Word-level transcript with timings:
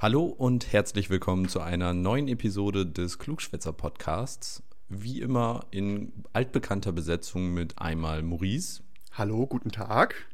Hallo 0.00 0.26
und 0.26 0.72
herzlich 0.72 1.10
willkommen 1.10 1.48
zu 1.48 1.60
einer 1.60 1.92
neuen 1.92 2.28
Episode 2.28 2.86
des 2.86 3.18
Klugschwätzer 3.18 3.72
Podcasts. 3.72 4.62
Wie 4.88 5.20
immer 5.20 5.66
in 5.72 6.12
altbekannter 6.32 6.92
Besetzung 6.92 7.52
mit 7.52 7.80
einmal 7.80 8.22
Maurice. 8.22 8.84
Hallo, 9.10 9.44
guten 9.48 9.72
Tag. 9.72 10.28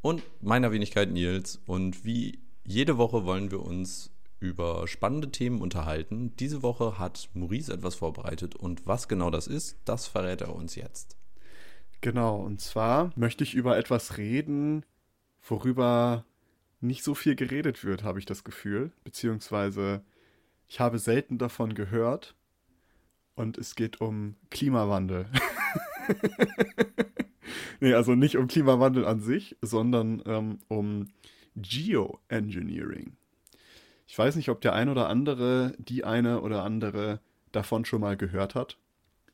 Und 0.00 0.22
meiner 0.40 0.72
Wenigkeit 0.72 1.12
Nils. 1.12 1.60
Und 1.66 2.06
wie 2.06 2.38
jede 2.64 2.96
Woche 2.96 3.26
wollen 3.26 3.50
wir 3.50 3.60
uns 3.60 4.10
über 4.40 4.88
spannende 4.88 5.30
Themen 5.30 5.60
unterhalten. 5.60 6.34
Diese 6.36 6.62
Woche 6.62 6.98
hat 6.98 7.28
Maurice 7.34 7.74
etwas 7.74 7.96
vorbereitet 7.96 8.56
und 8.56 8.86
was 8.86 9.06
genau 9.06 9.28
das 9.28 9.48
ist, 9.48 9.76
das 9.84 10.06
verrät 10.06 10.40
er 10.40 10.56
uns 10.56 10.76
jetzt. 10.76 11.18
Genau, 12.00 12.36
und 12.40 12.62
zwar 12.62 13.10
möchte 13.16 13.44
ich 13.44 13.54
über 13.54 13.76
etwas 13.76 14.16
reden, 14.16 14.86
worüber 15.46 16.24
nicht 16.84 17.02
so 17.02 17.14
viel 17.14 17.34
geredet 17.34 17.84
wird, 17.84 18.04
habe 18.04 18.18
ich 18.18 18.26
das 18.26 18.44
Gefühl. 18.44 18.92
Beziehungsweise 19.02 20.02
ich 20.68 20.80
habe 20.80 20.98
selten 20.98 21.38
davon 21.38 21.74
gehört. 21.74 22.34
Und 23.34 23.58
es 23.58 23.74
geht 23.74 24.00
um 24.00 24.36
Klimawandel. 24.50 25.26
nee, 27.80 27.92
also 27.94 28.14
nicht 28.14 28.36
um 28.36 28.46
Klimawandel 28.46 29.04
an 29.04 29.20
sich, 29.20 29.56
sondern 29.60 30.22
ähm, 30.26 30.58
um 30.68 31.08
Geoengineering. 31.56 33.16
Ich 34.06 34.16
weiß 34.16 34.36
nicht, 34.36 34.50
ob 34.50 34.60
der 34.60 34.74
ein 34.74 34.88
oder 34.88 35.08
andere, 35.08 35.74
die 35.78 36.04
eine 36.04 36.42
oder 36.42 36.62
andere 36.62 37.20
davon 37.50 37.84
schon 37.84 38.00
mal 38.00 38.16
gehört 38.16 38.54
hat. 38.54 38.78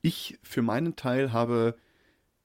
Ich 0.01 0.39
für 0.43 0.63
meinen 0.63 0.97
Teil 0.97 1.33
habe 1.33 1.77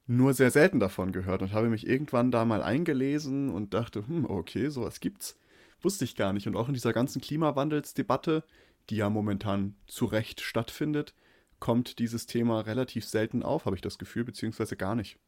nur 0.06 0.34
sehr 0.34 0.50
selten 0.50 0.80
davon 0.80 1.12
gehört 1.12 1.42
und 1.42 1.52
habe 1.52 1.68
mich 1.68 1.86
irgendwann 1.86 2.30
da 2.30 2.44
mal 2.44 2.62
eingelesen 2.62 3.50
und 3.50 3.74
dachte, 3.74 4.06
hm, 4.06 4.24
okay, 4.24 4.68
sowas 4.68 5.00
gibt's. 5.00 5.38
Wusste 5.82 6.04
ich 6.04 6.16
gar 6.16 6.32
nicht. 6.32 6.46
Und 6.46 6.56
auch 6.56 6.68
in 6.68 6.74
dieser 6.74 6.92
ganzen 6.92 7.20
Klimawandelsdebatte, 7.20 8.44
die 8.88 8.96
ja 8.96 9.10
momentan 9.10 9.74
zu 9.86 10.06
Recht 10.06 10.40
stattfindet, 10.40 11.14
kommt 11.58 11.98
dieses 11.98 12.26
Thema 12.26 12.60
relativ 12.60 13.04
selten 13.04 13.42
auf, 13.42 13.66
habe 13.66 13.76
ich 13.76 13.82
das 13.82 13.98
Gefühl, 13.98 14.24
beziehungsweise 14.24 14.76
gar 14.76 14.94
nicht. 14.94 15.18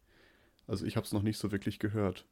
Also 0.67 0.85
ich 0.85 0.97
habe 0.97 1.05
es 1.07 1.13
noch 1.13 1.23
nicht 1.23 1.39
so 1.39 1.51
wirklich 1.51 1.79
gehört. 1.79 2.27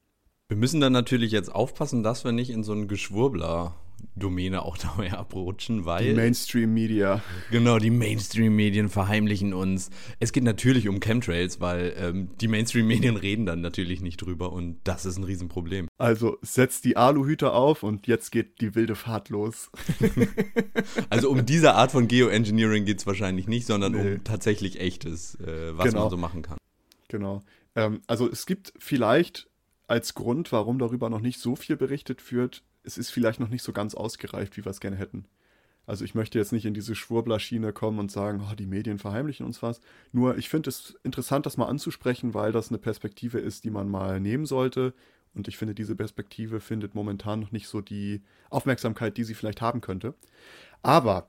Wir 0.48 0.56
müssen 0.56 0.80
dann 0.80 0.92
natürlich 0.92 1.32
jetzt 1.32 1.52
aufpassen, 1.52 2.02
dass 2.02 2.24
wir 2.24 2.32
nicht 2.32 2.50
in 2.50 2.62
so 2.62 2.72
einen 2.72 2.86
Geschwurbler 2.86 3.74
Domäne 4.14 4.62
auch 4.62 4.78
dabei 4.96 5.12
abrutschen, 5.12 5.84
weil. 5.84 6.04
Die 6.04 6.14
Mainstream-Media. 6.14 7.22
Genau, 7.50 7.78
die 7.78 7.90
Mainstream-Medien 7.90 8.88
verheimlichen 8.88 9.54
uns. 9.54 9.90
Es 10.20 10.32
geht 10.32 10.44
natürlich 10.44 10.88
um 10.88 11.00
Chemtrails, 11.00 11.60
weil 11.60 11.94
ähm, 11.98 12.30
die 12.40 12.48
Mainstream-Medien 12.48 13.16
reden 13.16 13.46
dann 13.46 13.60
natürlich 13.60 14.00
nicht 14.00 14.16
drüber 14.18 14.52
und 14.52 14.78
das 14.84 15.06
ist 15.06 15.18
ein 15.18 15.24
Riesenproblem. 15.24 15.88
Also 15.98 16.38
setzt 16.42 16.84
die 16.84 16.96
Aluhüte 16.96 17.52
auf 17.52 17.82
und 17.82 18.06
jetzt 18.06 18.32
geht 18.32 18.60
die 18.60 18.74
wilde 18.74 18.94
Fahrt 18.94 19.28
los. 19.28 19.70
also 21.10 21.30
um 21.30 21.44
diese 21.44 21.74
Art 21.74 21.92
von 21.92 22.08
Geoengineering 22.08 22.84
geht 22.84 22.98
es 22.98 23.06
wahrscheinlich 23.06 23.48
nicht, 23.48 23.66
sondern 23.66 23.92
nee. 23.92 24.14
um 24.14 24.24
tatsächlich 24.24 24.80
echtes, 24.80 25.34
äh, 25.36 25.76
was 25.76 25.90
genau. 25.90 26.02
man 26.02 26.10
so 26.10 26.16
machen 26.16 26.42
kann. 26.42 26.58
Genau. 27.08 27.42
Ähm, 27.74 28.00
also 28.06 28.30
es 28.30 28.46
gibt 28.46 28.72
vielleicht 28.78 29.48
als 29.86 30.14
Grund, 30.14 30.50
warum 30.52 30.78
darüber 30.78 31.10
noch 31.10 31.20
nicht 31.20 31.38
so 31.38 31.54
viel 31.54 31.76
berichtet 31.76 32.32
wird, 32.32 32.64
es 32.86 32.96
ist 32.96 33.10
vielleicht 33.10 33.40
noch 33.40 33.48
nicht 33.48 33.62
so 33.62 33.72
ganz 33.72 33.94
ausgereift, 33.94 34.56
wie 34.56 34.64
wir 34.64 34.70
es 34.70 34.80
gerne 34.80 34.96
hätten. 34.96 35.26
Also 35.86 36.04
ich 36.04 36.14
möchte 36.14 36.38
jetzt 36.38 36.52
nicht 36.52 36.64
in 36.64 36.74
diese 36.74 36.94
Schwurbler-Schiene 36.94 37.72
kommen 37.72 37.98
und 37.98 38.10
sagen, 38.10 38.42
oh, 38.44 38.54
die 38.54 38.66
Medien 38.66 38.98
verheimlichen 38.98 39.46
uns 39.46 39.62
was. 39.62 39.80
Nur 40.12 40.36
ich 40.36 40.48
finde 40.48 40.70
es 40.70 40.98
interessant, 41.04 41.46
das 41.46 41.56
mal 41.56 41.66
anzusprechen, 41.66 42.34
weil 42.34 42.50
das 42.50 42.70
eine 42.70 42.78
Perspektive 42.78 43.38
ist, 43.38 43.64
die 43.64 43.70
man 43.70 43.88
mal 43.88 44.20
nehmen 44.20 44.46
sollte. 44.46 44.94
Und 45.34 45.48
ich 45.48 45.56
finde, 45.58 45.74
diese 45.74 45.94
Perspektive 45.94 46.60
findet 46.60 46.94
momentan 46.94 47.40
noch 47.40 47.52
nicht 47.52 47.68
so 47.68 47.80
die 47.80 48.22
Aufmerksamkeit, 48.50 49.16
die 49.16 49.24
sie 49.24 49.34
vielleicht 49.34 49.60
haben 49.60 49.80
könnte. 49.80 50.14
Aber 50.82 51.28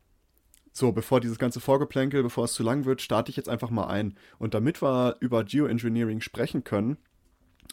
so, 0.71 0.91
bevor 0.91 1.19
dieses 1.19 1.39
ganze 1.39 1.59
Vorgeplänkel, 1.59 2.23
bevor 2.23 2.45
es 2.45 2.53
zu 2.53 2.63
lang 2.63 2.85
wird, 2.85 3.01
starte 3.01 3.29
ich 3.29 3.37
jetzt 3.37 3.49
einfach 3.49 3.69
mal 3.69 3.87
ein. 3.87 4.15
Und 4.39 4.53
damit 4.53 4.81
wir 4.81 5.17
über 5.19 5.43
Geoengineering 5.43 6.21
sprechen 6.21 6.63
können, 6.63 6.97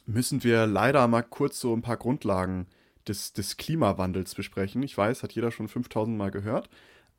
müssen 0.06 0.42
wir 0.42 0.66
leider 0.66 1.06
mal 1.08 1.22
kurz 1.22 1.60
so 1.60 1.74
ein 1.74 1.82
paar 1.82 1.96
Grundlagen 1.96 2.66
des, 3.08 3.32
des 3.32 3.56
Klimawandels 3.56 4.34
besprechen. 4.34 4.82
Ich 4.82 4.96
weiß, 4.96 5.22
hat 5.22 5.32
jeder 5.32 5.50
schon 5.50 5.68
5000 5.68 6.16
Mal 6.16 6.30
gehört, 6.30 6.68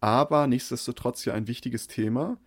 aber 0.02 0.48
nichtsdestotrotz 0.48 1.26
ja 1.26 1.34
ein 1.34 1.48
wichtiges 1.48 1.88
Thema. 1.88 2.38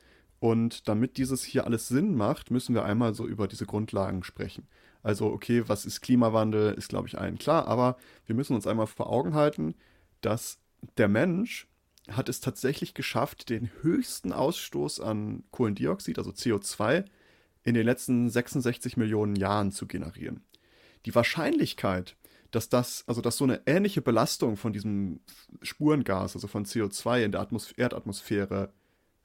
Und 0.41 0.87
damit 0.89 1.17
dieses 1.17 1.43
hier 1.43 1.65
alles 1.65 1.89
Sinn 1.89 2.15
macht, 2.15 2.51
müssen 2.51 2.75
wir 2.75 2.85
einmal 2.85 3.15
so 3.15 3.27
über 3.27 3.49
diese 3.49 3.67
Grundlagen 3.67 4.23
sprechen. 4.23 4.69
Also, 5.03 5.27
okay, 5.27 5.65
was 5.67 5.85
ist 5.85 6.01
Klimawandel, 6.01 6.75
ist, 6.75 6.89
glaube 6.89 7.09
ich, 7.09 7.19
allen 7.19 7.39
klar, 7.39 7.67
aber 7.67 7.97
wir 8.27 8.35
müssen 8.35 8.55
uns 8.55 8.67
einmal 8.67 8.87
vor 8.87 9.11
Augen 9.11 9.35
halten, 9.35 9.75
dass 10.21 10.59
der 10.97 11.09
Mensch 11.09 11.67
hat 12.11 12.29
es 12.29 12.41
tatsächlich 12.41 12.95
geschafft, 12.95 13.49
den 13.49 13.71
höchsten 13.83 14.33
Ausstoß 14.33 15.01
an 15.01 15.45
Kohlendioxid, 15.51 16.19
also 16.19 16.31
CO2, 16.31 17.05
in 17.65 17.75
den 17.75 17.85
letzten 17.85 18.31
66 18.31 18.97
Millionen 18.97 19.37
Jahren 19.37 19.73
zu 19.73 19.87
generieren. 19.87 20.43
Die 21.07 21.15
Wahrscheinlichkeit, 21.15 22.17
dass 22.51 22.69
das, 22.69 23.05
also 23.07 23.21
dass 23.21 23.37
so 23.37 23.45
eine 23.45 23.61
ähnliche 23.67 24.03
Belastung 24.03 24.57
von 24.57 24.73
diesem 24.73 25.21
Spurengas, 25.63 26.35
also 26.35 26.49
von 26.49 26.65
CO2 26.65 27.23
in 27.25 27.31
der 27.33 27.43
Atmos 27.43 27.73
Erdatmosphäre 27.73 28.73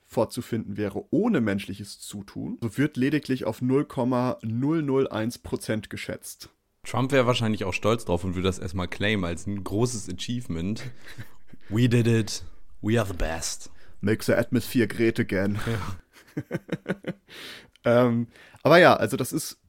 vorzufinden 0.06 0.75
wäre 0.78 1.06
ohne 1.09 1.41
menschliches 1.41 2.00
Zutun, 2.00 2.59
so 2.62 2.78
wird 2.78 2.95
lediglich 2.97 3.45
auf 3.45 3.62
0,001% 3.62 5.89
geschätzt. 5.89 6.50
Trump 6.83 7.12
wäre 7.12 7.25
wahrscheinlich 7.25 7.63
auch 7.63 7.73
stolz 7.73 8.06
drauf 8.06 8.23
und 8.23 8.35
würde 8.35 8.47
das 8.47 8.59
erstmal 8.59 8.88
claimen 8.88 9.25
als 9.25 9.47
ein 9.47 9.63
großes 9.63 10.07
Achievement. 10.09 10.83
We 11.69 11.88
did 11.88 12.07
it. 12.07 12.44
We 12.81 13.00
are 13.00 13.07
the 13.07 13.13
best. 13.13 13.72
Make 14.01 14.23
the 14.23 14.33
atmosphere 14.33 14.88
great 14.88 15.19
again. 15.19 15.59
Ja. 15.66 16.44
ähm, 17.85 18.28
aber 18.63 18.79
ja, 18.79 18.95
also 18.95 19.16
das 19.16 19.31
ist 19.31 19.62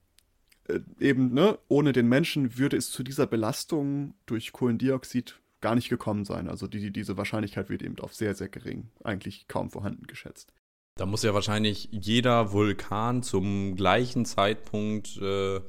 äh, 0.69 0.81
eben, 1.01 1.33
ne, 1.33 1.59
ohne 1.69 1.93
den 1.93 2.09
Menschen 2.09 2.59
würde 2.59 2.77
es 2.77 2.91
zu 2.91 3.03
dieser 3.03 3.27
Belastung 3.27 4.15
durch 4.27 4.53
Kohlendioxid 4.53 5.41
gar 5.61 5.75
nicht 5.75 5.89
gekommen 5.89 6.25
sein. 6.25 6.49
Also 6.49 6.67
die, 6.67 6.91
diese 6.91 7.17
Wahrscheinlichkeit 7.17 7.71
wird 7.71 7.83
eben 7.83 7.99
auf 8.01 8.15
sehr, 8.15 8.35
sehr 8.35 8.49
gering, 8.49 8.91
eigentlich 9.03 9.49
kaum 9.49 9.71
vorhanden 9.71 10.07
geschätzt. 10.07 10.53
Da 10.97 11.07
muss 11.07 11.23
ja 11.23 11.35
wahrscheinlich 11.35 11.89
jeder 11.91 12.53
Vulkan 12.53 13.23
zum 13.23 13.75
gleichen 13.75 14.27
Zeitpunkt 14.27 15.17
äh, 15.17 15.61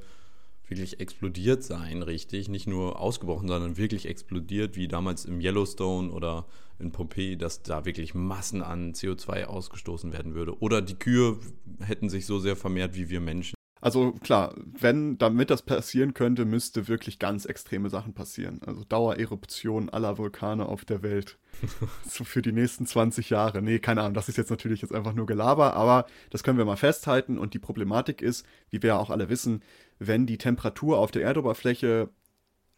wirklich 0.67 0.99
explodiert 0.99 1.63
sein, 1.63 2.03
richtig? 2.03 2.49
Nicht 2.49 2.67
nur 2.67 2.99
ausgebrochen, 2.99 3.47
sondern 3.47 3.77
wirklich 3.77 4.07
explodiert, 4.07 4.75
wie 4.75 4.87
damals 4.87 5.25
im 5.25 5.39
Yellowstone 5.39 6.11
oder 6.11 6.45
in 6.77 6.91
Pompeji, 6.91 7.37
dass 7.37 7.63
da 7.63 7.85
wirklich 7.85 8.13
Massen 8.13 8.61
an 8.61 8.93
CO2 8.93 9.45
ausgestoßen 9.45 10.11
werden 10.11 10.35
würde. 10.35 10.59
Oder 10.59 10.81
die 10.81 10.95
Kühe 10.95 11.39
hätten 11.79 12.09
sich 12.09 12.25
so 12.25 12.39
sehr 12.39 12.55
vermehrt 12.55 12.95
wie 12.95 13.09
wir 13.09 13.21
Menschen. 13.21 13.55
Also 13.85 14.13
klar, 14.13 14.55
wenn, 14.57 15.19
damit 15.19 15.51
das 15.51 15.61
passieren 15.61 16.15
könnte, 16.15 16.45
müsste 16.45 16.87
wirklich 16.87 17.19
ganz 17.19 17.45
extreme 17.45 17.91
Sachen 17.91 18.15
passieren. 18.15 18.59
Also 18.65 18.83
Dauereruption 18.83 19.91
aller 19.91 20.17
Vulkane 20.17 20.65
auf 20.65 20.85
der 20.85 21.03
Welt. 21.03 21.37
so 22.09 22.23
für 22.23 22.41
die 22.41 22.51
nächsten 22.51 22.87
20 22.87 23.29
Jahre. 23.29 23.61
Nee, 23.61 23.77
keine 23.77 24.01
Ahnung, 24.01 24.15
das 24.15 24.27
ist 24.27 24.39
jetzt 24.39 24.49
natürlich 24.49 24.81
jetzt 24.81 24.91
einfach 24.91 25.13
nur 25.13 25.27
Gelaber, 25.27 25.75
aber 25.75 26.07
das 26.31 26.41
können 26.41 26.57
wir 26.57 26.65
mal 26.65 26.77
festhalten. 26.77 27.37
Und 27.37 27.53
die 27.53 27.59
Problematik 27.59 28.23
ist, 28.23 28.43
wie 28.71 28.81
wir 28.81 28.87
ja 28.87 28.97
auch 28.97 29.11
alle 29.11 29.29
wissen, 29.29 29.61
wenn 29.99 30.25
die 30.25 30.39
Temperatur 30.39 30.97
auf 30.97 31.11
der 31.11 31.21
Erdoberfläche 31.21 32.09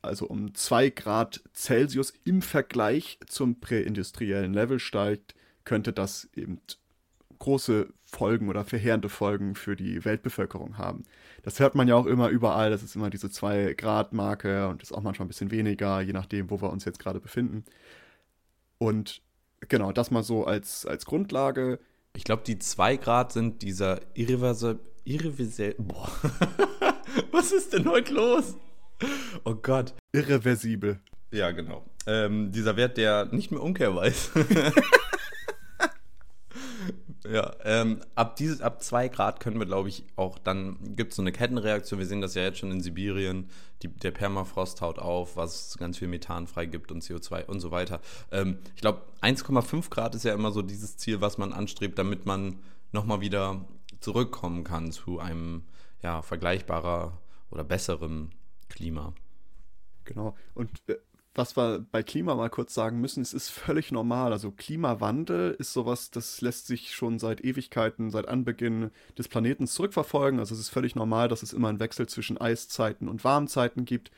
also 0.01 0.27
um 0.27 0.53
2 0.53 0.89
Grad 0.89 1.41
Celsius 1.53 2.11
im 2.25 2.41
Vergleich 2.41 3.17
zum 3.27 3.61
präindustriellen 3.61 4.53
Level 4.53 4.81
steigt, 4.81 5.35
könnte 5.63 5.93
das 5.93 6.27
eben 6.35 6.59
große 7.39 7.87
Folgen 8.05 8.49
oder 8.49 8.63
verheerende 8.63 9.09
Folgen 9.09 9.55
für 9.55 9.75
die 9.75 10.03
Weltbevölkerung 10.05 10.77
haben. 10.77 11.03
Das 11.43 11.59
hört 11.59 11.75
man 11.75 11.87
ja 11.87 11.95
auch 11.95 12.05
immer 12.05 12.29
überall, 12.29 12.69
das 12.69 12.83
ist 12.83 12.95
immer 12.95 13.09
diese 13.09 13.27
2-Grad-Marke 13.27 14.67
und 14.67 14.81
ist 14.81 14.93
auch 14.93 15.01
manchmal 15.01 15.25
ein 15.25 15.29
bisschen 15.29 15.51
weniger, 15.51 16.01
je 16.01 16.13
nachdem, 16.13 16.49
wo 16.49 16.61
wir 16.61 16.71
uns 16.71 16.85
jetzt 16.85 16.99
gerade 16.99 17.19
befinden. 17.19 17.65
Und 18.77 19.21
genau, 19.67 19.91
das 19.91 20.11
mal 20.11 20.23
so 20.23 20.45
als, 20.45 20.85
als 20.85 21.05
Grundlage. 21.05 21.79
Ich 22.15 22.23
glaube, 22.23 22.43
die 22.45 22.59
2 22.59 22.97
Grad 22.97 23.31
sind 23.31 23.61
dieser 23.61 23.99
irreversible. 24.13 24.79
Irreversible. 25.03 25.75
Boah. 25.85 26.11
Was 27.31 27.51
ist 27.51 27.73
denn 27.73 27.87
heute 27.89 28.13
los? 28.13 28.55
Oh 29.45 29.55
Gott. 29.55 29.93
Irreversibel. 30.11 30.99
Ja, 31.31 31.51
genau. 31.51 31.85
Ähm, 32.05 32.51
dieser 32.51 32.75
Wert, 32.75 32.97
der 32.97 33.25
nicht 33.25 33.51
mehr 33.51 33.61
umkehrbar 33.61 34.05
ist. 34.05 34.31
ja, 37.25 37.55
ähm, 37.63 38.01
ab, 38.15 38.35
dieses, 38.35 38.61
ab 38.61 38.83
zwei 38.83 39.07
Grad 39.07 39.39
können 39.39 39.59
wir, 39.59 39.65
glaube 39.65 39.89
ich, 39.89 40.03
auch 40.15 40.37
dann, 40.37 40.95
gibt 40.95 41.11
es 41.11 41.17
so 41.17 41.21
eine 41.21 41.31
Kettenreaktion. 41.31 41.99
Wir 41.99 42.05
sehen 42.05 42.21
das 42.21 42.35
ja 42.35 42.43
jetzt 42.43 42.59
schon 42.59 42.71
in 42.71 42.81
Sibirien. 42.81 43.49
Die, 43.81 43.87
der 43.87 44.11
Permafrost 44.11 44.81
haut 44.81 44.99
auf, 44.99 45.35
was 45.35 45.77
ganz 45.77 45.97
viel 45.97 46.07
Methan 46.07 46.47
freigibt 46.47 46.91
und 46.91 47.03
CO2 47.03 47.45
und 47.45 47.59
so 47.59 47.71
weiter. 47.71 48.01
Ähm, 48.31 48.59
ich 48.75 48.81
glaube, 48.81 49.01
1,5 49.21 49.89
Grad 49.89 50.15
ist 50.15 50.23
ja 50.23 50.33
immer 50.33 50.51
so 50.51 50.61
dieses 50.61 50.97
Ziel, 50.97 51.21
was 51.21 51.37
man 51.37 51.53
anstrebt, 51.53 51.97
damit 51.99 52.25
man 52.25 52.59
nochmal 52.91 53.21
wieder 53.21 53.65
zurückkommen 53.99 54.63
kann 54.63 54.91
zu 54.91 55.19
einem 55.19 55.63
ja, 56.01 56.21
vergleichbarer 56.21 57.19
oder 57.49 57.63
besseren 57.63 58.31
Klima. 58.69 59.13
Genau. 60.05 60.35
Und 60.53 60.71
äh, 60.87 60.95
was 61.37 61.55
wir 61.55 61.85
bei 61.91 62.01
Klima 62.01 62.33
mal 62.35 62.49
kurz 62.49 62.73
sagen 62.73 62.99
müssen, 62.99 63.21
es 63.21 63.33
ist 63.33 63.49
völlig 63.49 63.91
normal. 63.91 64.31
Also 64.33 64.51
Klimawandel 64.51 65.55
ist 65.59 65.71
sowas, 65.71 66.09
das 66.09 66.41
lässt 66.41 66.65
sich 66.65 66.95
schon 66.95 67.19
seit 67.19 67.43
Ewigkeiten, 67.43 68.09
seit 68.09 68.27
Anbeginn 68.27 68.89
des 69.17 69.27
Planeten 69.27 69.67
zurückverfolgen. 69.67 70.39
Also 70.39 70.55
es 70.55 70.61
ist 70.61 70.69
völlig 70.69 70.95
normal, 70.95 71.27
dass 71.27 71.43
es 71.43 71.53
immer 71.53 71.69
einen 71.69 71.79
Wechsel 71.79 72.07
zwischen 72.07 72.39
Eiszeiten 72.39 73.07
und 73.07 73.23
Warmzeiten 73.23 73.85
gibt, 73.85 74.11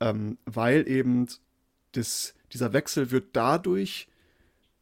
ähm, 0.00 0.38
weil 0.46 0.88
eben 0.88 1.28
das, 1.92 2.34
dieser 2.52 2.72
Wechsel 2.72 3.10
wird 3.10 3.28
dadurch 3.34 4.08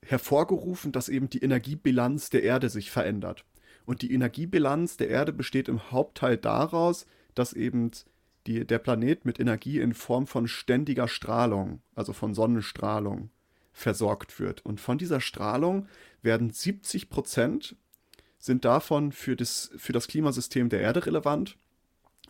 hervorgerufen, 0.05 0.93
dass 0.93 1.09
eben 1.09 1.29
die 1.29 1.43
Energiebilanz 1.43 2.31
der 2.31 2.45
Erde 2.45 2.69
sich 2.69 2.93
verändert. 2.93 3.45
Und 3.85 4.03
die 4.03 4.13
Energiebilanz 4.13 4.97
der 4.97 5.09
Erde 5.09 5.33
besteht 5.33 5.69
im 5.69 5.91
Hauptteil 5.91 6.37
daraus, 6.37 7.07
dass 7.35 7.53
eben 7.53 7.91
die, 8.47 8.67
der 8.67 8.79
Planet 8.79 9.25
mit 9.25 9.41
Energie 9.41 9.81
in 9.81 9.95
Form 9.95 10.27
von 10.27 10.49
ständiger 10.49 11.09
Strahlung, 11.09 11.81
also 11.95 12.13
von 12.13 12.35
Sonnenstrahlung, 12.35 13.31
versorgt 13.73 14.39
wird. 14.39 14.65
Und 14.65 14.81
von 14.81 14.99
dieser 14.99 15.21
Strahlung 15.21 15.89
werden 16.23 16.51
70 16.51 17.11
Prozent 17.11 17.77
sind 18.39 18.65
davon 18.65 19.13
für 19.13 19.37
das, 19.37 19.71
für 19.77 19.93
das 19.93 20.07
Klimasystem 20.07 20.69
der 20.69 20.81
Erde 20.81 21.07
relevant 21.07 21.57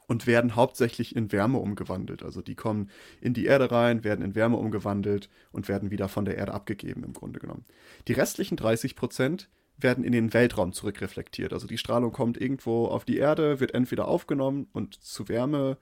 und 0.06 0.26
werden 0.26 0.55
hauptsächlich 0.55 1.16
in 1.16 1.32
Wärme 1.32 1.58
umgewandelt. 1.58 2.22
Also 2.22 2.40
die 2.43 2.55
kommen 2.55 2.90
in 3.20 3.34
die 3.34 3.46
Erde 3.46 3.70
rein, 3.70 4.05
werden 4.05 4.25
in 4.25 4.34
Wärme 4.34 4.56
umgewandelt 4.56 5.28
und 5.50 5.69
werden 5.69 5.90
wieder 5.90 6.08
von 6.08 6.25
der 6.25 6.37
Erde 6.37 6.55
abgegeben 6.55 7.05
im 7.05 7.12
Grunde 7.12 7.40
genommen. 7.40 7.64
Die 8.06 8.12
restlichen 8.12 8.56
30 8.56 8.96
Prozent 8.96 9.49
werden 9.76 10.05
in 10.05 10.12
den 10.12 10.32
Weltraum 10.32 10.72
zurückreflektiert. 10.72 11.52
Also 11.52 11.66
die 11.66 11.78
Strahlung 11.78 12.12
kommt 12.12 12.40
irgendwo 12.40 12.87
auf 12.87 13.05
die 13.05 13.16
Erde, 13.16 13.61
wird 13.61 13.75
entweder 13.75 14.06
aufgenommen 14.06 14.69
und 14.72 14.94
zu 14.94 15.28
Wärme 15.28 15.78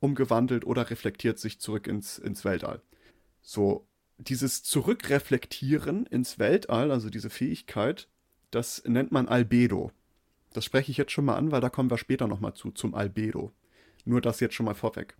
umgewandelt 0.00 0.64
oder 0.64 0.90
reflektiert 0.90 1.38
sich 1.38 1.60
zurück 1.60 1.86
ins, 1.86 2.18
ins 2.18 2.44
Weltall. 2.44 2.82
So, 3.40 3.86
dieses 4.18 4.62
Zurückreflektieren 4.62 6.06
ins 6.06 6.38
Weltall, 6.38 6.90
also 6.90 7.08
diese 7.10 7.30
Fähigkeit, 7.30 8.08
das 8.50 8.82
nennt 8.86 9.12
man 9.12 9.28
Albedo. 9.28 9.92
Das 10.52 10.64
spreche 10.64 10.90
ich 10.90 10.96
jetzt 10.96 11.12
schon 11.12 11.24
mal 11.24 11.36
an, 11.36 11.52
weil 11.52 11.60
da 11.60 11.68
kommen 11.68 11.90
wir 11.90 11.98
später 11.98 12.26
nochmal 12.26 12.54
zu, 12.54 12.70
zum 12.70 12.94
Albedo. 12.94 13.52
Nur 14.04 14.20
das 14.20 14.40
jetzt 14.40 14.54
schon 14.54 14.66
mal 14.66 14.74
vorweg. 14.74 15.16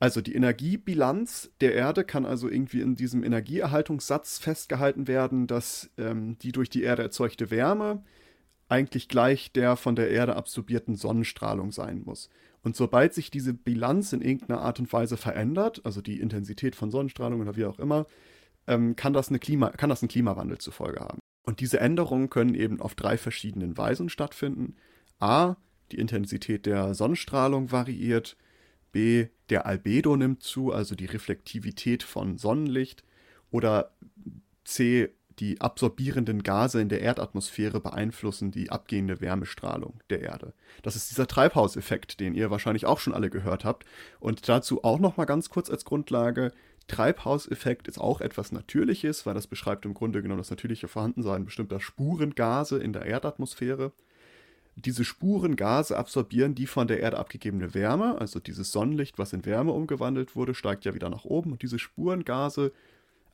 Also 0.00 0.20
die 0.20 0.34
Energiebilanz 0.34 1.50
der 1.60 1.74
Erde 1.74 2.04
kann 2.04 2.24
also 2.24 2.48
irgendwie 2.48 2.80
in 2.80 2.94
diesem 2.94 3.24
Energieerhaltungssatz 3.24 4.38
festgehalten 4.38 5.08
werden, 5.08 5.48
dass 5.48 5.90
ähm, 5.98 6.38
die 6.38 6.52
durch 6.52 6.70
die 6.70 6.82
Erde 6.82 7.02
erzeugte 7.02 7.50
Wärme 7.50 8.04
eigentlich 8.68 9.08
gleich 9.08 9.52
der 9.52 9.76
von 9.76 9.96
der 9.96 10.10
Erde 10.10 10.36
absorbierten 10.36 10.94
Sonnenstrahlung 10.94 11.72
sein 11.72 12.02
muss. 12.04 12.28
Und 12.62 12.76
sobald 12.76 13.14
sich 13.14 13.30
diese 13.30 13.54
Bilanz 13.54 14.12
in 14.12 14.20
irgendeiner 14.20 14.60
Art 14.60 14.80
und 14.80 14.92
Weise 14.92 15.16
verändert, 15.16 15.80
also 15.84 16.00
die 16.00 16.20
Intensität 16.20 16.74
von 16.74 16.90
Sonnenstrahlung 16.90 17.40
oder 17.40 17.56
wie 17.56 17.64
auch 17.64 17.78
immer, 17.78 18.06
ähm, 18.66 18.96
kann, 18.96 19.12
das 19.12 19.28
eine 19.28 19.38
Klima, 19.38 19.70
kann 19.70 19.90
das 19.90 20.02
einen 20.02 20.08
Klimawandel 20.08 20.58
zur 20.58 20.72
Folge 20.72 21.00
haben. 21.00 21.18
Und 21.46 21.60
diese 21.60 21.80
Änderungen 21.80 22.28
können 22.28 22.54
eben 22.54 22.80
auf 22.80 22.94
drei 22.94 23.16
verschiedenen 23.16 23.78
Weisen 23.78 24.10
stattfinden. 24.10 24.76
A, 25.18 25.56
die 25.92 25.98
Intensität 25.98 26.66
der 26.66 26.94
Sonnenstrahlung 26.94 27.72
variiert. 27.72 28.36
B, 28.92 29.28
der 29.48 29.64
Albedo 29.64 30.16
nimmt 30.16 30.42
zu, 30.42 30.72
also 30.72 30.94
die 30.94 31.06
Reflektivität 31.06 32.02
von 32.02 32.36
Sonnenlicht. 32.36 33.02
Oder 33.50 33.92
C, 34.64 35.08
die 35.40 35.60
absorbierenden 35.60 36.42
Gase 36.42 36.80
in 36.80 36.88
der 36.88 37.00
Erdatmosphäre 37.00 37.80
beeinflussen 37.80 38.50
die 38.50 38.70
abgehende 38.70 39.20
Wärmestrahlung 39.20 40.00
der 40.10 40.22
Erde. 40.22 40.52
Das 40.82 40.96
ist 40.96 41.10
dieser 41.10 41.26
Treibhauseffekt, 41.26 42.20
den 42.20 42.34
ihr 42.34 42.50
wahrscheinlich 42.50 42.86
auch 42.86 42.98
schon 42.98 43.14
alle 43.14 43.30
gehört 43.30 43.64
habt. 43.64 43.84
Und 44.20 44.48
dazu 44.48 44.84
auch 44.84 44.98
noch 44.98 45.16
mal 45.16 45.26
ganz 45.26 45.48
kurz 45.48 45.70
als 45.70 45.84
Grundlage: 45.84 46.52
Treibhauseffekt 46.88 47.88
ist 47.88 47.98
auch 47.98 48.20
etwas 48.20 48.52
Natürliches, 48.52 49.26
weil 49.26 49.34
das 49.34 49.46
beschreibt 49.46 49.84
im 49.84 49.94
Grunde 49.94 50.22
genommen 50.22 50.40
das 50.40 50.50
natürliche 50.50 50.88
Vorhandensein 50.88 51.44
bestimmter 51.44 51.80
Spurengase 51.80 52.78
in 52.78 52.92
der 52.92 53.06
Erdatmosphäre. 53.06 53.92
Diese 54.74 55.04
Spurengase 55.04 55.96
absorbieren 55.96 56.54
die 56.54 56.66
von 56.66 56.86
der 56.86 57.00
Erde 57.00 57.18
abgegebene 57.18 57.74
Wärme, 57.74 58.16
also 58.20 58.38
dieses 58.38 58.70
Sonnenlicht, 58.70 59.18
was 59.18 59.32
in 59.32 59.44
Wärme 59.44 59.72
umgewandelt 59.72 60.36
wurde, 60.36 60.54
steigt 60.54 60.84
ja 60.84 60.94
wieder 60.94 61.10
nach 61.10 61.24
oben 61.24 61.50
und 61.50 61.62
diese 61.62 61.80
Spurengase 61.80 62.72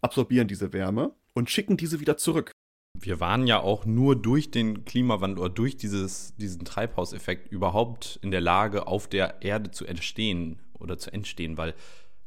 absorbieren 0.00 0.48
diese 0.48 0.72
Wärme 0.72 1.12
und 1.34 1.50
schicken 1.50 1.76
diese 1.76 2.00
wieder 2.00 2.16
zurück. 2.16 2.52
Wir 2.98 3.18
waren 3.20 3.46
ja 3.46 3.60
auch 3.60 3.84
nur 3.86 4.14
durch 4.14 4.50
den 4.50 4.84
Klimawandel 4.84 5.40
oder 5.40 5.52
durch 5.52 5.76
dieses, 5.76 6.34
diesen 6.36 6.64
Treibhauseffekt 6.64 7.50
überhaupt 7.50 8.20
in 8.22 8.30
der 8.30 8.40
Lage, 8.40 8.86
auf 8.86 9.08
der 9.08 9.42
Erde 9.42 9.72
zu 9.72 9.84
entstehen 9.84 10.60
oder 10.78 10.96
zu 10.96 11.12
entstehen, 11.12 11.56
weil 11.56 11.74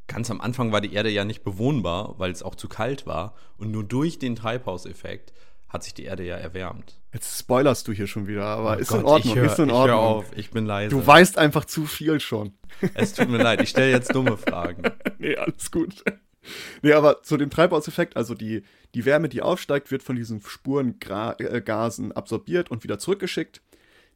ganz 0.08 0.30
am 0.30 0.42
Anfang 0.42 0.72
war 0.72 0.82
die 0.82 0.94
Erde 0.94 1.10
ja 1.10 1.24
nicht 1.24 1.44
bewohnbar, 1.44 2.16
weil 2.18 2.32
es 2.32 2.44
auch 2.44 2.56
zu 2.56 2.68
kalt 2.68 3.06
war. 3.06 3.34
Und 3.58 3.72
nur 3.72 3.84
durch 3.84 4.20
den 4.20 4.36
Treibhauseffekt 4.36 5.34
hat 5.70 5.84
sich 5.84 5.94
die 5.94 6.04
Erde 6.04 6.26
ja 6.26 6.36
erwärmt. 6.36 7.00
Jetzt 7.14 7.40
spoilerst 7.40 7.88
du 7.88 7.92
hier 7.92 8.08
schon 8.08 8.28
wieder, 8.28 8.46
aber 8.46 8.78
oh 8.78 8.80
ist, 8.80 8.90
Gott, 8.90 9.00
in 9.00 9.06
Ordnung, 9.06 9.36
hör, 9.36 9.46
ist 9.46 9.60
in 9.60 9.72
Ordnung. 9.72 9.84
Ich 9.84 9.92
hör 9.92 10.00
auf, 10.00 10.38
ich 10.38 10.52
bin 10.52 10.66
leise. 10.66 10.90
Du 10.90 11.06
weißt 11.06 11.38
einfach 11.38 11.66
zu 11.66 11.86
viel 11.86 12.20
schon. 12.20 12.54
Es 12.94 13.14
tut 13.14 13.30
mir 13.30 13.38
leid, 13.38 13.62
ich 13.62 13.70
stelle 13.70 13.92
jetzt 13.92 14.14
dumme 14.14 14.38
Fragen. 14.38 14.84
nee, 15.18 15.36
alles 15.36 15.72
gut. 15.72 16.04
Nee, 16.82 16.94
aber 16.94 17.24
zu 17.24 17.38
dem 17.38 17.50
Treibhauseffekt, 17.50 18.16
also 18.16 18.34
die, 18.34 18.64
die 18.96 19.06
Wärme, 19.06 19.30
die 19.30 19.42
aufsteigt, 19.42 19.92
wird 19.92 20.04
von 20.04 20.16
diesen 20.16 20.42
Spurengasen 20.42 22.12
absorbiert 22.12 22.72
und 22.72 22.84
wieder 22.84 23.00
zurückgeschickt. 23.00 23.62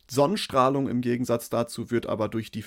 Sonnenstrahlung 0.10 0.90
im 0.90 1.02
Gegensatz 1.02 1.50
dazu 1.50 1.90
wird 1.90 2.06
aber 2.06 2.28
durch 2.28 2.52
die 2.52 2.66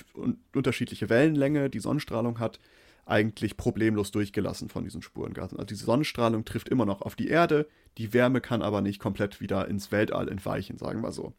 unterschiedliche 0.53 1.09
Wellenlänge, 1.09 1.69
die 1.69 1.79
Sonnenstrahlung 1.79 2.39
hat, 2.39 2.59
eigentlich 3.05 3.55
problemlos 3.55 4.11
durchgelassen 4.11 4.69
von 4.69 4.83
diesen 4.83 5.01
Spurengasen. 5.01 5.57
Also 5.57 5.67
diese 5.67 5.85
Sonnenstrahlung 5.85 6.43
trifft 6.43 6.69
immer 6.69 6.85
noch 6.85 7.01
auf 7.01 7.15
die 7.15 7.27
Erde, 7.27 7.67
die 7.97 8.13
Wärme 8.13 8.41
kann 8.41 8.61
aber 8.61 8.81
nicht 8.81 8.99
komplett 8.99 9.39
wieder 9.41 9.67
ins 9.67 9.91
Weltall 9.91 10.27
entweichen, 10.27 10.77
sagen 10.77 11.01
wir 11.01 11.11
so. 11.11 11.33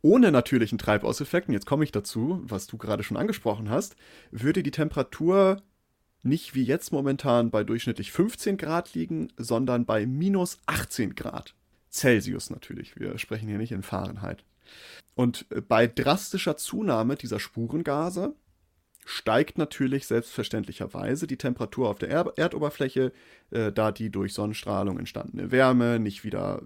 Ohne 0.00 0.30
natürlichen 0.30 0.78
Treibhauseffekten, 0.78 1.52
jetzt 1.52 1.66
komme 1.66 1.82
ich 1.82 1.92
dazu, 1.92 2.40
was 2.44 2.66
du 2.66 2.78
gerade 2.78 3.02
schon 3.02 3.16
angesprochen 3.16 3.68
hast, 3.68 3.96
würde 4.30 4.62
die 4.62 4.70
Temperatur 4.70 5.62
nicht 6.22 6.54
wie 6.54 6.64
jetzt 6.64 6.92
momentan 6.92 7.50
bei 7.50 7.64
durchschnittlich 7.64 8.12
15 8.12 8.56
Grad 8.56 8.94
liegen, 8.94 9.28
sondern 9.36 9.84
bei 9.84 10.06
minus 10.06 10.58
18 10.66 11.14
Grad. 11.14 11.54
Celsius 11.90 12.50
natürlich, 12.50 12.98
wir 12.98 13.18
sprechen 13.18 13.48
hier 13.48 13.58
nicht 13.58 13.72
in 13.72 13.82
Fahrenheit. 13.82 14.44
Und 15.14 15.46
äh, 15.50 15.60
bei 15.60 15.86
drastischer 15.86 16.56
Zunahme 16.56 17.16
dieser 17.16 17.40
Spurengase 17.40 18.34
steigt 19.04 19.56
natürlich 19.56 20.06
selbstverständlicherweise 20.06 21.26
die 21.26 21.38
Temperatur 21.38 21.88
auf 21.88 21.98
der 21.98 22.10
er 22.10 22.32
Erdoberfläche, 22.36 23.12
äh, 23.50 23.72
da 23.72 23.90
die 23.90 24.10
durch 24.10 24.34
Sonnenstrahlung 24.34 24.98
entstandene 24.98 25.50
Wärme 25.50 25.98
nicht 25.98 26.24
wieder 26.24 26.62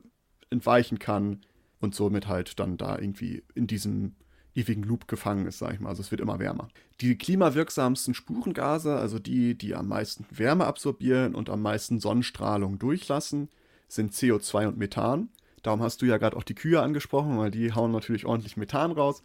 entweichen 0.51 0.99
kann 0.99 1.43
und 1.81 1.95
somit 1.95 2.27
halt 2.27 2.59
dann 2.59 2.77
da 2.77 2.99
irgendwie 2.99 3.45
in 3.55 3.67
diesem 3.67 4.17
ewigen 4.55 4.83
Loop 4.83 5.09
gefangen 5.09 5.47
ist, 5.47 5.59
sag 5.59 5.75
ich 5.75 5.81
mal. 5.81 5.89
Also 5.89 6.03
es 6.03 6.11
wird 6.11 6.21
immer 6.21 6.39
wärmer. 6.39 6.69
Die 7.01 7.17
klimawirksamsten 7.17 8.15
Spurengase, 8.15 8.97
also 8.97 9.19
die, 9.19 9.57
die 9.57 9.75
am 9.75 9.89
meisten 9.89 10.27
Wärme 10.31 10.67
absorbieren 10.67 11.35
und 11.35 11.51
am 11.51 11.63
meisten 11.63 12.01
Sonnenstrahlung 12.01 12.79
durchlassen, 12.79 13.49
sind 13.89 14.13
CO2 14.13 14.69
und 14.69 14.79
Methan. 14.79 15.29
Darum 15.63 15.83
hast 15.83 16.03
du 16.03 16.07
ja 16.07 16.19
gerade 16.19 16.37
auch 16.37 16.43
die 16.43 16.55
Kühe 16.55 16.81
angesprochen, 16.81 17.39
weil 17.39 17.51
die 17.51 17.73
hauen 17.73 17.93
natürlich 17.93 18.27
ordentlich 18.27 18.57
Methan 18.57 18.93
raus. 18.93 19.23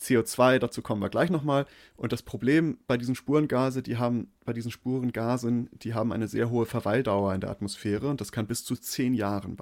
CO2, 0.00 0.58
dazu 0.58 0.82
kommen 0.82 1.00
wir 1.00 1.08
gleich 1.08 1.30
nochmal. 1.30 1.66
Und 1.96 2.12
das 2.12 2.22
Problem 2.22 2.78
bei 2.86 2.96
diesen 2.96 3.14
Spurengase, 3.14 3.82
die 3.82 3.96
haben, 3.96 4.30
bei 4.44 4.52
diesen 4.52 4.70
Spurengasen, 4.70 5.70
die 5.72 5.94
haben 5.94 6.12
eine 6.12 6.28
sehr 6.28 6.50
hohe 6.50 6.66
Verweildauer 6.66 7.34
in 7.34 7.40
der 7.40 7.50
Atmosphäre 7.50 8.08
und 8.08 8.20
das 8.20 8.32
kann 8.32 8.46
bis 8.46 8.64
zu 8.64 8.76
zehn 8.76 9.14
Jahren 9.14 9.56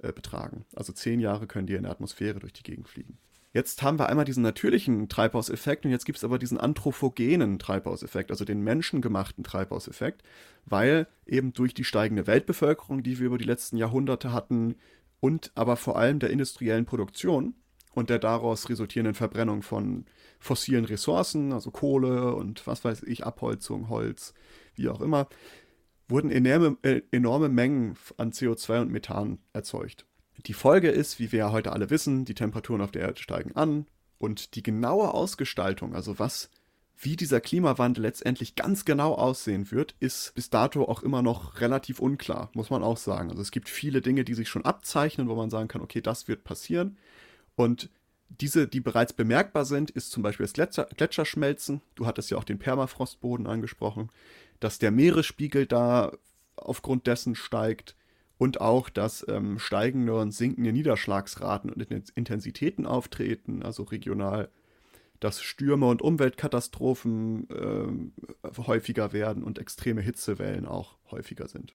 äh, 0.00 0.12
betragen. 0.12 0.64
Also 0.76 0.92
zehn 0.92 1.18
Jahre 1.18 1.46
können 1.46 1.66
die 1.66 1.74
in 1.74 1.82
der 1.82 1.92
Atmosphäre 1.92 2.38
durch 2.38 2.52
die 2.52 2.62
Gegend 2.62 2.88
fliegen. 2.88 3.18
Jetzt 3.54 3.82
haben 3.82 4.00
wir 4.00 4.08
einmal 4.08 4.24
diesen 4.24 4.42
natürlichen 4.42 5.08
Treibhauseffekt 5.08 5.84
und 5.84 5.92
jetzt 5.92 6.04
gibt 6.04 6.18
es 6.18 6.24
aber 6.24 6.40
diesen 6.40 6.58
anthropogenen 6.58 7.60
Treibhauseffekt, 7.60 8.32
also 8.32 8.44
den 8.44 8.62
menschengemachten 8.62 9.44
Treibhauseffekt, 9.44 10.24
weil 10.66 11.06
eben 11.24 11.52
durch 11.52 11.72
die 11.72 11.84
steigende 11.84 12.26
Weltbevölkerung, 12.26 13.04
die 13.04 13.20
wir 13.20 13.26
über 13.26 13.38
die 13.38 13.44
letzten 13.44 13.76
Jahrhunderte 13.76 14.32
hatten, 14.32 14.74
und 15.20 15.52
aber 15.54 15.76
vor 15.76 15.96
allem 15.96 16.18
der 16.18 16.30
industriellen 16.30 16.84
Produktion 16.84 17.54
und 17.94 18.10
der 18.10 18.18
daraus 18.18 18.68
resultierenden 18.68 19.14
Verbrennung 19.14 19.62
von 19.62 20.04
fossilen 20.40 20.84
Ressourcen, 20.84 21.52
also 21.52 21.70
Kohle 21.70 22.34
und 22.34 22.66
was 22.66 22.84
weiß 22.84 23.04
ich, 23.04 23.24
Abholzung, 23.24 23.88
Holz, 23.88 24.34
wie 24.74 24.88
auch 24.88 25.00
immer, 25.00 25.28
wurden 26.08 26.30
enorme, 26.30 26.76
äh, 26.82 27.02
enorme 27.12 27.48
Mengen 27.48 27.96
an 28.16 28.32
CO2 28.32 28.82
und 28.82 28.90
Methan 28.90 29.38
erzeugt. 29.52 30.06
Die 30.46 30.52
Folge 30.52 30.90
ist, 30.90 31.18
wie 31.18 31.32
wir 31.32 31.38
ja 31.38 31.52
heute 31.52 31.72
alle 31.72 31.90
wissen, 31.90 32.24
die 32.24 32.34
Temperaturen 32.34 32.80
auf 32.80 32.90
der 32.90 33.02
Erde 33.02 33.20
steigen 33.20 33.54
an 33.56 33.86
und 34.18 34.54
die 34.56 34.62
genaue 34.62 35.14
Ausgestaltung, 35.14 35.94
also 35.94 36.18
was, 36.18 36.50
wie 36.96 37.16
dieser 37.16 37.40
Klimawandel 37.40 38.02
letztendlich 38.02 38.54
ganz 38.54 38.84
genau 38.84 39.14
aussehen 39.14 39.70
wird, 39.70 39.94
ist 40.00 40.34
bis 40.34 40.50
dato 40.50 40.84
auch 40.84 41.02
immer 41.02 41.22
noch 41.22 41.60
relativ 41.60 41.98
unklar, 41.98 42.50
muss 42.54 42.70
man 42.70 42.82
auch 42.82 42.96
sagen. 42.96 43.30
Also 43.30 43.42
es 43.42 43.50
gibt 43.50 43.68
viele 43.68 44.00
Dinge, 44.00 44.24
die 44.24 44.34
sich 44.34 44.48
schon 44.48 44.64
abzeichnen, 44.64 45.28
wo 45.28 45.34
man 45.34 45.50
sagen 45.50 45.68
kann, 45.68 45.82
okay, 45.82 46.00
das 46.00 46.28
wird 46.28 46.44
passieren. 46.44 46.98
Und 47.56 47.90
diese, 48.28 48.66
die 48.66 48.80
bereits 48.80 49.12
bemerkbar 49.12 49.64
sind, 49.64 49.90
ist 49.90 50.10
zum 50.10 50.22
Beispiel 50.22 50.44
das 50.44 50.52
Gletscher, 50.52 50.88
Gletscherschmelzen. 50.96 51.82
Du 51.94 52.06
hattest 52.06 52.30
ja 52.30 52.38
auch 52.38 52.44
den 52.44 52.58
Permafrostboden 52.58 53.46
angesprochen, 53.46 54.10
dass 54.60 54.78
der 54.78 54.90
Meeresspiegel 54.90 55.66
da 55.66 56.12
aufgrund 56.56 57.06
dessen 57.06 57.34
steigt 57.34 57.96
und 58.38 58.60
auch, 58.60 58.88
dass 58.88 59.24
ähm, 59.28 59.58
steigende 59.58 60.14
und 60.14 60.32
sinkende 60.32 60.72
Niederschlagsraten 60.72 61.70
und 61.70 61.82
Intensitäten 62.14 62.86
auftreten, 62.86 63.62
also 63.62 63.84
regional, 63.84 64.50
dass 65.20 65.40
Stürme 65.40 65.86
und 65.86 66.02
Umweltkatastrophen 66.02 67.48
äh, 67.48 68.58
häufiger 68.66 69.12
werden 69.12 69.42
und 69.42 69.58
extreme 69.58 70.02
Hitzewellen 70.02 70.66
auch 70.66 70.96
häufiger 71.10 71.48
sind. 71.48 71.74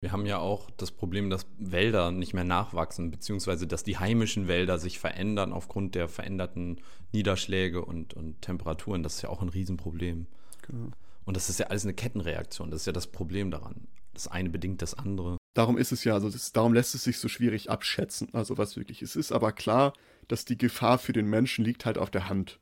Wir 0.00 0.12
haben 0.12 0.26
ja 0.26 0.38
auch 0.38 0.70
das 0.70 0.92
Problem, 0.92 1.30
dass 1.30 1.46
Wälder 1.58 2.12
nicht 2.12 2.34
mehr 2.34 2.44
nachwachsen, 2.44 3.10
beziehungsweise 3.10 3.66
dass 3.66 3.82
die 3.82 3.96
heimischen 3.96 4.46
Wälder 4.46 4.78
sich 4.78 4.98
verändern 4.98 5.52
aufgrund 5.52 5.94
der 5.94 6.08
veränderten 6.08 6.80
Niederschläge 7.12 7.82
und, 7.82 8.12
und 8.14 8.42
Temperaturen. 8.42 9.02
Das 9.02 9.16
ist 9.16 9.22
ja 9.22 9.30
auch 9.30 9.40
ein 9.40 9.48
Riesenproblem. 9.48 10.26
Genau. 10.62 10.90
Und 11.24 11.36
das 11.36 11.48
ist 11.48 11.58
ja 11.58 11.68
alles 11.68 11.84
eine 11.84 11.94
Kettenreaktion. 11.94 12.70
Das 12.70 12.82
ist 12.82 12.86
ja 12.86 12.92
das 12.92 13.06
Problem 13.06 13.50
daran. 13.50 13.88
Das 14.12 14.28
eine 14.28 14.50
bedingt 14.50 14.82
das 14.82 14.94
andere. 14.94 15.38
Darum 15.56 15.78
ist 15.78 15.90
es 15.90 16.04
ja, 16.04 16.12
also 16.12 16.28
das, 16.28 16.52
darum 16.52 16.74
lässt 16.74 16.94
es 16.94 17.04
sich 17.04 17.18
so 17.18 17.28
schwierig 17.28 17.70
abschätzen, 17.70 18.28
also 18.34 18.58
was 18.58 18.76
wirklich. 18.76 19.00
Es 19.00 19.16
ist 19.16 19.32
aber 19.32 19.52
klar, 19.52 19.94
dass 20.28 20.44
die 20.44 20.58
Gefahr 20.58 20.98
für 20.98 21.14
den 21.14 21.30
Menschen 21.30 21.64
liegt 21.64 21.86
halt 21.86 21.96
auf 21.96 22.10
der 22.10 22.28
Hand. 22.28 22.60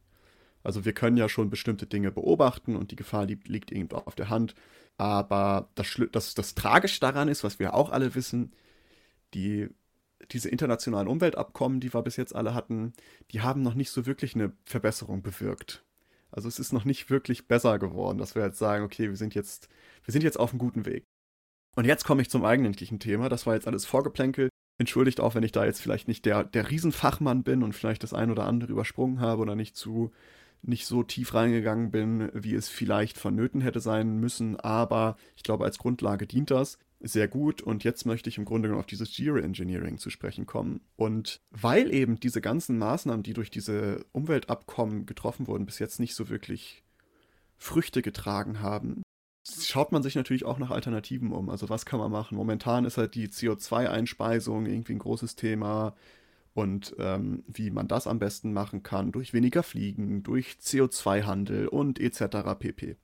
Also 0.63 0.85
wir 0.85 0.93
können 0.93 1.17
ja 1.17 1.29
schon 1.29 1.51
bestimmte 1.51 1.87
Dinge 1.89 2.13
beobachten 2.13 2.77
und 2.77 2.93
die 2.93 2.97
Gefahr 2.97 3.27
liegt, 3.27 3.49
liegt 3.49 3.73
irgendwo 3.73 3.97
auf 3.97 4.15
der 4.15 4.31
Hand. 4.31 4.55
Aber 4.97 5.71
das, 5.75 6.01
das, 6.13 6.35
das 6.35 6.55
Tragische 6.55 7.01
daran 7.01 7.27
ist, 7.27 7.43
was 7.43 7.59
wir 7.59 7.75
auch 7.75 7.91
alle 7.91 8.15
wissen, 8.15 8.53
die, 9.35 9.71
diese 10.31 10.49
internationalen 10.49 11.09
Umweltabkommen, 11.09 11.81
die 11.81 11.93
wir 11.93 12.03
bis 12.03 12.15
jetzt 12.15 12.35
alle 12.37 12.55
hatten, 12.55 12.93
die 13.33 13.41
haben 13.41 13.63
noch 13.63 13.75
nicht 13.75 13.91
so 13.91 14.07
wirklich 14.07 14.37
eine 14.37 14.53
Verbesserung 14.67 15.21
bewirkt. 15.21 15.85
Also 16.31 16.47
es 16.47 16.61
ist 16.61 16.73
noch 16.73 16.85
nicht 16.85 17.11
wirklich 17.11 17.49
besser 17.49 17.81
geworden, 17.81 18.19
dass 18.19 18.37
wir 18.37 18.45
jetzt 18.45 18.59
sagen, 18.59 18.85
okay, 18.85 19.09
wir 19.09 19.17
sind 19.17 19.35
jetzt, 19.35 19.69
wir 20.05 20.13
sind 20.13 20.23
jetzt 20.23 20.39
auf 20.39 20.51
einem 20.51 20.61
guten 20.61 20.87
Weg. 20.87 21.05
Und 21.75 21.87
jetzt 21.87 22.05
komme 22.05 22.23
ich 22.23 22.31
zum 22.31 22.45
eigentlichen 22.45 23.01
Thema. 23.01 23.29
Das 23.29 23.47
war 23.47 23.55
jetzt 23.55 23.67
alles 23.67 23.85
Vorgeplänkel. 23.85 24.49
Entschuldigt 24.79 25.21
auch, 25.21 25.35
wenn 25.35 25.45
ich 25.45 25.53
da 25.53 25.65
jetzt 25.65 25.81
vielleicht 25.81 26.09
nicht 26.09 26.25
der, 26.25 26.45
der 26.45 26.71
Riesenfachmann 26.71 27.45
bin 27.45 27.63
und 27.63 27.75
vielleicht 27.75 28.03
das 28.03 28.13
ein 28.13 28.31
oder 28.31 28.45
andere 28.45 28.73
übersprungen 28.73 29.21
habe 29.21 29.43
oder 29.43 29.55
nicht 29.55 29.77
zu 29.77 30.11
nicht 30.67 30.87
so 30.87 31.03
tief 31.03 31.35
reingegangen 31.35 31.91
bin, 31.91 32.31
wie 32.33 32.55
es 32.55 32.69
vielleicht 32.71 33.19
vonnöten 33.19 33.61
hätte 33.61 33.81
sein 33.81 34.19
müssen, 34.19 34.59
aber 34.59 35.17
ich 35.37 35.43
glaube, 35.43 35.65
als 35.65 35.79
Grundlage 35.79 36.27
dient 36.27 36.51
das 36.51 36.79
sehr 37.01 37.29
gut 37.29 37.61
und 37.61 37.85
jetzt 37.85 38.07
möchte 38.07 38.31
ich 38.31 38.39
im 38.39 38.47
Grunde 38.47 38.69
genommen 38.69 38.81
auf 38.81 38.87
dieses 38.87 39.15
Geoengineering 39.15 39.99
zu 39.99 40.09
sprechen 40.09 40.47
kommen. 40.47 40.81
Und 40.97 41.43
weil 41.51 41.93
eben 41.93 42.19
diese 42.19 42.41
ganzen 42.41 42.79
Maßnahmen, 42.79 43.23
die 43.23 43.35
durch 43.35 43.51
diese 43.51 44.07
Umweltabkommen 44.13 45.05
getroffen 45.05 45.47
wurden, 45.47 45.67
bis 45.67 45.79
jetzt 45.79 46.01
nicht 46.01 46.15
so 46.15 46.31
wirklich 46.31 46.83
Früchte 47.59 48.01
getragen 48.01 48.61
haben, 48.61 49.03
schaut 49.45 49.93
man 49.93 50.03
sich 50.03 50.15
natürlich 50.15 50.45
auch 50.45 50.59
nach 50.59 50.71
Alternativen 50.71 51.33
um. 51.33 51.51
Also 51.51 51.69
was 51.69 51.87
kann 51.87 52.01
man 52.01 52.11
machen? 52.11 52.37
Momentan 52.37 52.85
ist 52.85 52.97
halt 52.97 53.15
die 53.15 53.29
CO2-Einspeisung 53.29 54.67
irgendwie 54.67 54.95
ein 54.95 54.99
großes 54.99 55.37
Thema 55.37 55.95
und 56.55 56.95
ähm, 56.99 57.43
wie 57.47 57.71
man 57.71 57.89
das 57.89 58.07
am 58.07 58.19
besten 58.19 58.53
machen 58.53 58.83
kann, 58.83 59.13
durch 59.13 59.35
weniger 59.35 59.63
Fliegen, 59.63 60.23
durch 60.23 60.57
CO2-Handel 60.63 61.69
und 61.69 62.01
etc. 62.01 62.59
pp. 62.59 62.97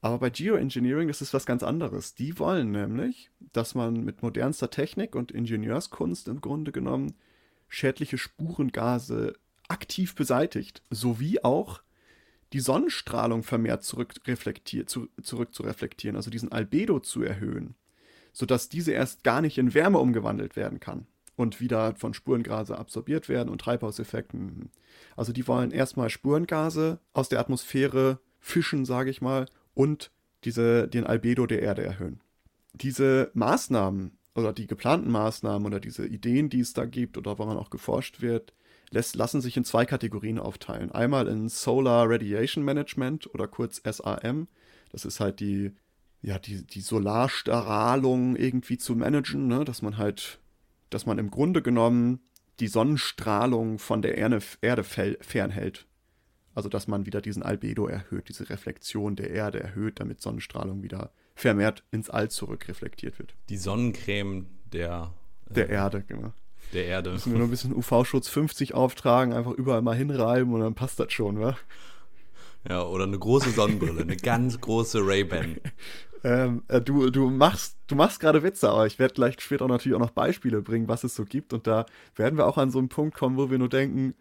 Aber 0.00 0.18
bei 0.18 0.30
Geoengineering 0.30 1.08
ist 1.08 1.22
es 1.22 1.34
was 1.34 1.46
ganz 1.46 1.62
anderes. 1.62 2.14
Die 2.14 2.38
wollen 2.38 2.70
nämlich, 2.70 3.30
dass 3.52 3.74
man 3.74 4.04
mit 4.04 4.22
modernster 4.22 4.70
Technik 4.70 5.16
und 5.16 5.32
Ingenieurskunst 5.32 6.28
im 6.28 6.40
Grunde 6.40 6.72
genommen 6.72 7.14
schädliche 7.68 8.18
Spurengase 8.18 9.34
aktiv 9.68 10.14
beseitigt, 10.14 10.82
sowie 10.90 11.42
auch 11.42 11.82
die 12.52 12.60
Sonnenstrahlung 12.60 13.42
vermehrt 13.42 13.84
zurückreflektiert, 13.84 14.88
zu, 14.88 15.08
zurück 15.22 15.50
also 16.14 16.30
diesen 16.30 16.52
Albedo 16.52 17.00
zu 17.00 17.22
erhöhen, 17.22 17.74
sodass 18.32 18.68
diese 18.68 18.92
erst 18.92 19.24
gar 19.24 19.40
nicht 19.40 19.58
in 19.58 19.74
Wärme 19.74 19.98
umgewandelt 19.98 20.56
werden 20.56 20.80
kann 20.80 21.06
und 21.36 21.60
wieder 21.60 21.94
von 21.94 22.14
Spurengase 22.14 22.76
absorbiert 22.78 23.28
werden 23.28 23.48
und 23.48 23.60
Treibhauseffekten. 23.60 24.70
Also 25.16 25.32
die 25.32 25.46
wollen 25.46 25.70
erstmal 25.70 26.10
Spurengase 26.10 26.98
aus 27.12 27.28
der 27.28 27.40
Atmosphäre 27.40 28.18
fischen, 28.40 28.84
sage 28.84 29.10
ich 29.10 29.20
mal, 29.20 29.46
und 29.74 30.10
diese, 30.44 30.88
den 30.88 31.06
Albedo 31.06 31.46
der 31.46 31.62
Erde 31.62 31.82
erhöhen. 31.82 32.20
Diese 32.72 33.30
Maßnahmen 33.34 34.18
oder 34.34 34.52
die 34.52 34.66
geplanten 34.66 35.10
Maßnahmen 35.10 35.66
oder 35.66 35.80
diese 35.80 36.06
Ideen, 36.06 36.48
die 36.48 36.60
es 36.60 36.72
da 36.72 36.86
gibt 36.86 37.18
oder 37.18 37.38
woran 37.38 37.56
auch 37.56 37.70
geforscht 37.70 38.20
wird, 38.20 38.52
lässt, 38.90 39.16
lassen 39.16 39.40
sich 39.40 39.56
in 39.56 39.64
zwei 39.64 39.84
Kategorien 39.84 40.38
aufteilen. 40.38 40.92
Einmal 40.92 41.28
in 41.28 41.48
Solar 41.48 42.08
Radiation 42.08 42.64
Management 42.64 43.32
oder 43.34 43.48
kurz 43.48 43.82
SAM. 43.84 44.48
Das 44.90 45.04
ist 45.04 45.20
halt 45.20 45.40
die, 45.40 45.72
ja, 46.22 46.38
die, 46.38 46.66
die 46.66 46.80
Solarstrahlung 46.80 48.36
irgendwie 48.36 48.78
zu 48.78 48.94
managen, 48.96 49.46
ne? 49.46 49.64
dass 49.64 49.82
man 49.82 49.98
halt 49.98 50.40
dass 50.90 51.06
man 51.06 51.18
im 51.18 51.30
Grunde 51.30 51.62
genommen 51.62 52.20
die 52.60 52.68
Sonnenstrahlung 52.68 53.78
von 53.78 54.02
der 54.02 54.16
Erde, 54.16 54.40
Erde 54.60 54.84
fernhält. 54.84 55.86
Also 56.54 56.68
dass 56.68 56.88
man 56.88 57.06
wieder 57.06 57.20
diesen 57.20 57.42
Albedo 57.42 57.86
erhöht, 57.86 58.28
diese 58.28 58.50
Reflexion 58.50 59.14
der 59.14 59.30
Erde 59.30 59.60
erhöht, 59.60 60.00
damit 60.00 60.20
Sonnenstrahlung 60.20 60.82
wieder 60.82 61.12
vermehrt 61.36 61.84
ins 61.92 62.10
All 62.10 62.30
zurückreflektiert 62.30 63.18
wird. 63.20 63.36
Die 63.48 63.56
Sonnencreme 63.56 64.46
der, 64.72 65.14
äh, 65.50 65.54
der 65.54 65.68
Erde, 65.68 66.02
genau. 66.02 66.32
Der 66.72 66.86
Erde. 66.86 67.12
Müssen 67.12 67.32
wir 67.32 67.38
nur 67.38 67.48
ein 67.48 67.50
bisschen 67.50 67.74
UV-Schutz 67.74 68.28
50 68.28 68.74
auftragen, 68.74 69.32
einfach 69.32 69.52
überall 69.52 69.82
mal 69.82 69.96
hinreiben 69.96 70.52
und 70.52 70.60
dann 70.60 70.74
passt 70.74 71.00
das 71.00 71.12
schon, 71.12 71.40
wa? 71.40 71.56
Ja, 72.68 72.82
oder 72.82 73.04
eine 73.04 73.18
große 73.18 73.50
Sonnenbrille, 73.50 74.02
eine 74.02 74.16
ganz 74.16 74.60
große 74.60 75.06
Ray-Ban. 75.06 75.56
Ähm, 76.24 76.62
äh, 76.68 76.80
du, 76.80 77.10
du 77.10 77.30
machst, 77.30 77.76
du 77.86 77.94
machst 77.94 78.20
gerade 78.20 78.42
Witze, 78.42 78.68
aber 78.70 78.86
ich 78.86 78.98
werde 78.98 79.14
gleich 79.14 79.40
später 79.40 79.64
auch 79.64 79.68
natürlich 79.68 79.94
auch 79.94 80.00
noch 80.00 80.10
Beispiele 80.10 80.62
bringen, 80.62 80.88
was 80.88 81.04
es 81.04 81.14
so 81.14 81.24
gibt. 81.24 81.52
Und 81.52 81.66
da 81.66 81.86
werden 82.16 82.36
wir 82.36 82.46
auch 82.46 82.58
an 82.58 82.70
so 82.70 82.78
einen 82.78 82.88
Punkt 82.88 83.16
kommen, 83.16 83.36
wo 83.36 83.50
wir 83.50 83.58
nur 83.58 83.68
denken, 83.68 84.14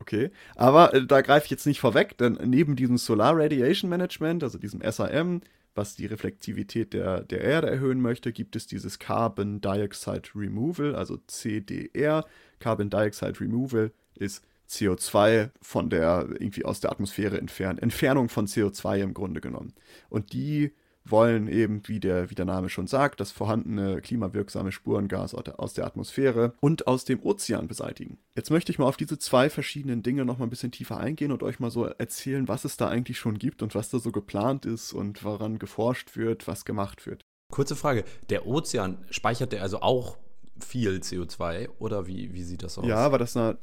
okay. 0.00 0.30
Aber 0.56 0.94
äh, 0.94 1.06
da 1.06 1.20
greife 1.20 1.44
ich 1.44 1.50
jetzt 1.50 1.66
nicht 1.66 1.80
vorweg, 1.80 2.18
denn 2.18 2.38
neben 2.44 2.76
diesem 2.76 2.98
Solar 2.98 3.36
Radiation 3.36 3.88
Management, 3.88 4.42
also 4.42 4.58
diesem 4.58 4.80
SAM, 4.90 5.40
was 5.76 5.94
die 5.94 6.06
Reflektivität 6.06 6.92
der, 6.92 7.22
der 7.22 7.40
Erde 7.42 7.70
erhöhen 7.70 8.00
möchte, 8.00 8.32
gibt 8.32 8.56
es 8.56 8.66
dieses 8.66 8.98
Carbon 8.98 9.60
Dioxide 9.60 10.28
Removal, 10.34 10.94
also 10.94 11.18
CDR. 11.26 12.24
Carbon 12.58 12.90
Dioxide 12.90 13.40
Removal 13.40 13.92
ist 14.14 14.42
CO2 14.68 15.50
von 15.60 15.90
der 15.90 16.28
irgendwie 16.30 16.64
aus 16.64 16.80
der 16.80 16.90
Atmosphäre 16.90 17.38
entfernen, 17.38 17.78
Entfernung 17.78 18.28
von 18.28 18.46
CO2 18.46 18.98
im 18.98 19.14
Grunde 19.14 19.40
genommen. 19.40 19.74
Und 20.08 20.32
die 20.32 20.72
wollen 21.10 21.48
eben, 21.48 21.82
wie 21.86 22.00
der, 22.00 22.30
wie 22.30 22.34
der 22.34 22.44
Name 22.44 22.68
schon 22.68 22.86
sagt, 22.86 23.20
das 23.20 23.32
vorhandene 23.32 24.00
klimawirksame 24.00 24.72
Spurengas 24.72 25.34
aus 25.34 25.74
der 25.74 25.86
Atmosphäre 25.86 26.54
und 26.60 26.86
aus 26.86 27.04
dem 27.04 27.22
Ozean 27.22 27.68
beseitigen. 27.68 28.18
Jetzt 28.34 28.50
möchte 28.50 28.72
ich 28.72 28.78
mal 28.78 28.86
auf 28.86 28.96
diese 28.96 29.18
zwei 29.18 29.50
verschiedenen 29.50 30.02
Dinge 30.02 30.24
noch 30.24 30.38
mal 30.38 30.46
ein 30.46 30.50
bisschen 30.50 30.72
tiefer 30.72 30.98
eingehen 30.98 31.32
und 31.32 31.42
euch 31.42 31.60
mal 31.60 31.70
so 31.70 31.84
erzählen, 31.84 32.48
was 32.48 32.64
es 32.64 32.76
da 32.76 32.88
eigentlich 32.88 33.18
schon 33.18 33.38
gibt 33.38 33.62
und 33.62 33.74
was 33.74 33.90
da 33.90 33.98
so 33.98 34.12
geplant 34.12 34.66
ist 34.66 34.92
und 34.92 35.24
woran 35.24 35.58
geforscht 35.58 36.16
wird, 36.16 36.46
was 36.46 36.64
gemacht 36.64 37.06
wird. 37.06 37.22
Kurze 37.52 37.76
Frage, 37.76 38.04
der 38.28 38.46
Ozean, 38.46 38.98
speichert 39.10 39.52
der 39.52 39.62
also 39.62 39.80
auch 39.80 40.16
viel 40.58 40.98
CO2 40.98 41.68
oder 41.78 42.06
wie, 42.06 42.32
wie 42.34 42.42
sieht 42.42 42.62
das 42.62 42.78
aus? 42.78 42.86
Ja, 42.86 43.12
weil 43.12 43.18
das 43.18 43.36
eine 43.36 43.58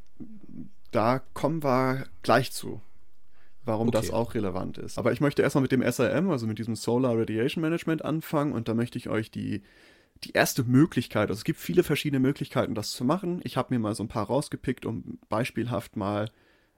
da 0.94 1.20
kommen 1.34 1.64
wir 1.64 2.06
gleich 2.22 2.52
zu, 2.52 2.82
warum 3.66 3.90
okay. 3.90 3.98
das 3.98 4.12
auch 4.12 4.34
relevant 4.34 4.78
ist. 4.78 4.98
Aber 4.98 5.12
ich 5.12 5.22
möchte 5.22 5.42
erstmal 5.42 5.62
mit 5.64 5.72
dem 5.72 5.82
SRM, 5.82 6.30
also 6.30 6.48
mit 6.48 6.60
diesem 6.60 6.76
Solar 6.76 7.18
Radiation 7.18 7.62
Management 7.62 8.04
anfangen 8.04 8.54
und 8.54 8.68
da 8.68 8.74
möchte 8.74 8.98
ich 8.98 9.10
euch 9.10 9.32
die, 9.32 9.64
die 10.24 10.32
erste 10.32 10.64
Möglichkeit, 10.64 11.30
also 11.30 11.40
es 11.40 11.44
gibt 11.44 11.60
viele 11.60 11.84
verschiedene 11.84 12.20
Möglichkeiten, 12.20 12.76
das 12.76 12.92
zu 12.92 13.04
machen. 13.04 13.42
Ich 13.44 13.58
habe 13.58 13.74
mir 13.74 13.80
mal 13.80 13.96
so 13.96 14.04
ein 14.04 14.10
paar 14.10 14.28
rausgepickt, 14.28 14.86
um 14.86 15.20
beispielhaft 15.30 15.96
mal 15.96 16.30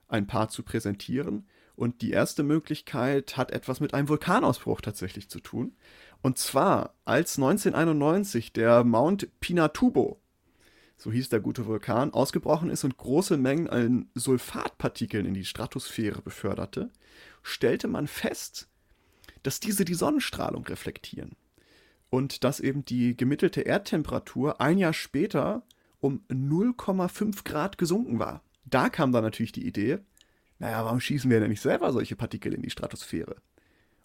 ein 0.07 0.27
paar 0.27 0.49
zu 0.49 0.63
präsentieren. 0.63 1.45
Und 1.75 2.01
die 2.01 2.11
erste 2.11 2.43
Möglichkeit 2.43 3.35
hat 3.35 3.51
etwas 3.51 3.79
mit 3.81 3.93
einem 3.93 4.07
Vulkanausbruch 4.07 4.81
tatsächlich 4.81 5.29
zu 5.29 5.39
tun. 5.39 5.75
Und 6.21 6.37
zwar, 6.37 6.95
als 7.03 7.37
1991 7.37 8.53
der 8.53 8.83
Mount 8.83 9.27
Pinatubo, 9.41 10.19
so 10.97 11.11
hieß 11.11 11.29
der 11.29 11.39
gute 11.39 11.65
Vulkan, 11.65 12.13
ausgebrochen 12.13 12.69
ist 12.69 12.83
und 12.83 12.97
große 12.97 13.37
Mengen 13.37 13.69
an 13.69 14.09
Sulfatpartikeln 14.15 15.25
in 15.25 15.33
die 15.33 15.45
Stratosphäre 15.45 16.21
beförderte, 16.21 16.89
stellte 17.43 17.87
man 17.87 18.07
fest, 18.07 18.67
dass 19.43 19.59
diese 19.59 19.85
die 19.85 19.93
Sonnenstrahlung 19.93 20.65
reflektieren. 20.65 21.35
Und 22.09 22.43
dass 22.43 22.59
eben 22.59 22.85
die 22.85 23.17
gemittelte 23.17 23.61
Erdtemperatur 23.61 24.61
ein 24.61 24.77
Jahr 24.77 24.93
später 24.93 25.63
um 25.99 26.23
0,5 26.29 27.43
Grad 27.43 27.77
gesunken 27.77 28.19
war. 28.19 28.41
Da 28.63 28.89
kam 28.89 29.11
dann 29.11 29.23
natürlich 29.23 29.51
die 29.51 29.67
Idee, 29.67 29.99
naja, 30.59 30.85
warum 30.85 30.99
schießen 30.99 31.29
wir 31.29 31.39
denn 31.39 31.49
nicht 31.49 31.61
selber 31.61 31.91
solche 31.91 32.15
Partikel 32.15 32.53
in 32.53 32.61
die 32.61 32.69
Stratosphäre? 32.69 33.35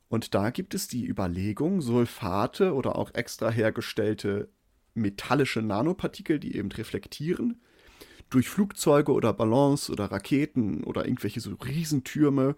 Und 0.08 0.34
da 0.34 0.50
gibt 0.50 0.74
es 0.74 0.88
die 0.88 1.06
Überlegung, 1.06 1.80
Sulfate 1.80 2.74
oder 2.74 2.96
auch 2.96 3.14
extra 3.14 3.50
hergestellte 3.50 4.48
metallische 4.94 5.62
Nanopartikel, 5.62 6.38
die 6.38 6.56
eben 6.56 6.70
reflektieren, 6.72 7.60
durch 8.28 8.48
Flugzeuge 8.48 9.12
oder 9.12 9.32
Ballons 9.32 9.90
oder 9.90 10.06
Raketen 10.06 10.84
oder 10.84 11.04
irgendwelche 11.04 11.40
so 11.40 11.54
Riesentürme 11.54 12.56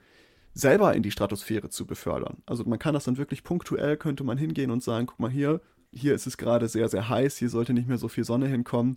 selber 0.54 0.94
in 0.94 1.02
die 1.02 1.10
Stratosphäre 1.10 1.70
zu 1.70 1.86
befördern. 1.86 2.42
Also 2.44 2.64
man 2.64 2.78
kann 2.78 2.94
das 2.94 3.04
dann 3.04 3.16
wirklich 3.16 3.42
punktuell, 3.42 3.96
könnte 3.96 4.22
man 4.22 4.36
hingehen 4.36 4.70
und 4.70 4.82
sagen, 4.82 5.06
guck 5.06 5.18
mal 5.18 5.30
hier, 5.30 5.62
hier 5.92 6.14
ist 6.14 6.26
es 6.26 6.36
gerade 6.36 6.68
sehr, 6.68 6.88
sehr 6.88 7.08
heiß, 7.08 7.38
hier 7.38 7.48
sollte 7.48 7.72
nicht 7.72 7.88
mehr 7.88 7.98
so 7.98 8.08
viel 8.08 8.24
Sonne 8.24 8.48
hinkommen 8.48 8.96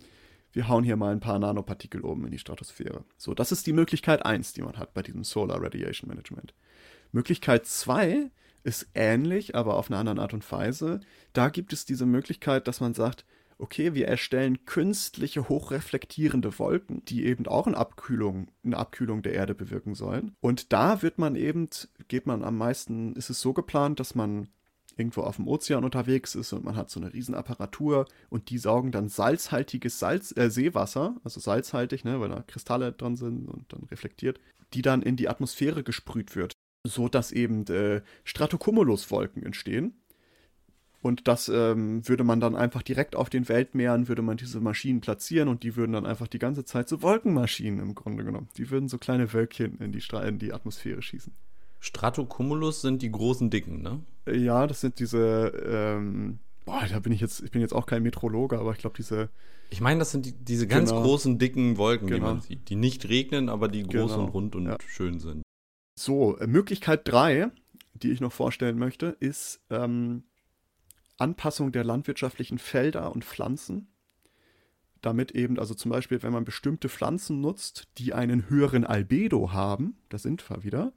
wir 0.56 0.68
hauen 0.68 0.84
hier 0.84 0.96
mal 0.96 1.12
ein 1.12 1.20
paar 1.20 1.38
Nanopartikel 1.38 2.00
oben 2.00 2.24
in 2.24 2.30
die 2.30 2.38
Stratosphäre. 2.38 3.04
So, 3.18 3.34
das 3.34 3.52
ist 3.52 3.66
die 3.66 3.74
Möglichkeit 3.74 4.24
1, 4.24 4.54
die 4.54 4.62
man 4.62 4.78
hat 4.78 4.94
bei 4.94 5.02
diesem 5.02 5.22
Solar 5.22 5.62
Radiation 5.62 6.08
Management. 6.08 6.54
Möglichkeit 7.12 7.66
2 7.66 8.30
ist 8.66 8.88
ähnlich, 8.94 9.54
aber 9.54 9.76
auf 9.76 9.90
eine 9.90 9.98
andere 9.98 10.20
Art 10.20 10.34
und 10.34 10.50
Weise. 10.50 11.00
Da 11.32 11.48
gibt 11.48 11.72
es 11.72 11.84
diese 11.84 12.04
Möglichkeit, 12.04 12.66
dass 12.66 12.80
man 12.80 12.94
sagt, 12.94 13.24
okay, 13.58 13.94
wir 13.94 14.08
erstellen 14.08 14.64
künstliche 14.66 15.48
hochreflektierende 15.48 16.58
Wolken, 16.58 17.04
die 17.04 17.24
eben 17.24 17.46
auch 17.46 17.66
eine 17.66 17.76
Abkühlung, 17.76 18.48
eine 18.64 18.76
Abkühlung 18.76 19.22
der 19.22 19.34
Erde 19.34 19.54
bewirken 19.54 19.94
sollen. 19.94 20.34
Und 20.40 20.72
da 20.72 21.00
wird 21.00 21.18
man 21.18 21.36
eben, 21.36 21.68
geht 22.08 22.26
man 22.26 22.42
am 22.42 22.58
meisten, 22.58 23.14
ist 23.14 23.30
es 23.30 23.40
so 23.40 23.54
geplant, 23.54 24.00
dass 24.00 24.14
man 24.14 24.48
irgendwo 24.96 25.22
auf 25.22 25.36
dem 25.36 25.46
Ozean 25.46 25.84
unterwegs 25.84 26.34
ist 26.34 26.52
und 26.52 26.64
man 26.64 26.74
hat 26.74 26.90
so 26.90 26.98
eine 26.98 27.12
Riesenapparatur 27.12 28.06
und 28.30 28.50
die 28.50 28.58
saugen 28.58 28.92
dann 28.92 29.08
salzhaltiges 29.08 29.98
Salz, 29.98 30.36
äh, 30.36 30.50
Seewasser, 30.50 31.16
also 31.22 31.38
salzhaltig, 31.38 32.04
ne, 32.04 32.18
weil 32.18 32.30
da 32.30 32.42
Kristalle 32.42 32.92
dran 32.92 33.16
sind 33.16 33.46
und 33.48 33.72
dann 33.72 33.84
reflektiert, 33.84 34.40
die 34.72 34.82
dann 34.82 35.02
in 35.02 35.16
die 35.16 35.28
Atmosphäre 35.28 35.84
gesprüht 35.84 36.34
wird, 36.34 36.55
so 36.88 37.08
dass 37.08 37.32
eben 37.32 37.66
äh, 37.66 38.02
Stratocumulus-Wolken 38.24 39.42
entstehen. 39.42 39.94
Und 41.02 41.28
das 41.28 41.48
ähm, 41.48 42.06
würde 42.08 42.24
man 42.24 42.40
dann 42.40 42.56
einfach 42.56 42.82
direkt 42.82 43.14
auf 43.14 43.30
den 43.30 43.48
Weltmeeren, 43.48 44.08
würde 44.08 44.22
man 44.22 44.38
diese 44.38 44.60
Maschinen 44.60 45.00
platzieren 45.00 45.48
und 45.48 45.62
die 45.62 45.76
würden 45.76 45.92
dann 45.92 46.04
einfach 46.04 46.26
die 46.26 46.40
ganze 46.40 46.64
Zeit 46.64 46.88
so 46.88 47.00
Wolkenmaschinen 47.00 47.78
im 47.78 47.94
Grunde 47.94 48.24
genommen. 48.24 48.48
Die 48.56 48.70
würden 48.70 48.88
so 48.88 48.98
kleine 48.98 49.32
Wölkchen 49.32 49.78
in 49.78 49.92
die, 49.92 50.00
Stra 50.00 50.24
in 50.24 50.40
die 50.40 50.52
Atmosphäre 50.52 51.02
schießen. 51.02 51.32
Stratocumulus 51.78 52.80
sind 52.80 53.02
die 53.02 53.12
großen 53.12 53.50
Dicken, 53.50 53.82
ne? 53.82 54.00
Ja, 54.26 54.66
das 54.66 54.80
sind 54.80 54.98
diese, 54.98 55.52
ähm, 55.64 56.40
boah, 56.64 56.82
da 56.90 56.98
bin 56.98 57.12
ich 57.12 57.20
jetzt, 57.20 57.40
ich 57.40 57.52
bin 57.52 57.60
jetzt 57.60 57.72
auch 57.72 57.86
kein 57.86 58.02
Metrologe, 58.02 58.58
aber 58.58 58.72
ich 58.72 58.78
glaube, 58.78 58.96
diese. 58.96 59.28
Ich 59.70 59.80
meine, 59.80 60.00
das 60.00 60.10
sind 60.10 60.26
die, 60.26 60.32
diese 60.32 60.66
ganz 60.66 60.90
genau. 60.90 61.02
großen, 61.02 61.38
dicken 61.38 61.76
Wolken, 61.76 62.08
genau. 62.08 62.16
die 62.18 62.32
man 62.34 62.40
sieht, 62.40 62.68
die 62.68 62.76
nicht 62.76 63.08
regnen, 63.08 63.48
aber 63.48 63.68
die 63.68 63.84
groß 63.84 64.12
genau. 64.12 64.24
und 64.24 64.28
rund 64.30 64.56
und 64.56 64.66
ja. 64.66 64.76
schön 64.88 65.20
sind. 65.20 65.42
So, 65.98 66.36
äh, 66.36 66.46
Möglichkeit 66.46 67.08
3, 67.08 67.50
die 67.94 68.10
ich 68.10 68.20
noch 68.20 68.32
vorstellen 68.32 68.78
möchte, 68.78 69.16
ist 69.18 69.60
ähm, 69.70 70.24
Anpassung 71.16 71.72
der 71.72 71.84
landwirtschaftlichen 71.84 72.58
Felder 72.58 73.12
und 73.12 73.24
Pflanzen. 73.24 73.88
Damit 75.00 75.32
eben, 75.32 75.58
also 75.58 75.74
zum 75.74 75.90
Beispiel, 75.90 76.22
wenn 76.22 76.32
man 76.32 76.44
bestimmte 76.44 76.90
Pflanzen 76.90 77.40
nutzt, 77.40 77.88
die 77.96 78.12
einen 78.12 78.50
höheren 78.50 78.84
Albedo 78.84 79.52
haben, 79.52 79.96
da 80.10 80.18
sind 80.18 80.48
wir 80.50 80.64
wieder, 80.64 80.92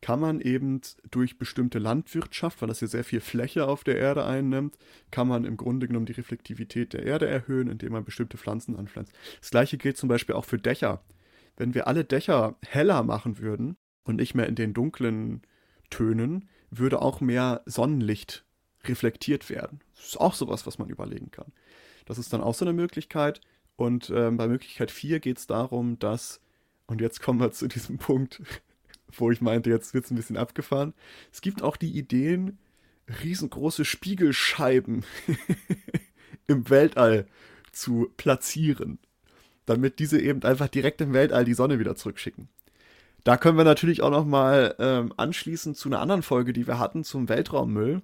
kann 0.00 0.20
man 0.20 0.40
eben 0.40 0.80
durch 1.10 1.38
bestimmte 1.38 1.80
Landwirtschaft, 1.80 2.60
weil 2.60 2.68
das 2.68 2.80
hier 2.80 2.88
sehr 2.88 3.04
viel 3.04 3.20
Fläche 3.20 3.66
auf 3.66 3.82
der 3.82 3.96
Erde 3.96 4.26
einnimmt, 4.26 4.76
kann 5.10 5.26
man 5.26 5.44
im 5.44 5.56
Grunde 5.56 5.88
genommen 5.88 6.06
die 6.06 6.12
Reflektivität 6.12 6.92
der 6.92 7.04
Erde 7.04 7.26
erhöhen, 7.26 7.68
indem 7.68 7.92
man 7.92 8.04
bestimmte 8.04 8.36
Pflanzen 8.36 8.76
anpflanzt. 8.76 9.12
Das 9.40 9.50
gleiche 9.50 9.78
gilt 9.78 9.96
zum 9.96 10.08
Beispiel 10.08 10.36
auch 10.36 10.44
für 10.44 10.58
Dächer. 10.58 11.02
Wenn 11.56 11.74
wir 11.74 11.88
alle 11.88 12.04
Dächer 12.04 12.56
heller 12.62 13.02
machen 13.02 13.38
würden 13.38 13.76
und 14.04 14.16
nicht 14.16 14.34
mehr 14.34 14.46
in 14.46 14.54
den 14.54 14.74
dunklen 14.74 15.42
Tönen, 15.90 16.48
würde 16.70 17.02
auch 17.02 17.20
mehr 17.20 17.62
Sonnenlicht 17.66 18.44
reflektiert 18.84 19.48
werden. 19.50 19.80
Das 19.96 20.08
ist 20.08 20.20
auch 20.20 20.34
sowas, 20.34 20.66
was 20.66 20.78
man 20.78 20.88
überlegen 20.88 21.30
kann. 21.30 21.52
Das 22.04 22.18
ist 22.18 22.32
dann 22.32 22.42
auch 22.42 22.54
so 22.54 22.64
eine 22.64 22.74
Möglichkeit. 22.74 23.40
Und 23.76 24.10
ähm, 24.14 24.36
bei 24.36 24.46
Möglichkeit 24.46 24.90
4 24.90 25.20
geht 25.20 25.38
es 25.38 25.46
darum, 25.46 25.98
dass, 25.98 26.40
und 26.86 27.00
jetzt 27.00 27.20
kommen 27.20 27.40
wir 27.40 27.50
zu 27.50 27.66
diesem 27.66 27.98
Punkt, 27.98 28.42
wo 29.16 29.30
ich 29.30 29.40
meinte, 29.40 29.70
jetzt 29.70 29.94
wird 29.94 30.04
es 30.04 30.10
ein 30.10 30.16
bisschen 30.16 30.36
abgefahren. 30.36 30.94
Es 31.32 31.40
gibt 31.40 31.62
auch 31.62 31.76
die 31.76 31.96
Ideen, 31.96 32.58
riesengroße 33.22 33.84
Spiegelscheiben 33.84 35.04
im 36.46 36.70
Weltall 36.70 37.26
zu 37.72 38.10
platzieren, 38.16 38.98
damit 39.66 39.98
diese 39.98 40.20
eben 40.20 40.42
einfach 40.42 40.68
direkt 40.68 41.00
im 41.00 41.12
Weltall 41.12 41.44
die 41.44 41.54
Sonne 41.54 41.78
wieder 41.78 41.96
zurückschicken. 41.96 42.48
Da 43.24 43.38
können 43.38 43.56
wir 43.56 43.64
natürlich 43.64 44.02
auch 44.02 44.10
noch 44.10 44.26
mal 44.26 44.74
ähm, 44.78 45.12
anschließen 45.16 45.74
zu 45.74 45.88
einer 45.88 46.00
anderen 46.00 46.22
Folge, 46.22 46.52
die 46.52 46.66
wir 46.66 46.78
hatten 46.78 47.04
zum 47.04 47.28
Weltraummüll. 47.28 48.02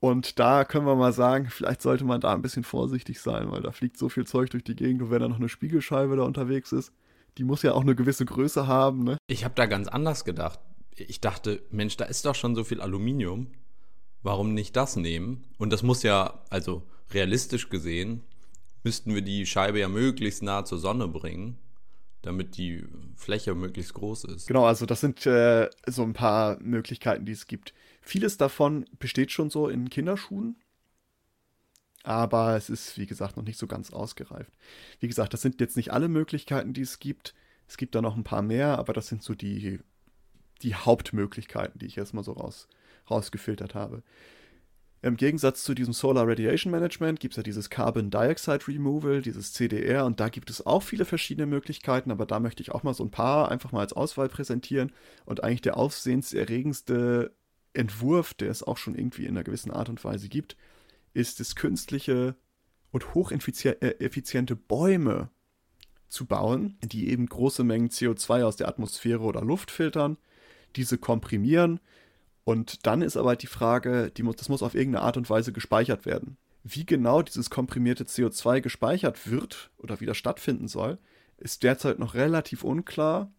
Und 0.00 0.38
da 0.38 0.64
können 0.64 0.86
wir 0.86 0.96
mal 0.96 1.12
sagen, 1.12 1.48
vielleicht 1.50 1.82
sollte 1.82 2.04
man 2.04 2.22
da 2.22 2.32
ein 2.32 2.40
bisschen 2.40 2.64
vorsichtig 2.64 3.20
sein, 3.20 3.50
weil 3.50 3.60
da 3.60 3.70
fliegt 3.70 3.98
so 3.98 4.08
viel 4.08 4.26
Zeug 4.26 4.48
durch 4.48 4.64
die 4.64 4.74
Gegend 4.74 5.02
und 5.02 5.10
wenn 5.10 5.20
da 5.20 5.28
noch 5.28 5.36
eine 5.36 5.50
Spiegelscheibe 5.50 6.16
da 6.16 6.22
unterwegs 6.22 6.72
ist, 6.72 6.92
die 7.36 7.44
muss 7.44 7.62
ja 7.62 7.74
auch 7.74 7.82
eine 7.82 7.94
gewisse 7.94 8.24
Größe 8.24 8.66
haben, 8.66 9.04
ne? 9.04 9.18
Ich 9.26 9.44
habe 9.44 9.54
da 9.54 9.66
ganz 9.66 9.88
anders 9.88 10.24
gedacht. 10.24 10.58
Ich 10.96 11.20
dachte, 11.20 11.62
Mensch, 11.70 11.98
da 11.98 12.06
ist 12.06 12.24
doch 12.24 12.34
schon 12.34 12.54
so 12.54 12.64
viel 12.64 12.80
Aluminium. 12.80 13.48
Warum 14.22 14.54
nicht 14.54 14.74
das 14.74 14.96
nehmen? 14.96 15.44
Und 15.58 15.70
das 15.70 15.82
muss 15.82 16.02
ja, 16.02 16.42
also 16.48 16.82
realistisch 17.12 17.68
gesehen, 17.68 18.22
müssten 18.82 19.14
wir 19.14 19.22
die 19.22 19.44
Scheibe 19.44 19.78
ja 19.78 19.88
möglichst 19.88 20.42
nah 20.42 20.64
zur 20.64 20.78
Sonne 20.78 21.08
bringen, 21.08 21.58
damit 22.22 22.56
die 22.56 22.84
Fläche 23.16 23.54
möglichst 23.54 23.94
groß 23.94 24.24
ist. 24.24 24.46
Genau, 24.46 24.64
also 24.64 24.86
das 24.86 25.00
sind 25.00 25.24
äh, 25.26 25.70
so 25.86 26.02
ein 26.02 26.12
paar 26.12 26.58
Möglichkeiten, 26.60 27.24
die 27.24 27.32
es 27.32 27.46
gibt. 27.46 27.74
Vieles 28.02 28.36
davon 28.36 28.84
besteht 28.98 29.30
schon 29.32 29.50
so 29.50 29.68
in 29.68 29.88
Kinderschuhen. 29.88 30.56
Aber 32.02 32.56
es 32.56 32.70
ist, 32.70 32.96
wie 32.96 33.06
gesagt, 33.06 33.36
noch 33.36 33.44
nicht 33.44 33.58
so 33.58 33.66
ganz 33.66 33.92
ausgereift. 33.92 34.52
Wie 35.00 35.08
gesagt, 35.08 35.34
das 35.34 35.42
sind 35.42 35.60
jetzt 35.60 35.76
nicht 35.76 35.92
alle 35.92 36.08
Möglichkeiten, 36.08 36.72
die 36.72 36.80
es 36.80 36.98
gibt. 36.98 37.34
Es 37.68 37.76
gibt 37.76 37.94
da 37.94 38.00
noch 38.00 38.16
ein 38.16 38.24
paar 38.24 38.42
mehr, 38.42 38.78
aber 38.78 38.92
das 38.92 39.08
sind 39.08 39.22
so 39.22 39.34
die, 39.34 39.80
die 40.62 40.74
Hauptmöglichkeiten, 40.74 41.78
die 41.78 41.86
ich 41.86 41.96
jetzt 41.96 42.14
mal 42.14 42.24
so 42.24 42.32
raus, 42.32 42.68
rausgefiltert 43.10 43.74
habe. 43.74 44.02
Im 45.02 45.16
Gegensatz 45.16 45.62
zu 45.62 45.72
diesem 45.72 45.94
Solar 45.94 46.28
Radiation 46.28 46.70
Management 46.70 47.20
gibt 47.20 47.32
es 47.32 47.36
ja 47.38 47.42
dieses 47.42 47.70
Carbon 47.70 48.10
Dioxide 48.10 48.68
Removal, 48.68 49.22
dieses 49.22 49.54
CDR, 49.54 50.04
und 50.04 50.20
da 50.20 50.28
gibt 50.28 50.50
es 50.50 50.66
auch 50.66 50.82
viele 50.82 51.06
verschiedene 51.06 51.46
Möglichkeiten, 51.46 52.10
aber 52.10 52.26
da 52.26 52.38
möchte 52.38 52.62
ich 52.62 52.70
auch 52.72 52.82
mal 52.82 52.92
so 52.92 53.04
ein 53.04 53.10
paar 53.10 53.50
einfach 53.50 53.72
mal 53.72 53.80
als 53.80 53.94
Auswahl 53.94 54.28
präsentieren. 54.28 54.92
Und 55.24 55.42
eigentlich 55.42 55.62
der 55.62 55.78
aufsehenserregendste 55.78 57.34
Entwurf, 57.72 58.34
der 58.34 58.50
es 58.50 58.62
auch 58.62 58.76
schon 58.76 58.94
irgendwie 58.94 59.24
in 59.24 59.30
einer 59.30 59.44
gewissen 59.44 59.70
Art 59.70 59.88
und 59.88 60.04
Weise 60.04 60.28
gibt, 60.28 60.56
ist 61.14 61.40
es 61.40 61.56
künstliche 61.56 62.36
und 62.90 63.14
hocheffiziente 63.14 64.54
Bäume 64.56 65.30
zu 66.08 66.26
bauen, 66.26 66.76
die 66.82 67.08
eben 67.08 67.26
große 67.26 67.64
Mengen 67.64 67.88
CO2 67.88 68.44
aus 68.44 68.56
der 68.56 68.68
Atmosphäre 68.68 69.22
oder 69.22 69.42
Luft 69.42 69.70
filtern, 69.70 70.18
diese 70.76 70.98
komprimieren 70.98 71.80
und 72.44 72.86
dann 72.86 73.02
ist 73.02 73.16
aber 73.16 73.36
die 73.36 73.46
Frage, 73.46 74.10
die, 74.10 74.22
das 74.22 74.48
muss 74.48 74.62
auf 74.62 74.74
irgendeine 74.74 75.04
Art 75.04 75.16
und 75.16 75.28
Weise 75.28 75.52
gespeichert 75.52 76.06
werden. 76.06 76.36
Wie 76.62 76.84
genau 76.84 77.22
dieses 77.22 77.50
komprimierte 77.50 78.04
CO2 78.04 78.60
gespeichert 78.60 79.30
wird 79.30 79.70
oder 79.78 80.00
wieder 80.00 80.14
stattfinden 80.14 80.68
soll, 80.68 80.98
ist 81.38 81.62
derzeit 81.62 81.98
noch 81.98 82.14
relativ 82.14 82.64
unklar, 82.64 83.32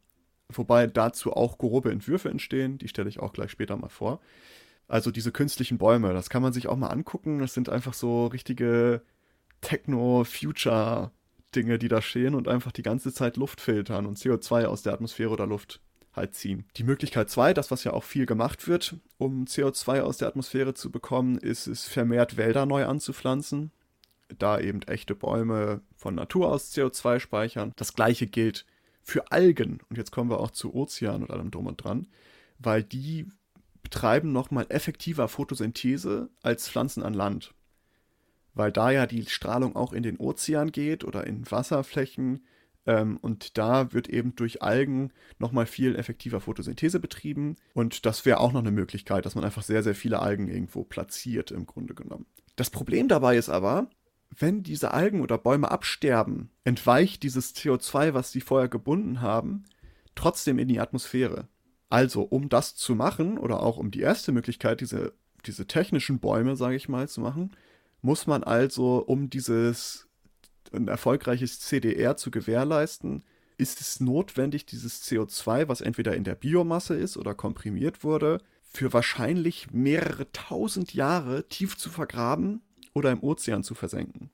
wobei 0.50 0.88
dazu 0.88 1.34
auch 1.34 1.58
grobe 1.58 1.92
Entwürfe 1.92 2.30
entstehen, 2.30 2.78
die 2.78 2.88
stelle 2.88 3.10
ich 3.10 3.20
auch 3.20 3.34
gleich 3.34 3.52
später 3.52 3.78
mal 3.78 3.90
vor. 3.90 4.22
Also 4.88 5.12
diese 5.12 5.32
künstlichen 5.32 5.78
Bäume, 5.78 6.14
das 6.14 6.30
kann 6.30 6.42
man 6.42 6.52
sich 6.52 6.68
auch 6.68 6.76
mal 6.76 6.88
angucken. 6.88 7.40
Das 7.40 7.54
sind 7.54 7.70
einfach 7.70 7.94
so 7.94 8.28
richtige 8.28 9.02
Techno-Future- 9.62 11.12
Dinge, 11.56 11.78
die 11.78 11.88
da 11.88 12.02
stehen 12.02 12.36
und 12.36 12.48
einfach 12.48 12.72
die 12.72 12.82
ganze 12.82 13.14
Zeit 13.14 13.38
Luft 13.38 13.62
filtern 13.62 14.06
und 14.06 14.18
CO2 14.18 14.66
aus 14.66 14.84
der 14.84 14.94
Atmosphäre 14.94 15.32
oder 15.32 15.48
Luft 15.48 15.82
halt 16.13 16.36
ziehen. 16.36 16.65
Die 16.78 16.84
Möglichkeit 16.84 17.30
zwei, 17.30 17.54
das 17.54 17.71
was 17.71 17.84
ja 17.84 17.93
auch 17.93 18.04
viel 18.04 18.26
gemacht 18.26 18.67
wird, 18.67 18.95
um 19.17 19.45
CO2 19.45 20.02
aus 20.02 20.17
der 20.17 20.28
Atmosphäre 20.28 20.74
zu 20.74 20.91
bekommen, 20.91 21.38
ist 21.38 21.67
es 21.67 21.88
vermehrt 21.88 22.38
Wälder 22.38 22.65
neu 22.65 22.86
anzupflanzen, 22.86 23.71
da 24.38 24.60
eben 24.60 24.82
echte 24.84 25.15
Bäume 25.15 25.82
von 25.95 26.15
Natur 26.15 26.50
aus 26.50 26.74
CO2 26.74 27.19
speichern. 27.19 27.71
Das 27.76 27.93
gleiche 27.93 28.28
gilt 28.28 28.65
für 29.04 29.32
Algen 29.32 29.80
und 29.89 29.97
jetzt 29.97 30.12
kommen 30.12 30.30
wir 30.30 30.39
auch 30.39 30.52
zu 30.52 30.74
Ozean 30.76 31.24
und 31.24 31.32
allem 31.32 31.52
drum 31.52 31.67
und 31.67 31.84
dran, 31.84 32.08
weil 32.60 32.84
die 32.84 33.28
betreiben 33.84 34.32
nochmal 34.32 34.67
effektiver 34.69 35.28
Photosynthese 35.28 36.30
als 36.43 36.69
Pflanzen 36.69 37.04
an 37.04 37.13
Land. 37.13 37.54
Weil 38.54 38.71
da 38.71 38.91
ja 38.91 39.08
die 39.08 39.26
Strahlung 39.26 39.76
auch 39.76 39.93
in 39.93 40.04
den 40.04 40.17
Ozean 40.17 40.71
geht 40.71 41.04
oder 41.04 41.26
in 41.26 41.50
Wasserflächen 41.50 42.45
ähm, 42.86 43.17
und 43.17 43.58
da 43.58 43.94
wird 43.94 44.10
eben 44.10 44.36
durch 44.36 44.62
Algen 44.62 45.12
nochmal 45.39 45.65
viel 45.65 45.96
effektiver 45.96 46.41
Photosynthese 46.41 47.00
betrieben. 47.00 47.56
Und 47.74 48.06
das 48.06 48.26
wäre 48.26 48.39
auch 48.39 48.52
noch 48.52 48.62
eine 48.62 48.72
Möglichkeit, 48.72 49.26
dass 49.26 49.36
man 49.36 49.44
einfach 49.44 49.63
sehr, 49.63 49.84
sehr 49.84 49.96
viele 49.96 50.20
Algen 50.20 50.48
irgendwo 50.48 50.84
platziert, 50.84 51.52
im 51.52 51.65
Grunde 51.65 51.94
genommen. 51.94 52.26
Das 52.56 52.70
Problem 52.70 53.08
dabei 53.08 53.38
ist 53.38 53.50
aber, 53.50 53.89
wenn 54.38 54.63
diese 54.63 54.94
Algen 54.94 55.22
oder 55.22 55.38
Bäume 55.38 55.70
absterben, 55.70 56.50
entweicht 56.63 57.24
dieses 57.24 57.56
CO2, 57.56 58.13
was 58.13 58.32
sie 58.32 58.41
vorher 58.41 58.70
gebunden 58.70 59.22
haben, 59.22 59.65
trotzdem 60.15 60.58
in 60.58 60.67
die 60.67 60.80
Atmosphäre. 60.80 61.48
Also, 61.89 62.24
um 62.24 62.48
das 62.48 62.76
zu 62.76 62.96
machen, 62.96 63.38
oder 63.38 63.62
auch 63.62 63.78
um 63.78 63.91
die 63.91 64.00
erste 64.00 64.32
Möglichkeit, 64.32 64.80
diese, 64.80 65.13
diese 65.46 65.67
technischen 65.67 66.20
Bäume, 66.20 66.56
sage 66.56 66.76
ich 66.76 66.88
mal, 66.88 67.10
zu 67.10 67.20
machen, 67.20 67.52
muss 68.02 68.28
man 68.28 68.44
also, 68.44 69.00
um 69.00 69.30
dieses 69.30 70.08
ein 70.73 70.88
erfolgreiches 70.88 71.60
CDR 71.60 72.17
zu 72.17 72.31
gewährleisten, 72.31 73.23
ist 73.57 73.81
es 73.81 73.99
notwendig, 73.99 74.65
dieses 74.65 75.03
CO2, 75.03 75.67
was 75.67 75.81
entweder 75.81 76.15
in 76.15 76.23
der 76.23 76.36
Biomasse 76.36 76.95
ist 76.95 77.17
oder 77.17 77.36
komprimiert 77.36 78.03
wurde, 78.03 78.39
für 78.63 78.91
wahrscheinlich 78.93 79.71
mehrere 79.71 80.31
tausend 80.31 80.93
Jahre 80.93 81.47
tief 81.47 81.77
zu 81.77 81.89
vergraben 81.89 82.62
oder 82.93 83.12
im 83.12 83.21
Ozean 83.21 83.63
zu 83.63 83.75
versenken. 83.75 84.31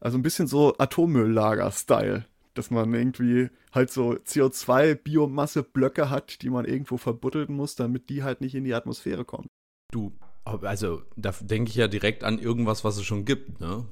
Also 0.00 0.18
ein 0.18 0.22
bisschen 0.22 0.46
so 0.46 0.76
Atommülllager-Style, 0.78 2.24
dass 2.54 2.70
man 2.70 2.92
irgendwie 2.92 3.50
halt 3.72 3.90
so 3.90 4.12
CO2-Biomasse-Blöcke 4.12 6.10
hat, 6.10 6.42
die 6.42 6.50
man 6.50 6.64
irgendwo 6.64 6.96
verbuddeln 6.96 7.52
muss, 7.52 7.76
damit 7.76 8.08
die 8.08 8.22
halt 8.22 8.40
nicht 8.40 8.54
in 8.54 8.64
die 8.64 8.74
Atmosphäre 8.74 9.24
kommen. 9.24 9.48
Du, 9.92 10.12
also 10.44 11.02
da 11.16 11.32
denke 11.40 11.70
ich 11.70 11.76
ja 11.76 11.88
direkt 11.88 12.24
an 12.24 12.38
irgendwas, 12.38 12.84
was 12.84 12.96
es 12.96 13.04
schon 13.04 13.24
gibt, 13.24 13.60
ne? 13.60 13.86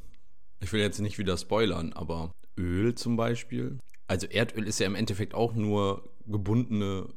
Ich 0.64 0.72
will 0.72 0.80
jetzt 0.80 1.00
nicht 1.00 1.18
wieder 1.18 1.36
spoilern, 1.36 1.92
aber 1.92 2.32
Öl 2.56 2.94
zum 2.94 3.16
Beispiel. 3.16 3.78
Also 4.06 4.26
Erdöl 4.26 4.66
ist 4.66 4.80
ja 4.80 4.86
im 4.86 4.94
Endeffekt 4.94 5.34
auch 5.34 5.54
nur 5.54 6.08
gebundene. 6.26 7.08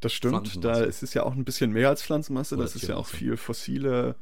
Das 0.00 0.12
stimmt, 0.12 0.64
da 0.64 0.80
ist 0.80 1.02
es 1.02 1.14
ja 1.14 1.24
auch 1.24 1.34
ein 1.34 1.44
bisschen 1.44 1.72
mehr 1.72 1.88
als 1.88 2.02
Pflanzenmasse. 2.02 2.56
Das 2.56 2.76
ist 2.76 2.86
ja 2.86 2.96
auch 2.96 3.06
viel 3.06 3.36
fossile 3.36 4.16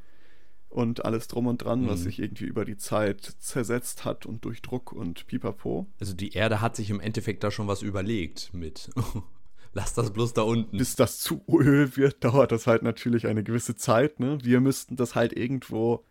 und 0.68 1.04
alles 1.04 1.28
drum 1.28 1.46
und 1.46 1.58
dran, 1.58 1.82
mhm. 1.82 1.88
was 1.88 2.02
sich 2.02 2.18
irgendwie 2.18 2.44
über 2.44 2.64
die 2.64 2.76
Zeit 2.76 3.22
zersetzt 3.38 4.04
hat 4.04 4.26
und 4.26 4.44
durch 4.44 4.62
Druck 4.62 4.92
und 4.92 5.26
Pipapo. 5.26 5.86
Also 6.00 6.14
die 6.14 6.32
Erde 6.32 6.60
hat 6.60 6.74
sich 6.74 6.90
im 6.90 7.00
Endeffekt 7.00 7.44
da 7.44 7.50
schon 7.50 7.68
was 7.68 7.82
überlegt 7.82 8.52
mit. 8.54 8.90
Lass 9.72 9.92
das 9.94 10.12
bloß 10.12 10.32
da 10.32 10.42
unten. 10.42 10.78
Bis 10.78 10.94
das 10.94 11.18
zu 11.18 11.42
Öl 11.48 11.96
wird, 11.96 12.16
dauert 12.24 12.52
das 12.52 12.66
halt 12.66 12.82
natürlich 12.82 13.26
eine 13.26 13.42
gewisse 13.42 13.74
Zeit. 13.74 14.20
Ne? 14.20 14.38
Wir 14.42 14.60
müssten 14.60 14.96
das 14.96 15.14
halt 15.14 15.32
irgendwo 15.36 16.04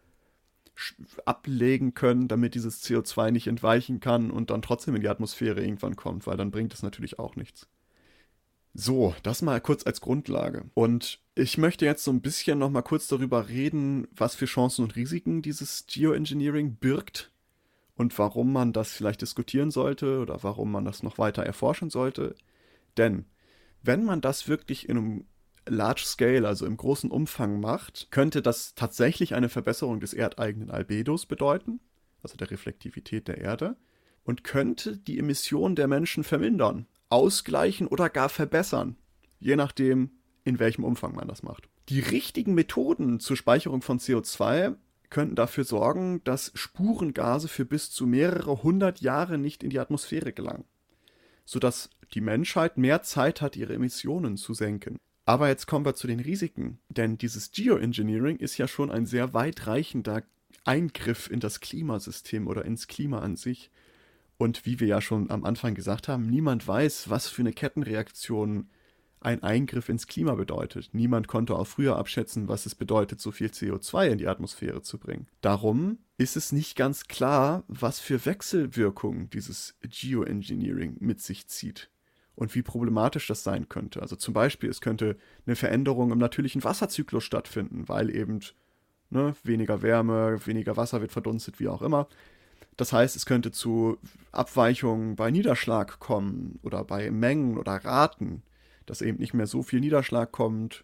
ablegen 1.25 1.93
können, 1.93 2.27
damit 2.27 2.55
dieses 2.55 2.83
CO2 2.83 3.31
nicht 3.31 3.47
entweichen 3.47 3.99
kann 3.99 4.31
und 4.31 4.49
dann 4.49 4.61
trotzdem 4.61 4.95
in 4.95 5.01
die 5.01 5.09
Atmosphäre 5.09 5.61
irgendwann 5.61 5.95
kommt, 5.95 6.25
weil 6.27 6.37
dann 6.37 6.51
bringt 6.51 6.73
es 6.73 6.83
natürlich 6.83 7.19
auch 7.19 7.35
nichts. 7.35 7.67
So, 8.73 9.13
das 9.21 9.43
mal 9.43 9.61
kurz 9.61 9.85
als 9.85 10.01
Grundlage. 10.01 10.65
Und 10.73 11.19
ich 11.35 11.59
möchte 11.59 11.85
jetzt 11.85 12.03
so 12.03 12.11
ein 12.11 12.21
bisschen 12.21 12.57
noch 12.57 12.71
mal 12.71 12.81
kurz 12.81 13.07
darüber 13.07 13.47
reden, 13.49 14.07
was 14.15 14.33
für 14.33 14.45
Chancen 14.45 14.83
und 14.83 14.95
Risiken 14.95 15.43
dieses 15.43 15.85
Geoengineering 15.87 16.75
birgt 16.77 17.31
und 17.95 18.17
warum 18.17 18.51
man 18.51 18.73
das 18.73 18.91
vielleicht 18.91 19.21
diskutieren 19.21 19.69
sollte 19.69 20.19
oder 20.19 20.41
warum 20.41 20.71
man 20.71 20.85
das 20.85 21.03
noch 21.03 21.19
weiter 21.19 21.43
erforschen 21.43 21.91
sollte. 21.91 22.35
Denn 22.97 23.25
wenn 23.83 24.03
man 24.03 24.21
das 24.21 24.47
wirklich 24.47 24.89
in 24.89 24.97
einem 24.97 25.25
Large 25.67 26.03
Scale, 26.05 26.47
also 26.47 26.65
im 26.65 26.77
großen 26.77 27.11
Umfang 27.11 27.59
macht, 27.59 28.07
könnte 28.11 28.41
das 28.41 28.75
tatsächlich 28.75 29.35
eine 29.35 29.49
Verbesserung 29.49 29.99
des 29.99 30.13
erdeigenen 30.13 30.71
Albedos 30.71 31.25
bedeuten, 31.25 31.79
also 32.21 32.37
der 32.37 32.51
Reflektivität 32.51 33.27
der 33.27 33.39
Erde, 33.39 33.77
und 34.23 34.43
könnte 34.43 34.97
die 34.97 35.19
Emissionen 35.19 35.75
der 35.75 35.87
Menschen 35.87 36.23
vermindern, 36.23 36.87
ausgleichen 37.09 37.87
oder 37.87 38.09
gar 38.09 38.29
verbessern, 38.29 38.95
je 39.39 39.55
nachdem, 39.55 40.11
in 40.43 40.59
welchem 40.59 40.83
Umfang 40.83 41.15
man 41.15 41.27
das 41.27 41.43
macht. 41.43 41.69
Die 41.89 41.99
richtigen 41.99 42.53
Methoden 42.53 43.19
zur 43.19 43.35
Speicherung 43.35 43.81
von 43.81 43.99
CO2 43.99 44.75
könnten 45.09 45.35
dafür 45.35 45.63
sorgen, 45.63 46.23
dass 46.23 46.51
Spurengase 46.55 47.47
für 47.47 47.65
bis 47.65 47.91
zu 47.91 48.07
mehrere 48.07 48.63
hundert 48.63 49.01
Jahre 49.01 49.37
nicht 49.37 49.63
in 49.63 49.69
die 49.69 49.79
Atmosphäre 49.79 50.33
gelangen, 50.33 50.65
sodass 51.45 51.89
die 52.13 52.21
Menschheit 52.21 52.77
mehr 52.77 53.03
Zeit 53.03 53.41
hat, 53.41 53.55
ihre 53.55 53.73
Emissionen 53.73 54.37
zu 54.37 54.53
senken. 54.53 54.97
Aber 55.25 55.47
jetzt 55.47 55.67
kommen 55.67 55.85
wir 55.85 55.95
zu 55.95 56.07
den 56.07 56.19
Risiken, 56.19 56.79
denn 56.89 57.17
dieses 57.17 57.51
Geoengineering 57.51 58.37
ist 58.37 58.57
ja 58.57 58.67
schon 58.67 58.91
ein 58.91 59.05
sehr 59.05 59.33
weitreichender 59.33 60.23
Eingriff 60.65 61.29
in 61.29 61.39
das 61.39 61.61
Klimasystem 61.61 62.47
oder 62.47 62.65
ins 62.65 62.87
Klima 62.87 63.19
an 63.19 63.35
sich. 63.35 63.71
Und 64.37 64.65
wie 64.65 64.79
wir 64.79 64.87
ja 64.87 65.01
schon 65.01 65.29
am 65.29 65.45
Anfang 65.45 65.75
gesagt 65.75 66.07
haben, 66.07 66.27
niemand 66.27 66.67
weiß, 66.67 67.09
was 67.09 67.29
für 67.29 67.41
eine 67.41 67.53
Kettenreaktion 67.53 68.69
ein 69.21 69.41
Eingriff 69.41 69.87
ins 69.87 70.07
Klima 70.07 70.35
bedeutet. 70.35 70.89
Niemand 70.91 71.29
konnte 71.29 71.55
auch 71.55 71.67
früher 71.67 71.95
abschätzen, 71.95 72.49
was 72.49 72.65
es 72.65 72.75
bedeutet, 72.75 73.21
so 73.21 73.31
viel 73.31 73.47
CO2 73.47 74.09
in 74.09 74.17
die 74.17 74.27
Atmosphäre 74.27 74.81
zu 74.81 74.97
bringen. 74.97 75.27
Darum 75.39 75.99
ist 76.17 76.35
es 76.35 76.51
nicht 76.51 76.75
ganz 76.75 77.07
klar, 77.07 77.63
was 77.69 78.01
für 78.01 78.25
Wechselwirkungen 78.25 79.29
dieses 79.29 79.75
Geoengineering 79.81 80.97
mit 80.99 81.21
sich 81.21 81.47
zieht 81.47 81.89
und 82.35 82.55
wie 82.55 82.63
problematisch 82.63 83.27
das 83.27 83.43
sein 83.43 83.69
könnte. 83.69 84.01
Also 84.01 84.15
zum 84.15 84.33
Beispiel, 84.33 84.69
es 84.69 84.81
könnte 84.81 85.17
eine 85.45 85.55
Veränderung 85.55 86.11
im 86.11 86.17
natürlichen 86.17 86.63
Wasserzyklus 86.63 87.23
stattfinden, 87.23 87.87
weil 87.87 88.09
eben 88.09 88.39
ne, 89.09 89.35
weniger 89.43 89.81
Wärme, 89.81 90.45
weniger 90.45 90.75
Wasser 90.77 91.01
wird 91.01 91.11
verdunstet, 91.11 91.59
wie 91.59 91.67
auch 91.67 91.81
immer. 91.81 92.07
Das 92.77 92.91
heißt, 92.91 93.15
es 93.15 93.25
könnte 93.25 93.51
zu 93.51 93.97
Abweichungen 94.31 95.15
bei 95.15 95.29
Niederschlag 95.29 95.99
kommen 95.99 96.59
oder 96.63 96.83
bei 96.83 97.11
Mengen 97.11 97.57
oder 97.57 97.73
Raten, 97.73 98.41
dass 98.85 99.01
eben 99.01 99.19
nicht 99.19 99.33
mehr 99.33 99.47
so 99.47 99.61
viel 99.61 99.79
Niederschlag 99.79 100.31
kommt, 100.31 100.83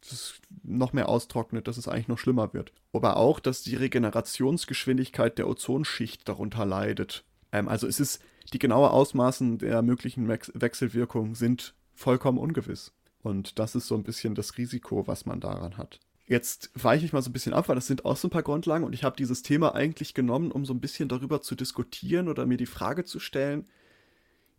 dass 0.00 0.12
es 0.12 0.34
noch 0.62 0.92
mehr 0.92 1.08
austrocknet, 1.08 1.68
dass 1.68 1.76
es 1.76 1.88
eigentlich 1.88 2.08
noch 2.08 2.18
schlimmer 2.18 2.54
wird. 2.54 2.72
Aber 2.92 3.16
auch, 3.16 3.38
dass 3.40 3.62
die 3.62 3.76
Regenerationsgeschwindigkeit 3.76 5.36
der 5.36 5.48
Ozonschicht 5.48 6.26
darunter 6.28 6.64
leidet. 6.64 7.24
Ähm, 7.52 7.68
also 7.68 7.86
es 7.86 8.00
ist 8.00 8.22
die 8.52 8.58
genaue 8.58 8.90
Ausmaßen 8.90 9.58
der 9.58 9.82
möglichen 9.82 10.28
Wechselwirkungen 10.28 11.34
sind 11.34 11.74
vollkommen 11.94 12.38
ungewiss. 12.38 12.92
Und 13.22 13.58
das 13.58 13.74
ist 13.74 13.86
so 13.86 13.94
ein 13.94 14.04
bisschen 14.04 14.34
das 14.34 14.56
Risiko, 14.56 15.06
was 15.06 15.26
man 15.26 15.40
daran 15.40 15.76
hat. 15.76 16.00
Jetzt 16.28 16.70
weiche 16.74 17.04
ich 17.04 17.12
mal 17.12 17.22
so 17.22 17.30
ein 17.30 17.32
bisschen 17.32 17.54
ab, 17.54 17.68
weil 17.68 17.76
das 17.76 17.86
sind 17.86 18.04
auch 18.04 18.16
so 18.16 18.26
ein 18.28 18.32
paar 18.32 18.42
Grundlagen 18.42 18.84
und 18.84 18.92
ich 18.92 19.04
habe 19.04 19.16
dieses 19.16 19.42
Thema 19.42 19.74
eigentlich 19.74 20.12
genommen, 20.12 20.50
um 20.50 20.64
so 20.64 20.74
ein 20.74 20.80
bisschen 20.80 21.08
darüber 21.08 21.40
zu 21.40 21.54
diskutieren 21.54 22.28
oder 22.28 22.46
mir 22.46 22.56
die 22.56 22.66
Frage 22.66 23.04
zu 23.04 23.20
stellen, 23.20 23.68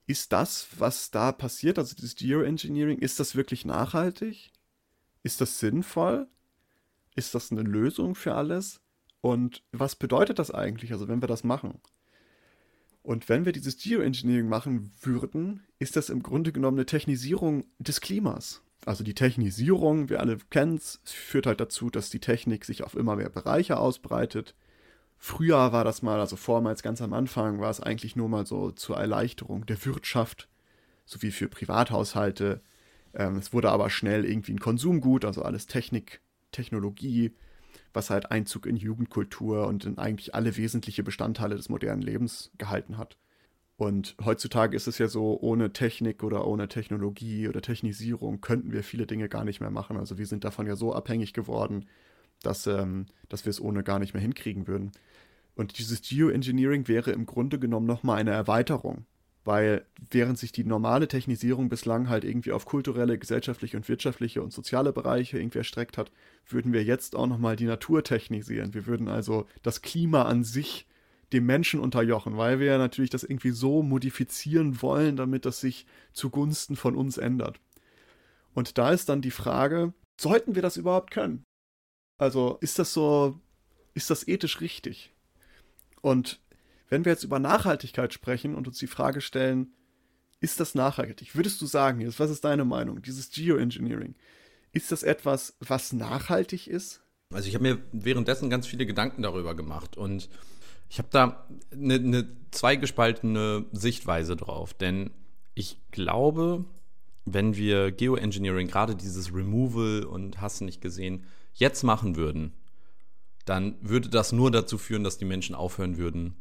ist 0.06 0.32
das, 0.32 0.68
was 0.78 1.12
da 1.12 1.34
passiert, 1.34 1.78
also 1.78 1.94
dieses 1.94 2.16
Geoengineering, 2.16 3.00
ist 3.00 3.20
das 3.20 3.36
wirklich 3.36 3.66
nachhaltig? 3.66 4.52
Ist 5.24 5.42
das 5.42 5.60
sinnvoll? 5.60 6.28
Ist 7.16 7.36
das 7.36 7.52
eine 7.52 7.64
Lösung 7.64 8.16
für 8.16 8.36
alles? 8.36 8.80
Und 9.20 9.64
was 9.74 9.98
bedeutet 9.98 10.40
das 10.40 10.52
eigentlich, 10.52 10.94
also 10.94 11.10
wenn 11.10 11.22
wir 11.22 11.28
das 11.28 11.44
machen? 11.44 11.82
Und 13.08 13.30
wenn 13.30 13.46
wir 13.46 13.54
dieses 13.54 13.78
Geoengineering 13.78 14.50
machen 14.50 14.92
würden, 15.02 15.64
ist 15.80 15.96
das 15.96 16.10
im 16.10 16.22
Grunde 16.22 16.52
genommen 16.52 16.78
eine 16.78 16.86
Technisierung 16.86 17.64
des 17.80 18.02
Klimas. 18.02 18.62
Also 18.86 19.06
die 19.06 19.14
Technisierung, 19.14 20.10
wir 20.10 20.20
alle 20.20 20.38
kennen 20.50 20.76
es, 20.76 21.00
führt 21.06 21.46
halt 21.46 21.62
dazu, 21.62 21.90
dass 21.90 22.10
die 22.10 22.20
Technik 22.20 22.66
sich 22.66 22.84
auf 22.84 22.96
immer 22.96 23.16
mehr 23.16 23.30
Bereiche 23.30 23.78
ausbreitet. 23.78 24.56
Früher 25.18 25.72
war 25.72 25.86
das 25.86 26.02
mal, 26.02 26.20
also 26.20 26.36
vormals 26.36 26.84
ganz 26.84 27.02
am 27.02 27.14
Anfang, 27.14 27.62
war 27.62 27.70
es 27.70 27.80
eigentlich 27.80 28.18
nur 28.18 28.28
mal 28.28 28.46
so 28.46 28.72
zur 28.72 28.98
Erleichterung 28.98 29.66
der 29.66 29.86
Wirtschaft, 29.86 30.50
sowie 31.06 31.32
für 31.32 31.48
Privathaushalte. 31.48 32.60
Ähm, 33.14 33.38
es 33.38 33.54
wurde 33.54 33.72
aber 33.72 33.90
schnell 33.90 34.26
irgendwie 34.26 34.52
ein 34.52 34.60
Konsumgut, 34.60 35.24
also 35.24 35.44
alles 35.44 35.66
Technik, 35.66 36.20
Technologie, 36.52 37.32
was 37.98 38.12
halt 38.12 38.32
Einzug 38.32 38.68
in 38.68 38.78
Jugendkultur 38.78 39.66
und 39.66 39.84
in 39.84 39.98
eigentlich 39.98 40.36
alle 40.36 40.56
wesentliche 40.56 41.04
Bestandteile 41.04 41.56
des 41.56 41.68
modernen 41.68 42.04
Lebens 42.04 42.52
gehalten 42.60 43.00
hat. 43.00 43.18
Und 43.76 44.16
heutzutage 44.24 44.76
ist 44.76 44.88
es 44.88 45.00
ja 45.00 45.08
so, 45.08 45.40
ohne 45.42 45.74
Technik 45.74 46.24
oder 46.24 46.46
ohne 46.48 46.68
Technologie 46.68 47.48
oder 47.48 47.62
Technisierung 47.62 48.40
könnten 48.40 48.72
wir 48.72 48.84
viele 48.84 49.08
Dinge 49.08 49.30
gar 49.30 49.44
nicht 49.44 49.62
mehr 49.62 49.72
machen. 49.72 49.98
Also 49.98 50.20
wir 50.20 50.28
sind 50.28 50.44
davon 50.44 50.68
ja 50.68 50.76
so 50.76 50.94
abhängig 50.94 51.34
geworden, 51.34 51.86
dass, 52.44 52.68
ähm, 52.68 53.08
dass 53.30 53.46
wir 53.46 53.50
es 53.50 53.60
ohne 53.60 53.84
gar 53.84 53.98
nicht 53.98 54.14
mehr 54.14 54.22
hinkriegen 54.22 54.68
würden. 54.68 54.92
Und 55.56 55.80
dieses 55.80 56.02
Geoengineering 56.02 56.88
wäre 56.88 57.12
im 57.12 57.26
Grunde 57.26 57.58
genommen 57.58 57.88
nochmal 57.88 58.20
eine 58.20 58.32
Erweiterung. 58.32 59.08
Weil 59.48 59.86
während 60.12 60.38
sich 60.38 60.52
die 60.52 60.66
normale 60.66 61.08
Technisierung 61.08 61.70
bislang 61.70 62.10
halt 62.10 62.26
irgendwie 62.26 62.52
auf 62.52 62.66
kulturelle, 62.66 63.18
gesellschaftliche 63.18 63.78
und 63.78 63.88
wirtschaftliche 63.88 64.42
und 64.42 64.52
soziale 64.52 64.92
Bereiche 64.92 65.40
irgendwie 65.40 65.60
erstreckt 65.60 65.98
hat, 65.98 66.12
würden 66.50 66.74
wir 66.74 66.84
jetzt 66.84 67.16
auch 67.16 67.28
nochmal 67.28 67.56
die 67.56 67.64
Natur 67.64 68.04
technisieren. 68.04 68.74
Wir 68.74 68.88
würden 68.88 69.08
also 69.08 69.48
das 69.64 69.82
Klima 69.82 70.24
an 70.24 70.44
sich 70.44 70.86
dem 71.32 71.46
Menschen 71.46 71.80
unterjochen, 71.80 72.36
weil 72.36 72.60
wir 72.60 72.78
natürlich 72.78 73.10
das 73.10 73.24
irgendwie 73.24 73.52
so 73.52 73.84
modifizieren 73.84 74.82
wollen, 74.82 75.16
damit 75.16 75.46
das 75.46 75.62
sich 75.62 75.86
zugunsten 76.12 76.76
von 76.76 76.98
uns 76.98 77.18
ändert. 77.18 77.62
Und 78.54 78.78
da 78.78 78.92
ist 78.92 79.08
dann 79.08 79.22
die 79.22 79.32
Frage, 79.32 79.94
sollten 80.20 80.56
wir 80.56 80.62
das 80.62 80.76
überhaupt 80.76 81.12
können? 81.12 81.46
Also 82.18 82.58
ist 82.60 82.80
das 82.80 82.92
so, 82.92 83.40
ist 83.94 84.10
das 84.10 84.28
ethisch 84.28 84.60
richtig? 84.60 85.14
Und 86.02 86.42
wenn 86.90 87.06
wir 87.06 87.12
jetzt 87.12 87.24
über 87.24 87.40
Nachhaltigkeit 87.40 88.14
sprechen 88.14 88.56
und 88.56 88.68
uns 88.68 88.78
die 88.78 88.88
Frage 88.88 89.22
stellen, 89.22 89.74
ist 90.40 90.60
das 90.60 90.76
nachhaltig? 90.76 91.36
Würdest 91.36 91.62
du 91.62 91.66
sagen, 91.66 92.02
jetzt, 92.02 92.20
was 92.20 92.30
ist 92.30 92.44
deine 92.44 92.66
Meinung? 92.66 93.02
Dieses 93.02 93.30
Geoengineering, 93.32 94.16
ist 94.72 94.92
das 94.92 95.04
etwas, 95.04 95.56
was 95.60 95.94
nachhaltig 95.94 96.68
ist? 96.68 97.02
Also 97.34 97.50
ich 97.50 97.56
habe 97.56 97.64
mir 97.64 97.80
währenddessen 97.92 98.50
ganz 98.50 98.68
viele 98.68 98.86
Gedanken 98.86 99.22
darüber 99.22 99.56
gemacht 99.56 99.98
und 99.98 100.30
ich 100.90 101.00
habe 101.00 101.10
da 101.12 101.48
eine, 101.72 101.96
eine 101.96 102.28
zweigespaltene 102.52 103.66
Sichtweise 103.74 104.36
drauf, 104.36 104.74
denn 104.74 105.12
ich 105.54 105.82
glaube, 105.92 106.64
wenn 107.26 107.58
wir 107.58 107.92
Geoengineering, 107.92 108.68
gerade 108.68 108.96
dieses 108.96 109.34
Removal 109.34 110.06
und 110.06 110.40
hast 110.40 110.62
nicht 110.62 110.80
gesehen, 110.80 111.26
jetzt 111.54 111.84
machen 111.84 112.16
würden, 112.16 112.54
dann 113.44 113.76
würde 113.82 114.08
das 114.08 114.32
nur 114.32 114.52
dazu 114.52 114.78
führen, 114.78 115.04
dass 115.04 115.18
die 115.18 115.26
Menschen 115.26 115.56
aufhören 115.56 115.98
würden, 115.98 116.36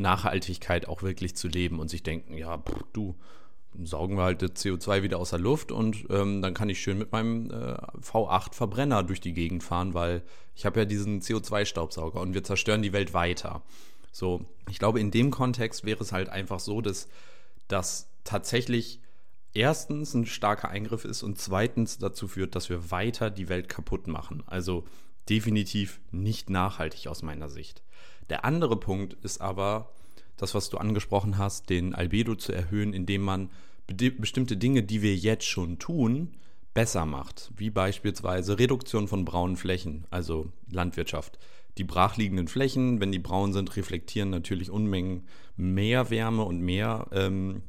Nachhaltigkeit 0.00 0.88
auch 0.88 1.02
wirklich 1.02 1.36
zu 1.36 1.48
leben 1.48 1.78
und 1.78 1.88
sich 1.88 2.02
denken, 2.02 2.36
ja, 2.36 2.58
pff, 2.58 2.84
du, 2.92 3.14
saugen 3.84 4.16
wir 4.16 4.24
halt 4.24 4.42
das 4.42 4.50
CO2 4.52 5.02
wieder 5.02 5.18
aus 5.18 5.30
der 5.30 5.38
Luft 5.38 5.72
und 5.72 6.06
ähm, 6.10 6.42
dann 6.42 6.54
kann 6.54 6.68
ich 6.68 6.80
schön 6.80 6.98
mit 6.98 7.12
meinem 7.12 7.50
äh, 7.50 7.76
V8 8.02 8.54
Verbrenner 8.54 9.02
durch 9.02 9.20
die 9.20 9.32
Gegend 9.32 9.62
fahren, 9.62 9.94
weil 9.94 10.22
ich 10.54 10.66
habe 10.66 10.80
ja 10.80 10.84
diesen 10.84 11.20
CO2-Staubsauger 11.20 12.20
und 12.20 12.34
wir 12.34 12.44
zerstören 12.44 12.82
die 12.82 12.92
Welt 12.92 13.14
weiter. 13.14 13.62
So, 14.12 14.44
ich 14.68 14.78
glaube, 14.78 15.00
in 15.00 15.10
dem 15.10 15.30
Kontext 15.30 15.84
wäre 15.84 16.02
es 16.02 16.12
halt 16.12 16.28
einfach 16.28 16.60
so, 16.60 16.80
dass 16.80 17.08
das 17.68 18.08
tatsächlich 18.24 19.00
erstens 19.54 20.14
ein 20.14 20.26
starker 20.26 20.68
Eingriff 20.68 21.04
ist 21.04 21.22
und 21.22 21.38
zweitens 21.38 21.98
dazu 21.98 22.28
führt, 22.28 22.54
dass 22.54 22.70
wir 22.70 22.90
weiter 22.90 23.30
die 23.30 23.48
Welt 23.48 23.68
kaputt 23.68 24.08
machen. 24.08 24.42
Also 24.46 24.84
definitiv 25.28 26.00
nicht 26.10 26.50
nachhaltig 26.50 27.06
aus 27.06 27.22
meiner 27.22 27.48
Sicht. 27.48 27.82
Der 28.30 28.44
andere 28.44 28.78
Punkt 28.78 29.14
ist 29.22 29.40
aber 29.40 29.92
das, 30.36 30.54
was 30.54 30.70
du 30.70 30.78
angesprochen 30.78 31.36
hast, 31.36 31.68
den 31.68 31.94
Albedo 31.94 32.34
zu 32.34 32.52
erhöhen, 32.52 32.94
indem 32.94 33.22
man 33.22 33.50
bestimmte 33.86 34.56
Dinge, 34.56 34.82
die 34.82 35.02
wir 35.02 35.14
jetzt 35.16 35.46
schon 35.46 35.78
tun, 35.78 36.36
besser 36.72 37.04
macht, 37.04 37.50
wie 37.56 37.70
beispielsweise 37.70 38.58
Reduktion 38.58 39.08
von 39.08 39.24
braunen 39.24 39.56
Flächen, 39.56 40.06
also 40.10 40.52
Landwirtschaft. 40.70 41.38
Die 41.76 41.84
brachliegenden 41.84 42.46
Flächen, 42.46 43.00
wenn 43.00 43.12
die 43.12 43.18
braun 43.18 43.52
sind, 43.52 43.76
reflektieren 43.76 44.30
natürlich 44.30 44.70
Unmengen 44.70 45.26
mehr 45.56 46.10
Wärme 46.10 46.44
und 46.44 46.60
mehr 46.60 47.08
ähm, 47.12 47.62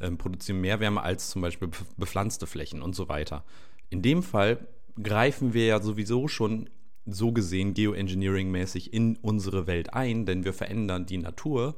ähm, 0.00 0.18
produzieren 0.18 0.60
mehr 0.60 0.80
Wärme 0.80 1.02
als 1.02 1.30
zum 1.30 1.42
Beispiel 1.42 1.68
bepflanzte 1.96 2.46
Flächen 2.46 2.82
und 2.82 2.94
so 2.94 3.08
weiter. 3.08 3.44
In 3.88 4.02
dem 4.02 4.22
Fall 4.22 4.66
greifen 5.02 5.54
wir 5.54 5.66
ja 5.66 5.80
sowieso 5.80 6.28
schon 6.28 6.68
so 7.06 7.32
gesehen 7.32 7.74
geoengineering-mäßig 7.74 8.92
in 8.92 9.16
unsere 9.16 9.66
Welt 9.66 9.94
ein, 9.94 10.26
denn 10.26 10.44
wir 10.44 10.52
verändern 10.52 11.06
die 11.06 11.18
Natur. 11.18 11.74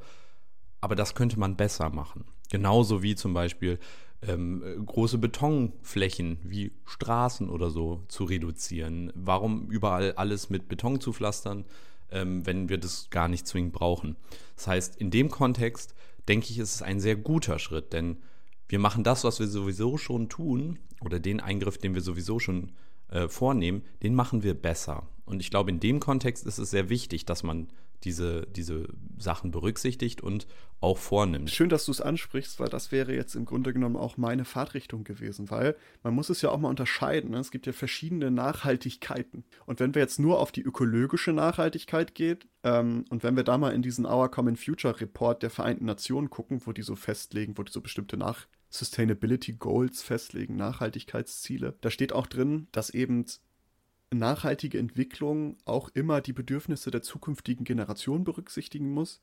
Aber 0.81 0.95
das 0.95 1.15
könnte 1.15 1.39
man 1.39 1.55
besser 1.55 1.89
machen. 1.89 2.25
Genauso 2.51 3.01
wie 3.01 3.15
zum 3.15 3.33
Beispiel 3.33 3.79
ähm, 4.21 4.63
große 4.85 5.17
Betonflächen 5.17 6.37
wie 6.43 6.71
Straßen 6.85 7.49
oder 7.49 7.69
so 7.69 8.03
zu 8.07 8.25
reduzieren. 8.25 9.11
Warum 9.15 9.69
überall 9.69 10.13
alles 10.13 10.49
mit 10.49 10.67
Beton 10.67 11.01
zu 11.01 11.11
pflastern, 11.11 11.65
ähm, 12.11 12.45
wenn 12.45 12.69
wir 12.69 12.77
das 12.77 13.09
gar 13.09 13.27
nicht 13.27 13.47
zwingend 13.47 13.73
brauchen? 13.73 14.15
Das 14.55 14.67
heißt, 14.67 14.95
in 14.97 15.11
dem 15.11 15.29
Kontext 15.29 15.95
denke 16.27 16.47
ich, 16.49 16.59
ist 16.59 16.75
es 16.75 16.81
ein 16.81 16.99
sehr 16.99 17.15
guter 17.15 17.59
Schritt, 17.59 17.93
denn 17.93 18.17
wir 18.67 18.79
machen 18.79 19.03
das, 19.03 19.23
was 19.23 19.39
wir 19.39 19.47
sowieso 19.47 19.97
schon 19.97 20.29
tun, 20.29 20.79
oder 21.01 21.19
den 21.19 21.39
Eingriff, 21.39 21.77
den 21.77 21.93
wir 21.93 22.01
sowieso 22.01 22.39
schon 22.39 22.71
äh, 23.15 23.29
vornehmen, 23.29 23.83
den 24.03 24.13
machen 24.13 24.43
wir 24.43 24.53
besser. 24.53 25.07
Und 25.25 25.39
ich 25.39 25.49
glaube, 25.49 25.71
in 25.71 25.79
dem 25.79 25.99
Kontext 26.01 26.45
ist 26.45 26.57
es 26.57 26.69
sehr 26.69 26.89
wichtig, 26.89 27.25
dass 27.25 27.43
man 27.43 27.67
diese, 28.03 28.45
diese 28.47 28.89
Sachen 29.17 29.51
berücksichtigt 29.51 30.21
und 30.21 30.47
auch 30.81 30.97
vornimmt. 30.97 31.49
Schön, 31.49 31.69
dass 31.69 31.85
du 31.85 31.91
es 31.91 32.01
ansprichst, 32.01 32.59
weil 32.59 32.67
das 32.67 32.91
wäre 32.91 33.15
jetzt 33.15 33.33
im 33.35 33.45
Grunde 33.45 33.71
genommen 33.71 33.95
auch 33.95 34.17
meine 34.17 34.43
Fahrtrichtung 34.43 35.05
gewesen, 35.05 35.49
weil 35.49 35.77
man 36.03 36.13
muss 36.13 36.29
es 36.29 36.41
ja 36.41 36.49
auch 36.49 36.59
mal 36.59 36.67
unterscheiden. 36.67 37.31
Ne? 37.31 37.39
Es 37.39 37.51
gibt 37.51 37.65
ja 37.65 37.71
verschiedene 37.71 38.31
Nachhaltigkeiten. 38.31 39.45
Und 39.65 39.79
wenn 39.79 39.95
wir 39.95 40.01
jetzt 40.01 40.19
nur 40.19 40.41
auf 40.41 40.51
die 40.51 40.61
ökologische 40.61 41.31
Nachhaltigkeit 41.31 42.13
geht, 42.13 42.47
ähm, 42.63 43.05
und 43.09 43.23
wenn 43.23 43.37
wir 43.37 43.43
da 43.43 43.57
mal 43.57 43.73
in 43.73 43.81
diesen 43.81 44.05
Our 44.05 44.29
Common 44.29 44.57
Future 44.57 44.99
Report 44.99 45.41
der 45.41 45.49
Vereinten 45.49 45.85
Nationen 45.85 46.29
gucken, 46.29 46.61
wo 46.65 46.73
die 46.73 46.83
so 46.83 46.95
festlegen, 46.95 47.57
wo 47.57 47.63
die 47.63 47.71
so 47.71 47.79
bestimmte 47.79 48.17
Nach 48.17 48.45
Sustainability 48.77 49.53
Goals 49.53 50.01
festlegen, 50.01 50.55
Nachhaltigkeitsziele, 50.55 51.75
da 51.81 51.89
steht 51.89 52.13
auch 52.13 52.27
drin, 52.27 52.67
dass 52.71 52.89
eben 52.89 53.25
nachhaltige 54.11 54.77
Entwicklung 54.77 55.57
auch 55.65 55.89
immer 55.93 56.21
die 56.21 56.33
Bedürfnisse 56.33 56.91
der 56.91 57.01
zukünftigen 57.01 57.65
Generation 57.65 58.23
berücksichtigen 58.23 58.91
muss, 58.91 59.21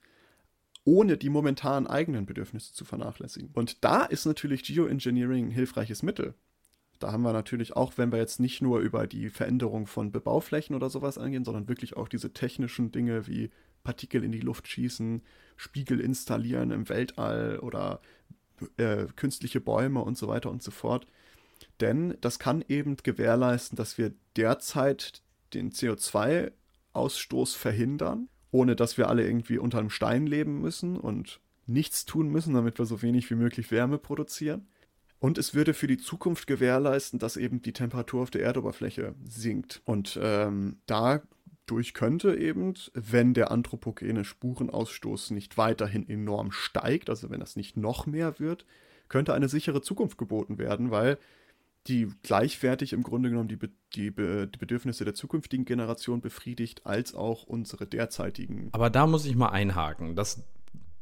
ohne 0.84 1.16
die 1.16 1.30
momentan 1.30 1.86
eigenen 1.86 2.26
Bedürfnisse 2.26 2.72
zu 2.72 2.84
vernachlässigen. 2.84 3.50
Und 3.52 3.84
da 3.84 4.04
ist 4.04 4.26
natürlich 4.26 4.64
Geoengineering 4.64 5.46
ein 5.46 5.52
hilfreiches 5.52 6.02
Mittel. 6.02 6.34
Da 6.98 7.10
haben 7.10 7.22
wir 7.22 7.32
natürlich 7.32 7.74
auch, 7.76 7.98
wenn 7.98 8.12
wir 8.12 8.18
jetzt 8.18 8.38
nicht 8.38 8.62
nur 8.62 8.80
über 8.80 9.06
die 9.06 9.28
Veränderung 9.28 9.86
von 9.86 10.12
Bebauflächen 10.12 10.76
oder 10.76 10.88
sowas 10.88 11.18
angehen, 11.18 11.44
sondern 11.44 11.68
wirklich 11.68 11.96
auch 11.96 12.08
diese 12.08 12.32
technischen 12.32 12.92
Dinge 12.92 13.26
wie 13.26 13.50
Partikel 13.82 14.22
in 14.22 14.30
die 14.30 14.40
Luft 14.40 14.68
schießen, 14.68 15.22
Spiegel 15.56 16.00
installieren 16.00 16.70
im 16.70 16.88
Weltall 16.88 17.58
oder 17.58 18.00
äh, 18.76 19.06
künstliche 19.16 19.60
Bäume 19.60 20.00
und 20.00 20.16
so 20.16 20.28
weiter 20.28 20.50
und 20.50 20.62
so 20.62 20.70
fort 20.70 21.06
denn 21.80 22.16
das 22.20 22.38
kann 22.38 22.64
eben 22.68 22.96
gewährleisten, 22.96 23.76
dass 23.76 23.98
wir 23.98 24.12
derzeit 24.36 25.22
den 25.54 25.72
CO2-Ausstoß 25.72 27.56
verhindern, 27.56 28.28
ohne 28.50 28.76
dass 28.76 28.98
wir 28.98 29.08
alle 29.08 29.26
irgendwie 29.26 29.58
unter 29.58 29.78
einem 29.78 29.90
Stein 29.90 30.26
leben 30.26 30.60
müssen 30.60 30.96
und 30.96 31.40
nichts 31.66 32.04
tun 32.04 32.28
müssen, 32.28 32.54
damit 32.54 32.78
wir 32.78 32.86
so 32.86 33.02
wenig 33.02 33.30
wie 33.30 33.34
möglich 33.34 33.70
Wärme 33.70 33.98
produzieren. 33.98 34.68
Und 35.18 35.38
es 35.38 35.54
würde 35.54 35.72
für 35.72 35.86
die 35.86 35.98
Zukunft 35.98 36.46
gewährleisten, 36.46 37.18
dass 37.18 37.36
eben 37.36 37.62
die 37.62 37.72
Temperatur 37.72 38.22
auf 38.22 38.30
der 38.30 38.42
Erdoberfläche 38.42 39.14
sinkt. 39.24 39.80
Und 39.84 40.18
ähm, 40.20 40.78
dadurch 41.66 41.94
könnte 41.94 42.36
eben, 42.36 42.74
wenn 42.94 43.34
der 43.34 43.50
anthropogene 43.50 44.24
Spurenausstoß 44.24 45.30
nicht 45.30 45.56
weiterhin 45.58 46.08
enorm 46.08 46.52
steigt, 46.52 47.08
also 47.10 47.30
wenn 47.30 47.40
das 47.40 47.56
nicht 47.56 47.76
noch 47.76 48.06
mehr 48.06 48.38
wird, 48.38 48.66
könnte 49.08 49.34
eine 49.34 49.48
sichere 49.48 49.82
Zukunft 49.82 50.18
geboten 50.18 50.58
werden, 50.58 50.90
weil 50.90 51.18
die 51.86 52.08
gleichwertig 52.22 52.92
im 52.92 53.02
Grunde 53.02 53.30
genommen 53.30 53.48
die, 53.48 53.58
die, 53.94 54.10
die, 54.10 54.10
Bedürfnisse 54.10 55.04
der 55.04 55.14
zukünftigen 55.14 55.64
Generation 55.64 56.20
befriedigt, 56.20 56.86
als 56.86 57.14
auch 57.14 57.44
unsere 57.44 57.86
derzeitigen. 57.86 58.68
Aber 58.72 58.88
da 58.88 59.06
muss 59.06 59.26
ich 59.26 59.34
mal 59.34 59.48
einhaken. 59.48 60.14
Das, 60.14 60.44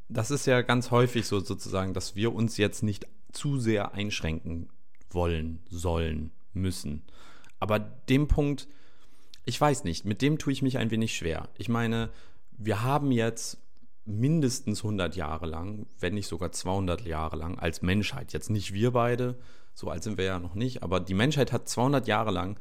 das 0.08 0.30
ist 0.30 0.46
ja 0.46 0.62
ganz 0.62 0.90
häufig 0.90 1.26
so 1.26 1.40
sozusagen, 1.40 1.92
dass 1.92 2.16
wir 2.16 2.34
uns 2.34 2.56
jetzt 2.56 2.82
nicht 2.82 3.06
zu 3.32 3.58
sehr 3.58 3.92
einschränken 3.92 4.68
wollen, 5.10 5.60
sollen, 5.68 6.30
müssen. 6.54 7.02
Aber 7.58 7.78
dem 7.78 8.26
Punkt, 8.26 8.66
ich 9.44 9.60
weiß 9.60 9.84
nicht, 9.84 10.04
mit 10.04 10.22
dem 10.22 10.38
tue 10.38 10.52
ich 10.52 10.62
mich 10.62 10.78
ein 10.78 10.90
wenig 10.90 11.16
schwer. 11.16 11.48
Ich 11.58 11.68
meine, 11.68 12.10
wir 12.52 12.82
haben 12.82 13.10
jetzt 13.10 13.58
mindestens 14.04 14.80
100 14.80 15.16
Jahre 15.16 15.46
lang, 15.46 15.86
wenn 15.98 16.14
nicht 16.14 16.26
sogar 16.26 16.52
200 16.52 17.02
Jahre 17.02 17.36
lang 17.36 17.58
als 17.58 17.82
Menschheit, 17.82 18.32
jetzt 18.32 18.50
nicht 18.50 18.72
wir 18.72 18.92
beide, 18.92 19.38
so 19.74 19.88
alt 19.88 20.02
sind 20.02 20.18
wir 20.18 20.24
ja 20.24 20.38
noch 20.38 20.54
nicht, 20.54 20.82
aber 20.82 21.00
die 21.00 21.14
Menschheit 21.14 21.52
hat 21.52 21.68
200 21.68 22.06
Jahre 22.06 22.30
lang 22.30 22.58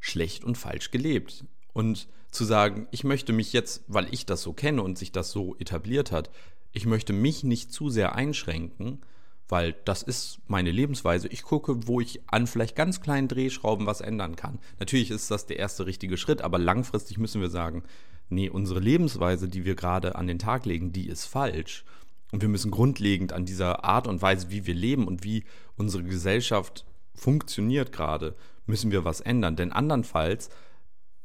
schlecht 0.00 0.44
und 0.44 0.58
falsch 0.58 0.90
gelebt. 0.90 1.44
Und 1.72 2.08
zu 2.30 2.44
sagen, 2.44 2.88
ich 2.90 3.04
möchte 3.04 3.32
mich 3.32 3.52
jetzt, 3.52 3.84
weil 3.88 4.12
ich 4.12 4.26
das 4.26 4.42
so 4.42 4.52
kenne 4.52 4.82
und 4.82 4.98
sich 4.98 5.12
das 5.12 5.30
so 5.30 5.56
etabliert 5.56 6.12
hat, 6.12 6.30
ich 6.72 6.86
möchte 6.86 7.12
mich 7.12 7.44
nicht 7.44 7.72
zu 7.72 7.88
sehr 7.88 8.14
einschränken, 8.14 9.00
weil 9.48 9.74
das 9.84 10.02
ist 10.02 10.40
meine 10.46 10.70
Lebensweise. 10.70 11.28
Ich 11.28 11.42
gucke, 11.42 11.86
wo 11.86 12.00
ich 12.00 12.20
an 12.26 12.46
vielleicht 12.46 12.76
ganz 12.76 13.00
kleinen 13.00 13.28
Drehschrauben 13.28 13.86
was 13.86 14.00
ändern 14.00 14.36
kann. 14.36 14.58
Natürlich 14.78 15.10
ist 15.10 15.30
das 15.30 15.46
der 15.46 15.58
erste 15.58 15.86
richtige 15.86 16.16
Schritt, 16.16 16.42
aber 16.42 16.58
langfristig 16.58 17.18
müssen 17.18 17.40
wir 17.40 17.50
sagen, 17.50 17.82
nee, 18.28 18.50
unsere 18.50 18.80
Lebensweise, 18.80 19.48
die 19.48 19.64
wir 19.64 19.74
gerade 19.74 20.16
an 20.16 20.26
den 20.26 20.38
Tag 20.38 20.66
legen, 20.66 20.92
die 20.92 21.08
ist 21.08 21.24
falsch. 21.24 21.84
Und 22.30 22.42
wir 22.42 22.48
müssen 22.48 22.70
grundlegend 22.70 23.32
an 23.32 23.46
dieser 23.46 23.84
Art 23.84 24.06
und 24.06 24.20
Weise, 24.20 24.50
wie 24.50 24.66
wir 24.66 24.74
leben 24.74 25.08
und 25.08 25.24
wie 25.24 25.44
unsere 25.76 26.04
Gesellschaft 26.04 26.84
funktioniert 27.14 27.90
gerade, 27.90 28.36
müssen 28.66 28.92
wir 28.92 29.04
was 29.04 29.22
ändern. 29.22 29.56
Denn 29.56 29.72
andernfalls 29.72 30.50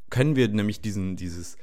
können 0.08 0.34
wir 0.34 0.48
nämlich 0.48 0.80
diesen, 0.80 1.16
dieses 1.16 1.56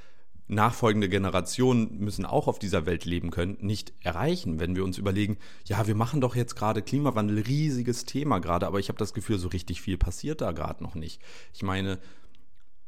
nachfolgende 0.51 1.09
Generationen 1.09 1.99
müssen 1.99 2.25
auch 2.25 2.47
auf 2.47 2.59
dieser 2.59 2.85
Welt 2.85 3.05
leben 3.05 3.31
können, 3.31 3.57
nicht 3.61 3.93
erreichen, 4.01 4.59
wenn 4.59 4.75
wir 4.75 4.83
uns 4.83 4.97
überlegen, 4.97 5.37
ja, 5.65 5.87
wir 5.87 5.95
machen 5.95 6.21
doch 6.21 6.35
jetzt 6.35 6.55
gerade 6.55 6.81
Klimawandel, 6.81 7.39
riesiges 7.39 8.05
Thema 8.05 8.39
gerade, 8.39 8.67
aber 8.67 8.79
ich 8.79 8.89
habe 8.89 8.99
das 8.99 9.13
Gefühl, 9.13 9.39
so 9.39 9.47
richtig 9.47 9.81
viel 9.81 9.97
passiert 9.97 10.41
da 10.41 10.51
gerade 10.51 10.83
noch 10.83 10.95
nicht. 10.95 11.21
Ich 11.53 11.63
meine, 11.63 11.99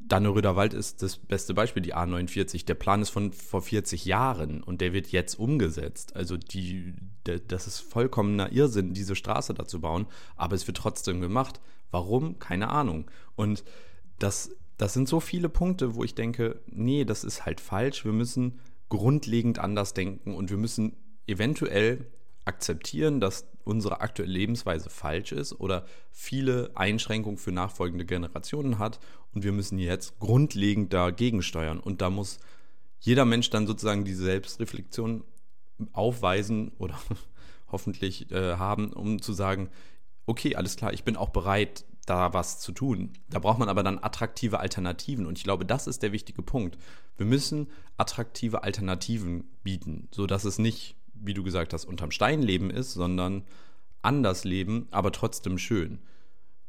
Danneröder 0.06 0.74
ist 0.74 1.02
das 1.02 1.18
beste 1.18 1.54
Beispiel, 1.54 1.82
die 1.82 1.96
A49. 1.96 2.66
Der 2.66 2.74
Plan 2.74 3.02
ist 3.02 3.10
von 3.10 3.32
vor 3.32 3.62
40 3.62 4.04
Jahren 4.04 4.62
und 4.62 4.82
der 4.82 4.92
wird 4.92 5.08
jetzt 5.08 5.36
umgesetzt. 5.36 6.16
Also 6.16 6.36
die, 6.36 6.94
der, 7.26 7.40
das 7.40 7.68
ist 7.68 7.80
vollkommener 7.80 8.52
Irrsinn, 8.52 8.94
diese 8.94 9.16
Straße 9.16 9.54
da 9.54 9.66
zu 9.66 9.80
bauen, 9.80 10.08
aber 10.36 10.56
es 10.56 10.68
wird 10.68 10.78
trotzdem 10.78 11.22
gemacht. 11.22 11.62
Warum? 11.92 12.40
Keine 12.40 12.70
Ahnung. 12.70 13.10
Und 13.36 13.64
das 14.20 14.52
das 14.78 14.94
sind 14.94 15.08
so 15.08 15.20
viele 15.20 15.50
Punkte, 15.50 15.96
wo 15.96 16.04
ich 16.04 16.16
denke, 16.16 16.62
nee, 16.68 17.06
das 17.06 17.24
ist 17.24 17.46
halt 17.46 17.60
falsch. 17.62 18.06
Wir 18.06 18.14
müssen 18.14 18.60
grundlegend 18.90 19.60
anders 19.60 19.94
denken 19.94 20.36
und 20.36 20.50
wir 20.50 20.58
müssen 20.58 20.96
eventuell 21.28 22.08
akzeptieren, 22.46 23.20
dass 23.22 23.48
unsere 23.64 24.02
aktuelle 24.02 24.32
Lebensweise 24.32 24.90
falsch 24.90 25.32
ist 25.32 25.54
oder 25.54 25.86
viele 26.12 26.72
Einschränkungen 26.76 27.38
für 27.38 27.52
nachfolgende 27.52 28.06
Generationen 28.06 28.80
hat 28.80 29.00
und 29.34 29.44
wir 29.44 29.54
müssen 29.54 29.80
jetzt 29.80 30.20
grundlegend 30.20 30.92
dagegen 30.92 31.42
steuern 31.42 31.80
und 31.80 32.02
da 32.02 32.10
muss 32.10 32.40
jeder 33.00 33.26
Mensch 33.26 33.50
dann 33.50 33.68
sozusagen 33.68 34.04
diese 34.04 34.24
Selbstreflexion 34.24 35.24
aufweisen 35.94 36.72
oder 36.78 37.00
hoffentlich 37.72 38.32
äh, 38.32 38.58
haben, 38.58 38.92
um 38.92 39.22
zu 39.22 39.34
sagen, 39.34 39.70
okay, 40.26 40.56
alles 40.56 40.76
klar, 40.76 40.94
ich 40.94 41.04
bin 41.04 41.16
auch 41.16 41.30
bereit, 41.30 41.86
da 42.06 42.34
was 42.34 42.60
zu 42.60 42.72
tun. 42.72 43.12
Da 43.30 43.40
braucht 43.40 43.60
man 43.60 43.70
aber 43.70 43.84
dann 43.84 44.04
attraktive 44.04 44.60
Alternativen. 44.60 45.26
Und 45.26 45.38
ich 45.38 45.44
glaube, 45.44 45.66
das 45.66 45.88
ist 45.88 46.04
der 46.04 46.12
wichtige 46.12 46.42
Punkt. 46.42 46.78
Wir 47.18 47.26
müssen 47.26 47.68
attraktive 47.98 48.64
Alternativen 48.64 49.46
bieten, 49.64 50.08
sodass 50.12 50.44
es 50.44 50.60
nicht, 50.60 50.96
wie 51.14 51.34
du 51.34 51.44
gesagt 51.44 51.74
hast, 51.74 51.86
unterm 51.86 52.12
Stein 52.12 52.42
leben 52.42 52.70
ist, 52.70 52.94
sondern 52.94 53.44
anders 54.02 54.44
leben, 54.44 54.88
aber 54.92 55.12
trotzdem 55.12 55.58
schön. 55.58 56.00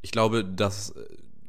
Ich 0.03 0.13
glaube, 0.13 0.45
dass 0.45 0.91
äh, 0.91 1.05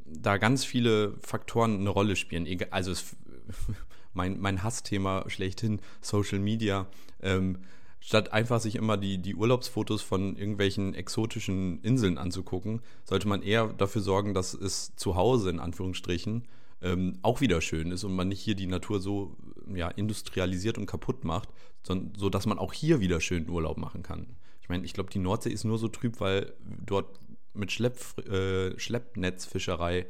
da 0.05 0.37
ganz 0.37 0.65
viele 0.65 1.15
Faktoren 1.21 1.79
eine 1.79 1.89
Rolle 1.89 2.15
spielen. 2.15 2.47
Also 2.71 2.91
es, 2.91 3.15
mein, 4.13 4.39
mein 4.39 4.63
Hassthema 4.63 5.25
schlechthin, 5.27 5.79
Social 6.01 6.39
Media. 6.39 6.87
Ähm, 7.21 7.59
statt 8.05 8.31
einfach 8.33 8.59
sich 8.59 8.75
immer 8.75 8.97
die, 8.97 9.17
die 9.17 9.33
Urlaubsfotos 9.33 10.03
von 10.03 10.37
irgendwelchen 10.37 10.93
exotischen 10.93 11.81
Inseln 11.81 12.19
anzugucken, 12.19 12.81
sollte 13.03 13.27
man 13.27 13.41
eher 13.41 13.67
dafür 13.67 14.03
sorgen, 14.03 14.35
dass 14.35 14.53
es 14.53 14.95
zu 14.95 15.15
Hause 15.15 15.49
in 15.49 15.59
Anführungsstrichen 15.59 16.43
ähm, 16.83 17.17
auch 17.23 17.41
wieder 17.41 17.61
schön 17.61 17.91
ist 17.91 18.03
und 18.03 18.15
man 18.15 18.27
nicht 18.27 18.41
hier 18.41 18.53
die 18.53 18.67
Natur 18.67 18.99
so 18.99 19.35
ja, 19.73 19.87
industrialisiert 19.87 20.77
und 20.77 20.85
kaputt 20.85 21.23
macht, 21.23 21.49
sondern 21.81 22.13
so 22.15 22.29
dass 22.29 22.45
man 22.45 22.59
auch 22.59 22.73
hier 22.73 22.99
wieder 22.99 23.19
schön 23.21 23.49
Urlaub 23.49 23.77
machen 23.77 24.03
kann. 24.03 24.35
Ich 24.61 24.69
meine, 24.69 24.85
ich 24.85 24.93
glaube, 24.93 25.09
die 25.09 25.17
Nordsee 25.17 25.49
ist 25.49 25.63
nur 25.63 25.79
so 25.79 25.87
trüb, 25.87 26.19
weil 26.19 26.53
dort 26.85 27.19
mit 27.55 27.71
Schlepp, 27.71 28.19
äh, 28.27 28.77
Schleppnetzfischerei 28.77 30.05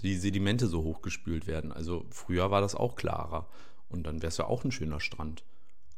die 0.00 0.16
Sedimente 0.16 0.66
so 0.66 0.82
hochgespült 0.82 1.46
werden. 1.46 1.70
Also 1.70 2.06
früher 2.10 2.50
war 2.50 2.60
das 2.60 2.74
auch 2.74 2.96
klarer 2.96 3.46
und 3.88 4.04
dann 4.04 4.16
wäre 4.16 4.28
es 4.28 4.36
ja 4.36 4.46
auch 4.46 4.64
ein 4.64 4.72
schöner 4.72 4.98
Strand. 4.98 5.44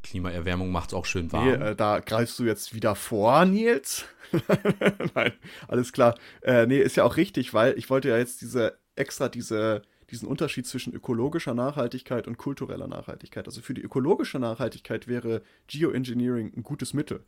Klimaerwärmung 0.03 0.71
macht 0.71 0.91
es 0.91 0.95
auch 0.95 1.07
schön 1.07 1.33
warm. 1.33 1.47
Nee, 1.47 1.53
äh, 1.53 1.77
da 1.77 2.01
greifst 2.01 2.39
du 2.39 2.45
jetzt 2.45 2.75
wieder 2.75 2.95
vor, 2.95 3.45
Nils. 3.45 4.05
Nein, 5.15 5.33
alles 5.67 5.93
klar. 5.93 6.19
Äh, 6.43 6.67
nee, 6.67 6.79
ist 6.79 6.97
ja 6.97 7.05
auch 7.05 7.17
richtig, 7.17 7.55
weil 7.55 7.77
ich 7.79 7.91
wollte 7.91 8.09
ja 8.09 8.19
jetzt 8.19 8.41
diese 8.41 8.79
extra 8.97 9.29
diese, 9.29 9.83
diesen 10.11 10.29
Unterschied 10.29 10.67
zwischen 10.67 10.93
ökologischer 10.93 11.55
Nachhaltigkeit 11.55 12.27
und 12.27 12.37
kultureller 12.37 12.89
Nachhaltigkeit. 12.89 13.47
Also 13.47 13.61
für 13.61 13.75
die 13.75 13.83
ökologische 13.83 14.39
Nachhaltigkeit 14.39 15.09
wäre 15.09 15.43
Geoengineering 15.67 16.53
ein 16.57 16.63
gutes 16.63 16.95
Mittel. 16.95 17.25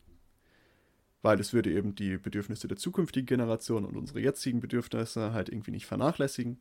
Weil 1.23 1.39
es 1.39 1.53
würde 1.53 1.71
eben 1.71 1.95
die 1.95 2.17
Bedürfnisse 2.17 2.67
der 2.67 2.79
zukünftigen 2.79 3.27
Generation 3.27 3.85
und 3.85 3.97
unsere 3.97 4.21
jetzigen 4.21 4.61
Bedürfnisse 4.61 5.33
halt 5.33 5.51
irgendwie 5.51 5.71
nicht 5.71 5.87
vernachlässigen. 5.87 6.61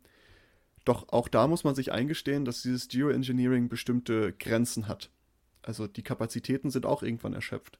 Doch 0.85 1.09
auch 1.09 1.27
da 1.27 1.47
muss 1.47 1.63
man 1.63 1.75
sich 1.75 1.91
eingestehen, 1.91 2.45
dass 2.45 2.61
dieses 2.61 2.87
Geoengineering 2.87 3.69
bestimmte 3.69 4.33
Grenzen 4.33 4.87
hat. 4.87 5.11
Also 5.61 5.87
die 5.87 6.03
Kapazitäten 6.03 6.69
sind 6.69 6.85
auch 6.85 7.03
irgendwann 7.03 7.33
erschöpft. 7.33 7.79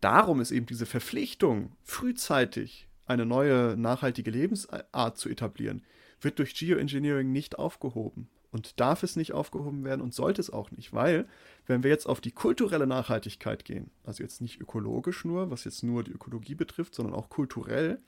Darum 0.00 0.40
ist 0.40 0.50
eben 0.50 0.66
diese 0.66 0.86
Verpflichtung, 0.86 1.72
frühzeitig 1.82 2.88
eine 3.06 3.26
neue 3.26 3.76
nachhaltige 3.76 4.30
Lebensart 4.30 5.16
zu 5.18 5.28
etablieren, 5.28 5.82
wird 6.20 6.38
durch 6.38 6.54
Geoengineering 6.54 7.32
nicht 7.32 7.58
aufgehoben 7.58 8.28
und 8.50 8.78
darf 8.80 9.02
es 9.02 9.16
nicht 9.16 9.32
aufgehoben 9.32 9.84
werden 9.84 10.00
und 10.00 10.14
sollte 10.14 10.40
es 10.40 10.50
auch 10.50 10.70
nicht, 10.70 10.92
weil 10.92 11.26
wenn 11.66 11.82
wir 11.82 11.90
jetzt 11.90 12.06
auf 12.06 12.20
die 12.20 12.30
kulturelle 12.30 12.86
Nachhaltigkeit 12.86 13.64
gehen, 13.64 13.90
also 14.04 14.22
jetzt 14.22 14.40
nicht 14.40 14.60
ökologisch 14.60 15.24
nur, 15.24 15.50
was 15.50 15.64
jetzt 15.64 15.82
nur 15.82 16.04
die 16.04 16.12
Ökologie 16.12 16.54
betrifft, 16.54 16.94
sondern 16.94 17.14
auch 17.14 17.28
kulturell, 17.28 17.98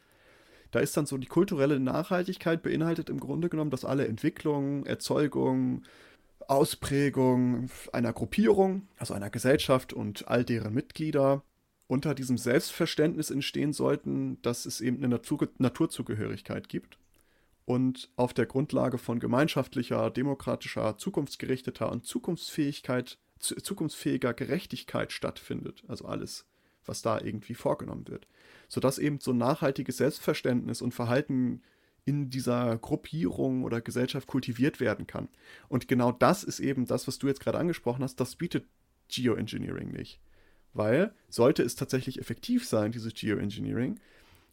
da 0.70 0.80
ist 0.80 0.96
dann 0.96 1.06
so 1.06 1.18
die 1.18 1.26
kulturelle 1.26 1.80
Nachhaltigkeit 1.80 2.62
beinhaltet 2.62 3.10
im 3.10 3.20
Grunde 3.20 3.48
genommen, 3.48 3.70
dass 3.70 3.84
alle 3.84 4.06
Entwicklungen, 4.06 4.86
Erzeugungen, 4.86 5.84
Ausprägung 6.48 7.70
einer 7.92 8.12
Gruppierung, 8.12 8.88
also 8.98 9.14
einer 9.14 9.30
Gesellschaft 9.30 9.92
und 9.92 10.28
all 10.28 10.44
deren 10.44 10.74
Mitglieder 10.74 11.42
unter 11.88 12.14
diesem 12.14 12.38
Selbstverständnis 12.38 13.30
entstehen 13.30 13.72
sollten, 13.72 14.40
dass 14.42 14.66
es 14.66 14.80
eben 14.80 14.98
eine 14.98 15.08
Natur 15.08 15.48
Naturzugehörigkeit 15.58 16.68
gibt 16.68 16.98
und 17.64 18.10
auf 18.16 18.32
der 18.32 18.46
Grundlage 18.46 18.96
von 18.96 19.20
gemeinschaftlicher, 19.20 20.10
demokratischer, 20.10 20.96
zukunftsgerichteter 20.98 21.90
und 21.90 22.06
Zukunftsfähigkeit, 22.06 23.18
zukunftsfähiger 23.38 24.32
Gerechtigkeit 24.34 25.12
stattfindet. 25.12 25.84
Also 25.88 26.06
alles, 26.06 26.46
was 26.84 27.02
da 27.02 27.20
irgendwie 27.20 27.54
vorgenommen 27.54 28.08
wird. 28.08 28.26
Sodass 28.68 28.98
eben 28.98 29.20
so 29.20 29.32
nachhaltiges 29.32 29.98
Selbstverständnis 29.98 30.80
und 30.80 30.94
Verhalten 30.94 31.62
in 32.06 32.30
dieser 32.30 32.78
Gruppierung 32.78 33.64
oder 33.64 33.82
Gesellschaft 33.82 34.26
kultiviert 34.26 34.80
werden 34.80 35.06
kann. 35.06 35.28
Und 35.68 35.88
genau 35.88 36.12
das 36.12 36.44
ist 36.44 36.60
eben 36.60 36.86
das, 36.86 37.06
was 37.06 37.18
du 37.18 37.26
jetzt 37.26 37.40
gerade 37.40 37.58
angesprochen 37.58 38.02
hast, 38.02 38.20
das 38.20 38.36
bietet 38.36 38.64
Geoengineering 39.08 39.90
nicht. 39.90 40.20
Weil, 40.72 41.12
sollte 41.28 41.62
es 41.62 41.74
tatsächlich 41.74 42.20
effektiv 42.20 42.66
sein, 42.66 42.92
dieses 42.92 43.12
Geoengineering, 43.12 43.98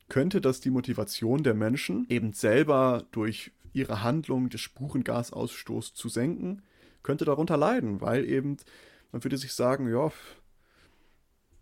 könnte 0.10 0.42
das 0.42 0.62
die 0.62 0.72
Motivation 0.72 1.44
der 1.44 1.54
Menschen, 1.54 2.06
eben 2.10 2.34
selber 2.34 3.06
durch 3.12 3.52
ihre 3.72 4.04
Handlung 4.04 4.50
des 4.50 4.62
Spurengasausstoßes 4.62 5.94
zu 5.94 6.10
senken, 6.10 6.64
könnte 7.04 7.26
darunter 7.26 7.58
leiden, 7.58 8.02
weil 8.02 8.26
eben, 8.26 8.58
man 9.12 9.24
würde 9.24 9.38
sich 9.38 9.54
sagen, 9.54 9.92
ja, 9.92 10.12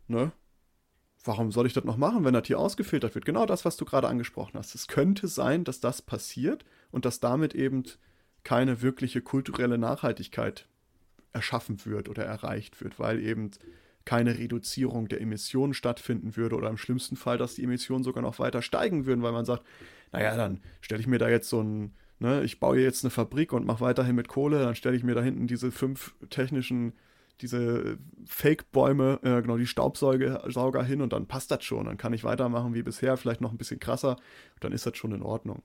ne, 0.07 0.31
warum 1.23 1.51
soll 1.51 1.67
ich 1.67 1.73
das 1.73 1.83
noch 1.83 1.97
machen, 1.97 2.25
wenn 2.25 2.33
das 2.33 2.47
hier 2.47 2.59
ausgefiltert 2.59 3.15
wird? 3.15 3.25
Genau 3.25 3.45
das, 3.45 3.65
was 3.65 3.77
du 3.77 3.85
gerade 3.85 4.07
angesprochen 4.07 4.57
hast. 4.57 4.75
Es 4.75 4.87
könnte 4.87 5.27
sein, 5.27 5.63
dass 5.63 5.79
das 5.79 6.01
passiert 6.01 6.65
und 6.91 7.05
dass 7.05 7.19
damit 7.19 7.55
eben 7.55 7.83
keine 8.43 8.81
wirkliche 8.81 9.21
kulturelle 9.21 9.77
Nachhaltigkeit 9.77 10.67
erschaffen 11.33 11.85
wird 11.85 12.09
oder 12.09 12.25
erreicht 12.25 12.81
wird, 12.81 12.99
weil 12.99 13.19
eben 13.19 13.51
keine 14.05 14.37
Reduzierung 14.37 15.07
der 15.07 15.21
Emissionen 15.21 15.73
stattfinden 15.73 16.35
würde 16.35 16.55
oder 16.55 16.69
im 16.69 16.77
schlimmsten 16.77 17.15
Fall, 17.15 17.37
dass 17.37 17.55
die 17.55 17.63
Emissionen 17.63 18.03
sogar 18.03 18.23
noch 18.23 18.39
weiter 18.39 18.61
steigen 18.61 19.05
würden, 19.05 19.21
weil 19.21 19.31
man 19.31 19.45
sagt, 19.45 19.63
naja, 20.11 20.35
dann 20.35 20.59
stelle 20.81 21.01
ich 21.01 21.07
mir 21.07 21.19
da 21.19 21.29
jetzt 21.29 21.49
so 21.49 21.61
ein, 21.61 21.93
ne, 22.19 22.43
ich 22.43 22.59
baue 22.59 22.79
jetzt 22.79 23.03
eine 23.03 23.11
Fabrik 23.11 23.53
und 23.53 23.65
mache 23.65 23.81
weiterhin 23.81 24.15
mit 24.15 24.27
Kohle, 24.27 24.59
dann 24.63 24.75
stelle 24.75 24.95
ich 24.95 25.03
mir 25.03 25.15
da 25.15 25.21
hinten 25.21 25.47
diese 25.47 25.71
fünf 25.71 26.15
technischen 26.29 26.93
diese 27.41 27.97
Fake-Bäume, 28.25 29.19
äh, 29.23 29.41
genau, 29.41 29.57
die 29.57 29.67
Staubsauger 29.67 30.83
hin 30.83 31.01
und 31.01 31.13
dann 31.13 31.27
passt 31.27 31.51
das 31.51 31.63
schon. 31.63 31.85
Dann 31.85 31.97
kann 31.97 32.13
ich 32.13 32.23
weitermachen 32.23 32.73
wie 32.73 32.83
bisher, 32.83 33.17
vielleicht 33.17 33.41
noch 33.41 33.51
ein 33.51 33.57
bisschen 33.57 33.79
krasser. 33.79 34.17
Dann 34.59 34.71
ist 34.71 34.85
das 34.85 34.97
schon 34.97 35.11
in 35.11 35.23
Ordnung. 35.23 35.63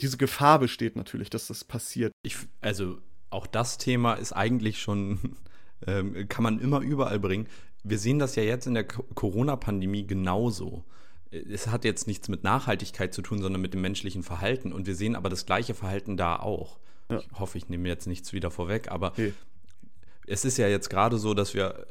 Diese 0.00 0.16
Gefahr 0.16 0.58
besteht 0.58 0.96
natürlich, 0.96 1.30
dass 1.30 1.46
das 1.46 1.64
passiert. 1.64 2.12
Ich, 2.22 2.36
also 2.60 2.98
auch 3.30 3.46
das 3.46 3.78
Thema 3.78 4.14
ist 4.14 4.32
eigentlich 4.32 4.80
schon, 4.80 5.36
ähm, 5.86 6.28
kann 6.28 6.42
man 6.42 6.58
immer 6.58 6.80
überall 6.80 7.20
bringen. 7.20 7.46
Wir 7.82 7.98
sehen 7.98 8.18
das 8.18 8.34
ja 8.34 8.42
jetzt 8.42 8.66
in 8.66 8.74
der 8.74 8.84
Corona-Pandemie 8.84 10.06
genauso. 10.06 10.84
Es 11.30 11.66
hat 11.66 11.84
jetzt 11.84 12.06
nichts 12.06 12.28
mit 12.28 12.44
Nachhaltigkeit 12.44 13.12
zu 13.12 13.20
tun, 13.20 13.42
sondern 13.42 13.60
mit 13.60 13.74
dem 13.74 13.82
menschlichen 13.82 14.22
Verhalten. 14.22 14.72
Und 14.72 14.86
wir 14.86 14.94
sehen 14.94 15.16
aber 15.16 15.28
das 15.28 15.46
gleiche 15.46 15.74
Verhalten 15.74 16.16
da 16.16 16.36
auch. 16.36 16.78
Ja. 17.10 17.18
Ich 17.18 17.38
hoffe, 17.38 17.58
ich 17.58 17.68
nehme 17.68 17.88
jetzt 17.88 18.06
nichts 18.06 18.32
wieder 18.32 18.50
vorweg, 18.50 18.90
aber 18.90 19.12
okay 19.12 19.34
es 20.26 20.44
ist 20.44 20.56
ja 20.56 20.68
jetzt 20.68 20.90
gerade 20.90 21.18
so, 21.18 21.34
dass 21.34 21.54
wir 21.54 21.86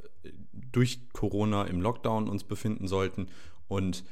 durch 0.72 1.00
Corona 1.14 1.66
im 1.66 1.82
Lockdown 1.82 2.28
uns 2.28 2.44
befinden 2.44 2.88
sollten 2.88 3.28
und 3.68 4.04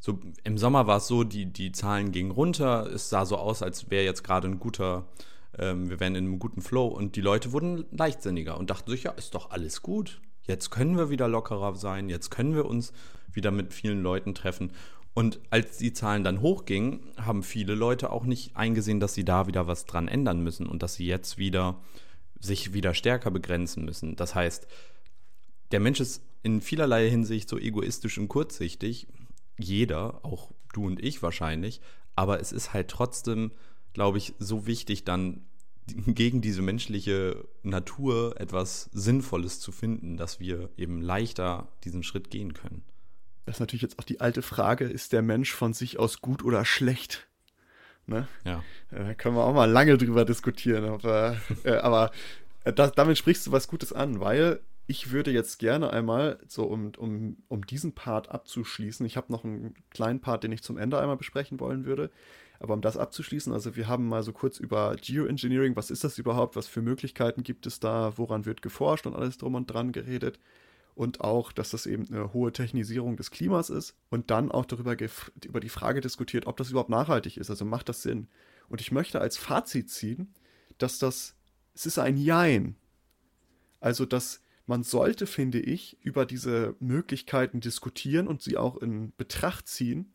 so 0.00 0.18
im 0.44 0.56
Sommer 0.56 0.86
war 0.86 0.96
es 0.96 1.06
so, 1.06 1.24
die, 1.24 1.44
die 1.44 1.72
Zahlen 1.72 2.10
gingen 2.10 2.30
runter, 2.30 2.86
es 2.86 3.10
sah 3.10 3.26
so 3.26 3.36
aus, 3.36 3.62
als 3.62 3.90
wäre 3.90 4.04
jetzt 4.04 4.24
gerade 4.24 4.48
ein 4.48 4.58
guter, 4.58 5.06
ähm, 5.58 5.90
wir 5.90 6.00
wären 6.00 6.14
in 6.14 6.24
einem 6.24 6.38
guten 6.38 6.62
Flow 6.62 6.86
und 6.86 7.16
die 7.16 7.20
Leute 7.20 7.52
wurden 7.52 7.84
leichtsinniger 7.90 8.56
und 8.56 8.70
dachten 8.70 8.90
sich, 8.90 9.02
ja, 9.02 9.10
ist 9.12 9.34
doch 9.34 9.50
alles 9.50 9.82
gut. 9.82 10.22
Jetzt 10.46 10.70
können 10.70 10.96
wir 10.96 11.10
wieder 11.10 11.28
lockerer 11.28 11.76
sein, 11.76 12.08
jetzt 12.08 12.30
können 12.30 12.54
wir 12.54 12.64
uns 12.64 12.94
wieder 13.30 13.50
mit 13.50 13.74
vielen 13.74 14.02
Leuten 14.02 14.34
treffen. 14.34 14.72
Und 15.12 15.38
als 15.50 15.76
die 15.76 15.92
Zahlen 15.92 16.24
dann 16.24 16.40
hochgingen, 16.40 17.00
haben 17.18 17.42
viele 17.42 17.74
Leute 17.74 18.10
auch 18.10 18.24
nicht 18.24 18.56
eingesehen, 18.56 19.00
dass 19.00 19.12
sie 19.12 19.24
da 19.24 19.46
wieder 19.46 19.66
was 19.66 19.84
dran 19.84 20.08
ändern 20.08 20.40
müssen 20.40 20.66
und 20.66 20.82
dass 20.82 20.94
sie 20.94 21.06
jetzt 21.06 21.36
wieder 21.36 21.76
sich 22.40 22.72
wieder 22.72 22.94
stärker 22.94 23.30
begrenzen 23.30 23.84
müssen. 23.84 24.16
Das 24.16 24.34
heißt, 24.34 24.66
der 25.70 25.80
Mensch 25.80 26.00
ist 26.00 26.22
in 26.42 26.60
vielerlei 26.60 27.08
Hinsicht 27.08 27.48
so 27.48 27.58
egoistisch 27.58 28.18
und 28.18 28.28
kurzsichtig, 28.28 29.06
jeder, 29.58 30.24
auch 30.24 30.50
du 30.72 30.86
und 30.86 31.02
ich 31.02 31.22
wahrscheinlich, 31.22 31.80
aber 32.16 32.40
es 32.40 32.52
ist 32.52 32.72
halt 32.72 32.88
trotzdem, 32.88 33.52
glaube 33.92 34.18
ich, 34.18 34.34
so 34.38 34.66
wichtig, 34.66 35.04
dann 35.04 35.44
gegen 35.86 36.40
diese 36.40 36.62
menschliche 36.62 37.46
Natur 37.62 38.40
etwas 38.40 38.88
Sinnvolles 38.92 39.60
zu 39.60 39.72
finden, 39.72 40.16
dass 40.16 40.40
wir 40.40 40.70
eben 40.76 41.00
leichter 41.00 41.68
diesen 41.84 42.02
Schritt 42.02 42.30
gehen 42.30 42.54
können. 42.54 42.82
Das 43.46 43.56
ist 43.56 43.60
natürlich 43.60 43.82
jetzt 43.82 43.98
auch 43.98 44.04
die 44.04 44.20
alte 44.20 44.42
Frage, 44.42 44.84
ist 44.84 45.12
der 45.12 45.22
Mensch 45.22 45.52
von 45.52 45.72
sich 45.72 45.98
aus 45.98 46.20
gut 46.20 46.44
oder 46.44 46.64
schlecht? 46.64 47.29
Ne? 48.06 48.26
Ja. 48.44 48.62
Da 48.90 49.14
können 49.14 49.36
wir 49.36 49.44
auch 49.44 49.54
mal 49.54 49.70
lange 49.70 49.96
drüber 49.96 50.24
diskutieren. 50.24 50.84
Aber, 50.84 51.36
äh, 51.64 51.76
aber 51.76 52.10
äh, 52.64 52.72
das, 52.72 52.92
damit 52.92 53.18
sprichst 53.18 53.46
du 53.46 53.52
was 53.52 53.68
Gutes 53.68 53.92
an, 53.92 54.20
weil 54.20 54.60
ich 54.86 55.12
würde 55.12 55.30
jetzt 55.30 55.58
gerne 55.60 55.92
einmal, 55.92 56.40
so 56.48 56.64
um, 56.64 56.90
um, 56.98 57.36
um 57.48 57.64
diesen 57.64 57.94
Part 57.94 58.28
abzuschließen, 58.30 59.06
ich 59.06 59.16
habe 59.16 59.30
noch 59.30 59.44
einen 59.44 59.74
kleinen 59.90 60.20
Part, 60.20 60.42
den 60.42 60.50
ich 60.50 60.64
zum 60.64 60.78
Ende 60.78 60.98
einmal 60.98 61.16
besprechen 61.16 61.60
wollen 61.60 61.84
würde, 61.84 62.10
aber 62.58 62.74
um 62.74 62.80
das 62.80 62.96
abzuschließen, 62.96 63.52
also 63.52 63.76
wir 63.76 63.86
haben 63.86 64.08
mal 64.08 64.24
so 64.24 64.32
kurz 64.32 64.58
über 64.58 64.96
Geoengineering, 64.96 65.76
was 65.76 65.92
ist 65.92 66.02
das 66.02 66.18
überhaupt, 66.18 66.56
was 66.56 66.66
für 66.66 66.82
Möglichkeiten 66.82 67.44
gibt 67.44 67.66
es 67.66 67.78
da, 67.78 68.14
woran 68.16 68.46
wird 68.46 68.62
geforscht 68.62 69.06
und 69.06 69.14
alles 69.14 69.38
drum 69.38 69.54
und 69.54 69.68
dran 69.68 69.92
geredet 69.92 70.40
und 71.00 71.22
auch, 71.22 71.50
dass 71.50 71.70
das 71.70 71.86
eben 71.86 72.06
eine 72.12 72.34
hohe 72.34 72.52
Technisierung 72.52 73.16
des 73.16 73.30
Klimas 73.30 73.70
ist 73.70 73.96
und 74.10 74.30
dann 74.30 74.52
auch 74.52 74.66
darüber 74.66 74.94
über 75.42 75.60
die 75.60 75.68
Frage 75.70 76.02
diskutiert, 76.02 76.46
ob 76.46 76.58
das 76.58 76.68
überhaupt 76.68 76.90
nachhaltig 76.90 77.38
ist, 77.38 77.48
also 77.48 77.64
macht 77.64 77.88
das 77.88 78.02
Sinn. 78.02 78.28
Und 78.68 78.82
ich 78.82 78.92
möchte 78.92 79.18
als 79.18 79.38
Fazit 79.38 79.88
ziehen, 79.88 80.34
dass 80.76 80.98
das, 80.98 81.36
es 81.72 81.86
ist 81.86 81.98
ein 81.98 82.18
Jein. 82.18 82.76
Also, 83.80 84.04
dass 84.04 84.42
man 84.66 84.82
sollte, 84.82 85.26
finde 85.26 85.58
ich, 85.58 85.96
über 86.02 86.26
diese 86.26 86.76
Möglichkeiten 86.80 87.60
diskutieren 87.60 88.28
und 88.28 88.42
sie 88.42 88.58
auch 88.58 88.76
in 88.76 89.14
Betracht 89.16 89.68
ziehen, 89.68 90.12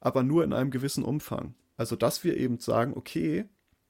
aber 0.00 0.22
nur 0.22 0.44
in 0.44 0.52
einem 0.52 0.70
gewissen 0.70 1.02
Umfang. 1.02 1.54
Also, 1.78 1.96
dass 1.96 2.24
wir 2.24 2.36
eben 2.36 2.58
sagen, 2.58 2.92
okay, 2.94 3.46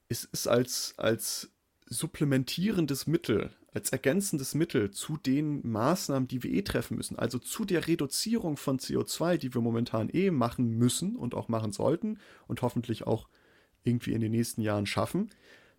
es 0.07 0.23
ist 0.23 0.47
als, 0.47 0.93
als 0.95 1.51
supplementierendes 1.87 3.05
Mittel, 3.05 3.51
als 3.77 3.91
ergänzendes 3.91 4.55
Mittel 4.55 4.89
zu 4.89 5.17
den 5.17 5.61
Maßnahmen, 5.69 6.27
die 6.27 6.41
wir 6.41 6.51
eh 6.51 6.63
treffen 6.63 6.97
müssen, 6.97 7.19
also 7.19 7.37
zu 7.37 7.63
der 7.63 7.87
Reduzierung 7.87 8.57
von 8.57 8.79
CO2, 8.79 9.37
die 9.37 9.53
wir 9.53 9.61
momentan 9.61 10.09
eh 10.09 10.31
machen 10.31 10.71
müssen 10.79 11.15
und 11.15 11.35
auch 11.35 11.47
machen 11.47 11.71
sollten 11.71 12.17
und 12.47 12.63
hoffentlich 12.63 13.05
auch 13.05 13.29
irgendwie 13.83 14.13
in 14.13 14.21
den 14.21 14.31
nächsten 14.31 14.61
Jahren 14.61 14.87
schaffen, 14.87 15.29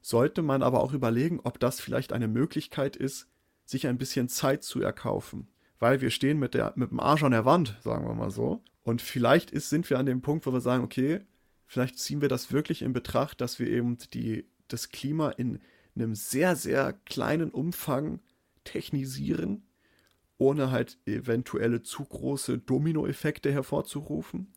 sollte 0.01 0.43
man 0.43 0.63
aber 0.63 0.81
auch 0.81 0.93
überlegen, 0.93 1.41
ob 1.43 1.59
das 1.59 1.81
vielleicht 1.81 2.13
eine 2.13 2.29
Möglichkeit 2.29 2.95
ist, 2.95 3.27
sich 3.65 3.89
ein 3.89 3.99
bisschen 3.99 4.29
Zeit 4.29 4.63
zu 4.63 4.81
erkaufen. 4.81 5.49
Weil 5.81 6.01
wir 6.01 6.11
stehen 6.11 6.39
mit, 6.39 6.55
der, 6.55 6.75
mit 6.77 6.93
dem 6.93 7.01
Arsch 7.01 7.25
an 7.25 7.33
der 7.33 7.45
Wand, 7.45 7.79
sagen 7.83 8.07
wir 8.07 8.15
mal 8.15 8.31
so. 8.31 8.63
Und 8.85 9.03
vielleicht 9.03 9.51
ist, 9.51 9.71
sind 9.71 9.91
wir 9.91 9.99
an 9.99 10.07
dem 10.07 10.23
Punkt, 10.23 10.47
wo 10.47 10.53
wir 10.53 10.61
sagen, 10.61 10.85
okay, 10.85 11.23
vielleicht 11.67 11.99
ziehen 11.99 12.21
wir 12.21 12.29
das 12.29 12.53
wirklich 12.53 12.83
in 12.83 12.93
Betracht, 12.93 13.41
dass 13.41 13.59
wir 13.59 13.67
eben 13.67 13.99
die, 14.15 14.47
das 14.69 14.91
Klima 14.91 15.31
in 15.31 15.59
einem 16.01 16.15
sehr, 16.15 16.57
sehr 16.57 16.93
kleinen 16.93 17.51
Umfang 17.51 18.21
technisieren, 18.65 19.67
ohne 20.37 20.71
halt 20.71 20.99
eventuelle 21.07 21.83
zu 21.83 22.05
große 22.05 22.59
Dominoeffekte 22.59 23.53
hervorzurufen. 23.53 24.53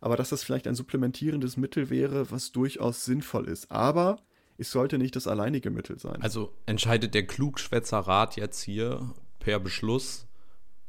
Aber 0.00 0.16
dass 0.16 0.30
das 0.30 0.44
vielleicht 0.44 0.66
ein 0.66 0.74
supplementierendes 0.74 1.56
Mittel 1.56 1.90
wäre, 1.90 2.30
was 2.30 2.52
durchaus 2.52 3.04
sinnvoll 3.04 3.48
ist. 3.48 3.70
Aber 3.70 4.22
es 4.56 4.70
sollte 4.70 4.98
nicht 4.98 5.16
das 5.16 5.26
alleinige 5.26 5.70
Mittel 5.70 5.98
sein. 5.98 6.22
Also 6.22 6.52
entscheidet 6.66 7.14
der 7.14 7.26
Klugschwätzerrat 7.26 8.36
jetzt 8.36 8.62
hier 8.62 9.14
per 9.40 9.58
Beschluss 9.58 10.28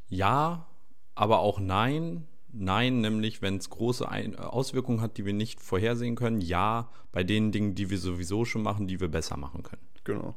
ja, 0.10 0.68
aber 1.16 1.39
auch 1.39 1.60
nein. 1.60 2.26
Nein, 2.52 3.02
nämlich 3.02 3.43
wenn 3.43 3.58
es 3.58 3.70
große 3.70 4.10
Auswirkungen 4.39 5.02
hat, 5.02 5.18
die 5.18 5.26
wir 5.26 5.34
nicht 5.34 5.62
vorhersehen 5.62 6.16
können. 6.16 6.41
Ja, 6.41 6.89
bei 7.12 7.24
den 7.24 7.52
Dingen, 7.52 7.76
die 7.76 7.91
wir 7.91 8.00
sowieso 8.00 8.43
schon 8.43 8.64
machen, 8.64 8.88
die 8.88 9.00
wir 9.00 9.08
besser 9.08 9.38
machen 9.38 9.62
können. 9.62 9.84
Genau. 10.14 10.36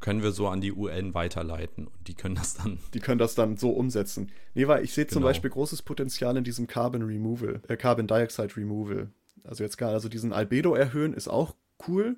Können 0.00 0.22
wir 0.22 0.32
so 0.32 0.48
an 0.48 0.60
die 0.60 0.72
UN 0.72 1.14
weiterleiten 1.14 1.86
und 1.86 2.08
die 2.08 2.14
können 2.14 2.34
das 2.34 2.54
dann. 2.54 2.78
Die 2.92 3.00
können 3.00 3.18
das 3.18 3.34
dann 3.34 3.56
so 3.56 3.70
umsetzen. 3.70 4.30
Nee, 4.54 4.68
weil 4.68 4.84
ich 4.84 4.92
sehe 4.92 5.06
zum 5.06 5.20
genau. 5.20 5.28
Beispiel 5.28 5.50
großes 5.50 5.82
Potenzial 5.82 6.36
in 6.36 6.44
diesem 6.44 6.66
Carbon 6.66 7.02
Removal, 7.02 7.62
äh, 7.68 7.76
Carbon 7.76 8.06
Dioxide 8.06 8.56
Removal. 8.56 9.10
Also 9.44 9.64
jetzt 9.64 9.78
gerade, 9.78 9.94
also 9.94 10.08
diesen 10.08 10.32
Albedo 10.32 10.74
erhöhen 10.74 11.14
ist 11.14 11.28
auch 11.28 11.54
cool, 11.88 12.16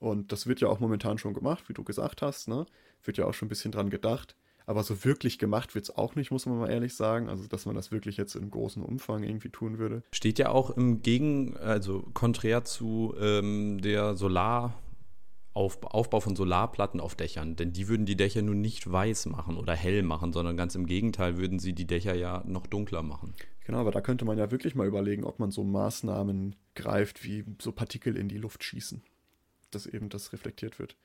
und 0.00 0.32
das 0.32 0.46
wird 0.46 0.60
ja 0.60 0.68
auch 0.68 0.80
momentan 0.80 1.18
schon 1.18 1.34
gemacht, 1.34 1.68
wie 1.68 1.74
du 1.74 1.84
gesagt 1.84 2.22
hast, 2.22 2.48
ne? 2.48 2.66
Wird 3.04 3.18
ja 3.18 3.26
auch 3.26 3.34
schon 3.34 3.46
ein 3.46 3.50
bisschen 3.50 3.70
dran 3.70 3.90
gedacht. 3.90 4.34
Aber 4.66 4.82
so 4.82 5.04
wirklich 5.04 5.38
gemacht 5.38 5.74
wird 5.74 5.84
es 5.84 5.96
auch 5.96 6.14
nicht, 6.14 6.30
muss 6.30 6.46
man 6.46 6.58
mal 6.58 6.70
ehrlich 6.70 6.94
sagen. 6.94 7.28
Also, 7.28 7.46
dass 7.46 7.66
man 7.66 7.74
das 7.74 7.92
wirklich 7.92 8.16
jetzt 8.16 8.34
im 8.34 8.50
großen 8.50 8.82
Umfang 8.82 9.22
irgendwie 9.22 9.50
tun 9.50 9.78
würde. 9.78 10.02
Steht 10.12 10.38
ja 10.38 10.48
auch 10.50 10.70
im 10.70 11.02
Gegen, 11.02 11.56
also 11.56 12.02
konträr 12.14 12.64
zu 12.64 13.14
ähm, 13.20 13.80
der 13.80 14.16
Solar- 14.16 14.74
Aufbau 15.52 16.20
von 16.20 16.36
Solarplatten 16.36 17.00
auf 17.00 17.14
Dächern, 17.14 17.56
denn 17.56 17.72
die 17.72 17.88
würden 17.88 18.06
die 18.06 18.16
Dächer 18.16 18.42
nun 18.42 18.60
nicht 18.60 18.90
weiß 18.90 19.26
machen 19.26 19.56
oder 19.56 19.74
hell 19.74 20.02
machen, 20.02 20.32
sondern 20.32 20.56
ganz 20.56 20.74
im 20.74 20.86
Gegenteil 20.86 21.36
würden 21.38 21.58
sie 21.58 21.72
die 21.72 21.86
Dächer 21.86 22.14
ja 22.14 22.42
noch 22.46 22.66
dunkler 22.66 23.02
machen. 23.02 23.34
Genau, 23.64 23.78
aber 23.78 23.90
da 23.90 24.00
könnte 24.00 24.24
man 24.24 24.38
ja 24.38 24.50
wirklich 24.50 24.74
mal 24.74 24.86
überlegen, 24.86 25.24
ob 25.24 25.38
man 25.38 25.50
so 25.50 25.64
Maßnahmen 25.64 26.56
greift, 26.74 27.24
wie 27.24 27.44
so 27.60 27.72
Partikel 27.72 28.16
in 28.16 28.28
die 28.28 28.38
Luft 28.38 28.64
schießen 28.64 29.02
dass 29.70 29.86
eben 29.86 30.08
das 30.08 30.32
reflektiert 30.32 30.78
wird. 30.78 30.96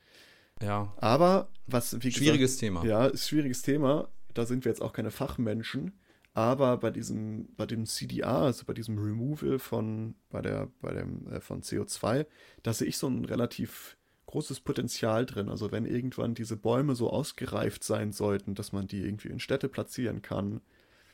Ja. 0.60 0.94
Aber 0.96 1.48
was 1.66 2.02
wie 2.02 2.12
schwieriges 2.12 2.52
gesagt, 2.52 2.60
Thema. 2.60 2.84
Ja, 2.84 3.06
ist 3.06 3.28
schwieriges 3.28 3.62
Thema. 3.62 4.08
Da 4.34 4.46
sind 4.46 4.64
wir 4.64 4.70
jetzt 4.70 4.82
auch 4.82 4.92
keine 4.92 5.10
Fachmenschen. 5.10 5.92
Aber 6.34 6.76
bei 6.76 6.90
diesem, 6.90 7.48
bei 7.56 7.64
dem 7.64 7.86
CDR, 7.86 8.40
also 8.42 8.64
bei 8.66 8.74
diesem 8.74 8.98
Removal 8.98 9.58
von, 9.58 10.16
bei 10.28 10.42
der, 10.42 10.68
bei 10.82 10.92
dem, 10.92 11.26
äh, 11.28 11.40
von 11.40 11.62
CO2, 11.62 12.26
da 12.62 12.74
sehe 12.74 12.88
ich 12.88 12.98
so 12.98 13.06
ein 13.06 13.24
relativ 13.24 13.95
großes 14.26 14.60
Potenzial 14.60 15.26
drin. 15.26 15.48
Also 15.48 15.72
wenn 15.72 15.86
irgendwann 15.86 16.34
diese 16.34 16.56
Bäume 16.56 16.94
so 16.94 17.10
ausgereift 17.10 17.84
sein 17.84 18.12
sollten, 18.12 18.54
dass 18.54 18.72
man 18.72 18.86
die 18.86 19.04
irgendwie 19.04 19.28
in 19.28 19.40
Städte 19.40 19.68
platzieren 19.68 20.22
kann, 20.22 20.60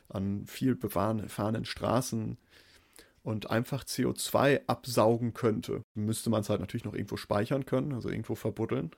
an 0.09 0.45
viel 0.45 0.75
befahrenen 0.75 1.65
Straßen, 1.65 2.37
und 3.23 3.49
einfach 3.49 3.85
CO2 3.85 4.61
absaugen 4.67 5.33
könnte, 5.33 5.81
müsste 5.95 6.29
man 6.29 6.41
es 6.41 6.49
halt 6.49 6.59
natürlich 6.59 6.83
noch 6.83 6.93
irgendwo 6.93 7.17
speichern 7.17 7.65
können, 7.65 7.93
also 7.93 8.09
irgendwo 8.09 8.35
verbuddeln. 8.35 8.91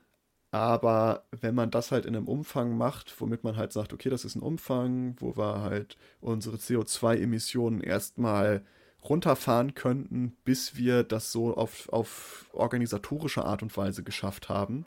Aber 0.51 1.25
wenn 1.31 1.53
man 1.53 1.69
das 1.69 1.91
halt 1.91 2.05
in 2.05 2.15
einem 2.15 2.27
Umfang 2.27 2.77
macht, 2.77 3.19
womit 3.21 3.43
man 3.43 3.55
halt 3.57 3.71
sagt, 3.71 3.93
okay, 3.93 4.09
das 4.09 4.25
ist 4.25 4.35
ein 4.35 4.41
Umfang, 4.41 5.15
wo 5.19 5.37
wir 5.37 5.61
halt 5.61 5.97
unsere 6.21 6.57
CO2-Emissionen 6.57 7.81
erstmal 7.81 8.63
runterfahren 9.09 9.75
könnten, 9.75 10.35
bis 10.43 10.75
wir 10.75 11.03
das 11.03 11.31
so 11.31 11.55
auf, 11.55 11.89
auf 11.89 12.49
organisatorische 12.53 13.45
Art 13.45 13.61
und 13.63 13.75
Weise 13.75 14.03
geschafft 14.03 14.49
haben. 14.49 14.85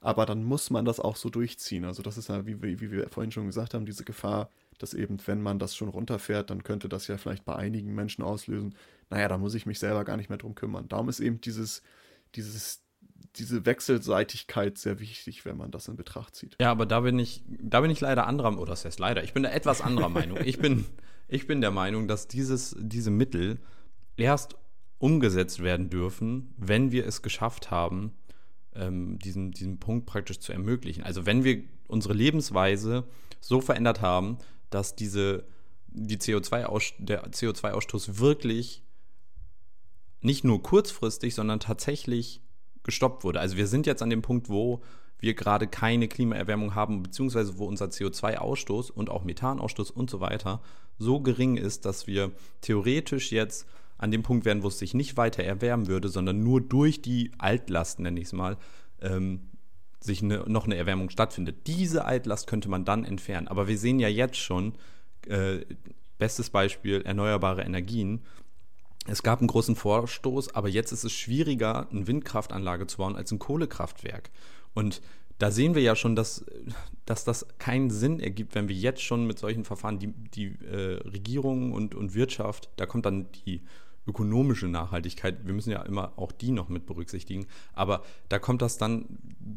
Aber 0.00 0.24
dann 0.24 0.44
muss 0.44 0.70
man 0.70 0.84
das 0.84 0.98
auch 0.98 1.16
so 1.16 1.28
durchziehen. 1.28 1.84
Also 1.84 2.02
das 2.02 2.16
ist 2.16 2.28
ja, 2.28 2.46
wie, 2.46 2.62
wie, 2.62 2.90
wir 2.90 3.08
vorhin 3.10 3.32
schon 3.32 3.46
gesagt 3.46 3.74
haben, 3.74 3.84
diese 3.84 4.04
Gefahr, 4.04 4.48
dass 4.78 4.94
eben, 4.94 5.18
wenn 5.26 5.42
man 5.42 5.58
das 5.58 5.76
schon 5.76 5.88
runterfährt, 5.88 6.48
dann 6.48 6.64
könnte 6.64 6.88
das 6.88 7.06
ja 7.06 7.18
vielleicht 7.18 7.44
bei 7.44 7.54
einigen 7.54 7.94
Menschen 7.94 8.24
auslösen, 8.24 8.74
naja, 9.10 9.28
da 9.28 9.36
muss 9.36 9.54
ich 9.54 9.66
mich 9.66 9.78
selber 9.78 10.04
gar 10.04 10.16
nicht 10.16 10.30
mehr 10.30 10.38
drum 10.38 10.54
kümmern. 10.54 10.88
Darum 10.88 11.10
ist 11.10 11.20
eben 11.20 11.40
dieses, 11.42 11.82
dieses, 12.34 12.82
diese 13.36 13.66
Wechselseitigkeit 13.66 14.78
sehr 14.78 15.00
wichtig, 15.00 15.44
wenn 15.44 15.58
man 15.58 15.70
das 15.70 15.88
in 15.88 15.96
Betracht 15.96 16.34
zieht. 16.34 16.56
Ja, 16.60 16.70
aber 16.70 16.86
da 16.86 17.00
bin 17.00 17.18
ich, 17.18 17.42
da 17.46 17.80
bin 17.80 17.90
ich 17.90 18.00
leider 18.00 18.26
anderer, 18.26 18.58
oder 18.58 18.70
das 18.70 18.86
heißt 18.86 19.00
leider, 19.00 19.22
ich 19.22 19.34
bin 19.34 19.42
da 19.42 19.50
etwas 19.50 19.82
anderer 19.82 20.08
Meinung. 20.08 20.38
Ich 20.44 20.58
bin, 20.58 20.86
ich 21.30 21.46
bin 21.46 21.60
der 21.60 21.70
Meinung, 21.70 22.08
dass 22.08 22.26
dieses, 22.26 22.76
diese 22.78 23.10
Mittel 23.10 23.60
erst 24.16 24.56
umgesetzt 24.98 25.62
werden 25.62 25.88
dürfen, 25.88 26.52
wenn 26.56 26.90
wir 26.92 27.06
es 27.06 27.22
geschafft 27.22 27.70
haben, 27.70 28.12
ähm, 28.74 29.18
diesen, 29.18 29.52
diesen 29.52 29.78
Punkt 29.78 30.06
praktisch 30.06 30.40
zu 30.40 30.52
ermöglichen. 30.52 31.04
Also 31.04 31.26
wenn 31.26 31.44
wir 31.44 31.62
unsere 31.86 32.14
Lebensweise 32.14 33.04
so 33.40 33.60
verändert 33.60 34.00
haben, 34.00 34.38
dass 34.70 34.96
diese, 34.96 35.44
die 35.86 36.18
CO2 36.18 36.94
der 36.98 37.30
CO2-Ausstoß 37.30 38.18
wirklich 38.18 38.82
nicht 40.20 40.44
nur 40.44 40.62
kurzfristig, 40.62 41.34
sondern 41.34 41.60
tatsächlich 41.60 42.42
gestoppt 42.82 43.24
wurde. 43.24 43.40
Also 43.40 43.56
wir 43.56 43.68
sind 43.68 43.86
jetzt 43.86 44.02
an 44.02 44.10
dem 44.10 44.22
Punkt, 44.22 44.48
wo 44.48 44.82
wir 45.18 45.34
gerade 45.34 45.66
keine 45.66 46.08
Klimaerwärmung 46.08 46.74
haben, 46.74 47.02
beziehungsweise 47.02 47.58
wo 47.58 47.66
unser 47.66 47.86
CO2-Ausstoß 47.86 48.90
und 48.90 49.10
auch 49.10 49.24
Methanausstoß 49.24 49.90
und 49.90 50.10
so 50.10 50.20
weiter 50.20 50.60
so 51.00 51.20
gering 51.20 51.56
ist, 51.56 51.84
dass 51.84 52.06
wir 52.06 52.30
theoretisch 52.60 53.32
jetzt 53.32 53.66
an 53.98 54.10
dem 54.10 54.22
Punkt 54.22 54.44
wären, 54.44 54.62
wo 54.62 54.68
es 54.68 54.78
sich 54.78 54.94
nicht 54.94 55.16
weiter 55.16 55.42
erwärmen 55.42 55.88
würde, 55.88 56.08
sondern 56.08 56.42
nur 56.42 56.60
durch 56.60 57.02
die 57.02 57.32
Altlasten, 57.38 58.04
nenne 58.04 58.20
ich 58.20 58.26
es 58.26 58.32
mal, 58.32 58.56
ähm, 59.00 59.50
sich 60.00 60.22
eine, 60.22 60.44
noch 60.46 60.64
eine 60.64 60.76
Erwärmung 60.76 61.10
stattfindet. 61.10 61.66
Diese 61.66 62.04
Altlast 62.04 62.46
könnte 62.46 62.70
man 62.70 62.84
dann 62.84 63.04
entfernen. 63.04 63.48
Aber 63.48 63.68
wir 63.68 63.76
sehen 63.76 63.98
ja 63.98 64.08
jetzt 64.08 64.38
schon, 64.38 64.74
äh, 65.26 65.60
bestes 66.18 66.50
Beispiel, 66.50 67.02
erneuerbare 67.02 67.62
Energien. 67.62 68.22
Es 69.06 69.22
gab 69.22 69.40
einen 69.40 69.48
großen 69.48 69.76
Vorstoß, 69.76 70.54
aber 70.54 70.68
jetzt 70.68 70.92
ist 70.92 71.04
es 71.04 71.12
schwieriger, 71.12 71.88
eine 71.90 72.06
Windkraftanlage 72.06 72.86
zu 72.86 72.98
bauen 72.98 73.16
als 73.16 73.32
ein 73.32 73.38
Kohlekraftwerk. 73.38 74.30
Und 74.74 75.02
da 75.40 75.50
sehen 75.50 75.74
wir 75.74 75.82
ja 75.82 75.96
schon, 75.96 76.14
dass, 76.14 76.44
dass 77.06 77.24
das 77.24 77.46
keinen 77.58 77.90
Sinn 77.90 78.20
ergibt, 78.20 78.54
wenn 78.54 78.68
wir 78.68 78.76
jetzt 78.76 79.02
schon 79.02 79.26
mit 79.26 79.38
solchen 79.38 79.64
Verfahren 79.64 79.98
die, 79.98 80.08
die 80.08 80.54
äh, 80.64 81.00
Regierung 81.08 81.72
und, 81.72 81.94
und 81.94 82.14
Wirtschaft, 82.14 82.68
da 82.76 82.84
kommt 82.86 83.06
dann 83.06 83.26
die 83.46 83.62
ökonomische 84.06 84.68
Nachhaltigkeit, 84.68 85.46
wir 85.46 85.54
müssen 85.54 85.70
ja 85.70 85.82
immer 85.82 86.12
auch 86.16 86.30
die 86.30 86.50
noch 86.50 86.68
mit 86.68 86.84
berücksichtigen, 86.84 87.46
aber 87.72 88.02
da 88.28 88.38
kommt 88.38 88.60
das 88.60 88.76
dann 88.76 89.06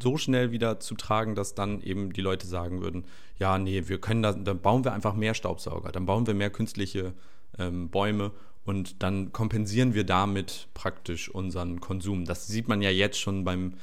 so 0.02 0.16
schnell 0.16 0.52
wieder 0.52 0.80
zu 0.80 0.94
tragen, 0.94 1.34
dass 1.34 1.54
dann 1.54 1.82
eben 1.82 2.12
die 2.12 2.20
Leute 2.22 2.46
sagen 2.46 2.80
würden, 2.80 3.04
ja, 3.38 3.58
nee, 3.58 3.84
wir 3.86 4.00
können 4.00 4.22
da, 4.22 4.32
dann 4.32 4.60
bauen 4.60 4.84
wir 4.84 4.92
einfach 4.92 5.14
mehr 5.14 5.34
Staubsauger, 5.34 5.92
dann 5.92 6.06
bauen 6.06 6.26
wir 6.26 6.34
mehr 6.34 6.50
künstliche 6.50 7.12
ähm, 7.58 7.90
Bäume 7.90 8.32
und 8.64 9.02
dann 9.02 9.32
kompensieren 9.32 9.92
wir 9.92 10.04
damit 10.04 10.68
praktisch 10.72 11.28
unseren 11.28 11.80
Konsum. 11.80 12.24
Das 12.24 12.46
sieht 12.46 12.68
man 12.68 12.80
ja 12.80 12.90
jetzt 12.90 13.20
schon 13.20 13.44
beim 13.44 13.74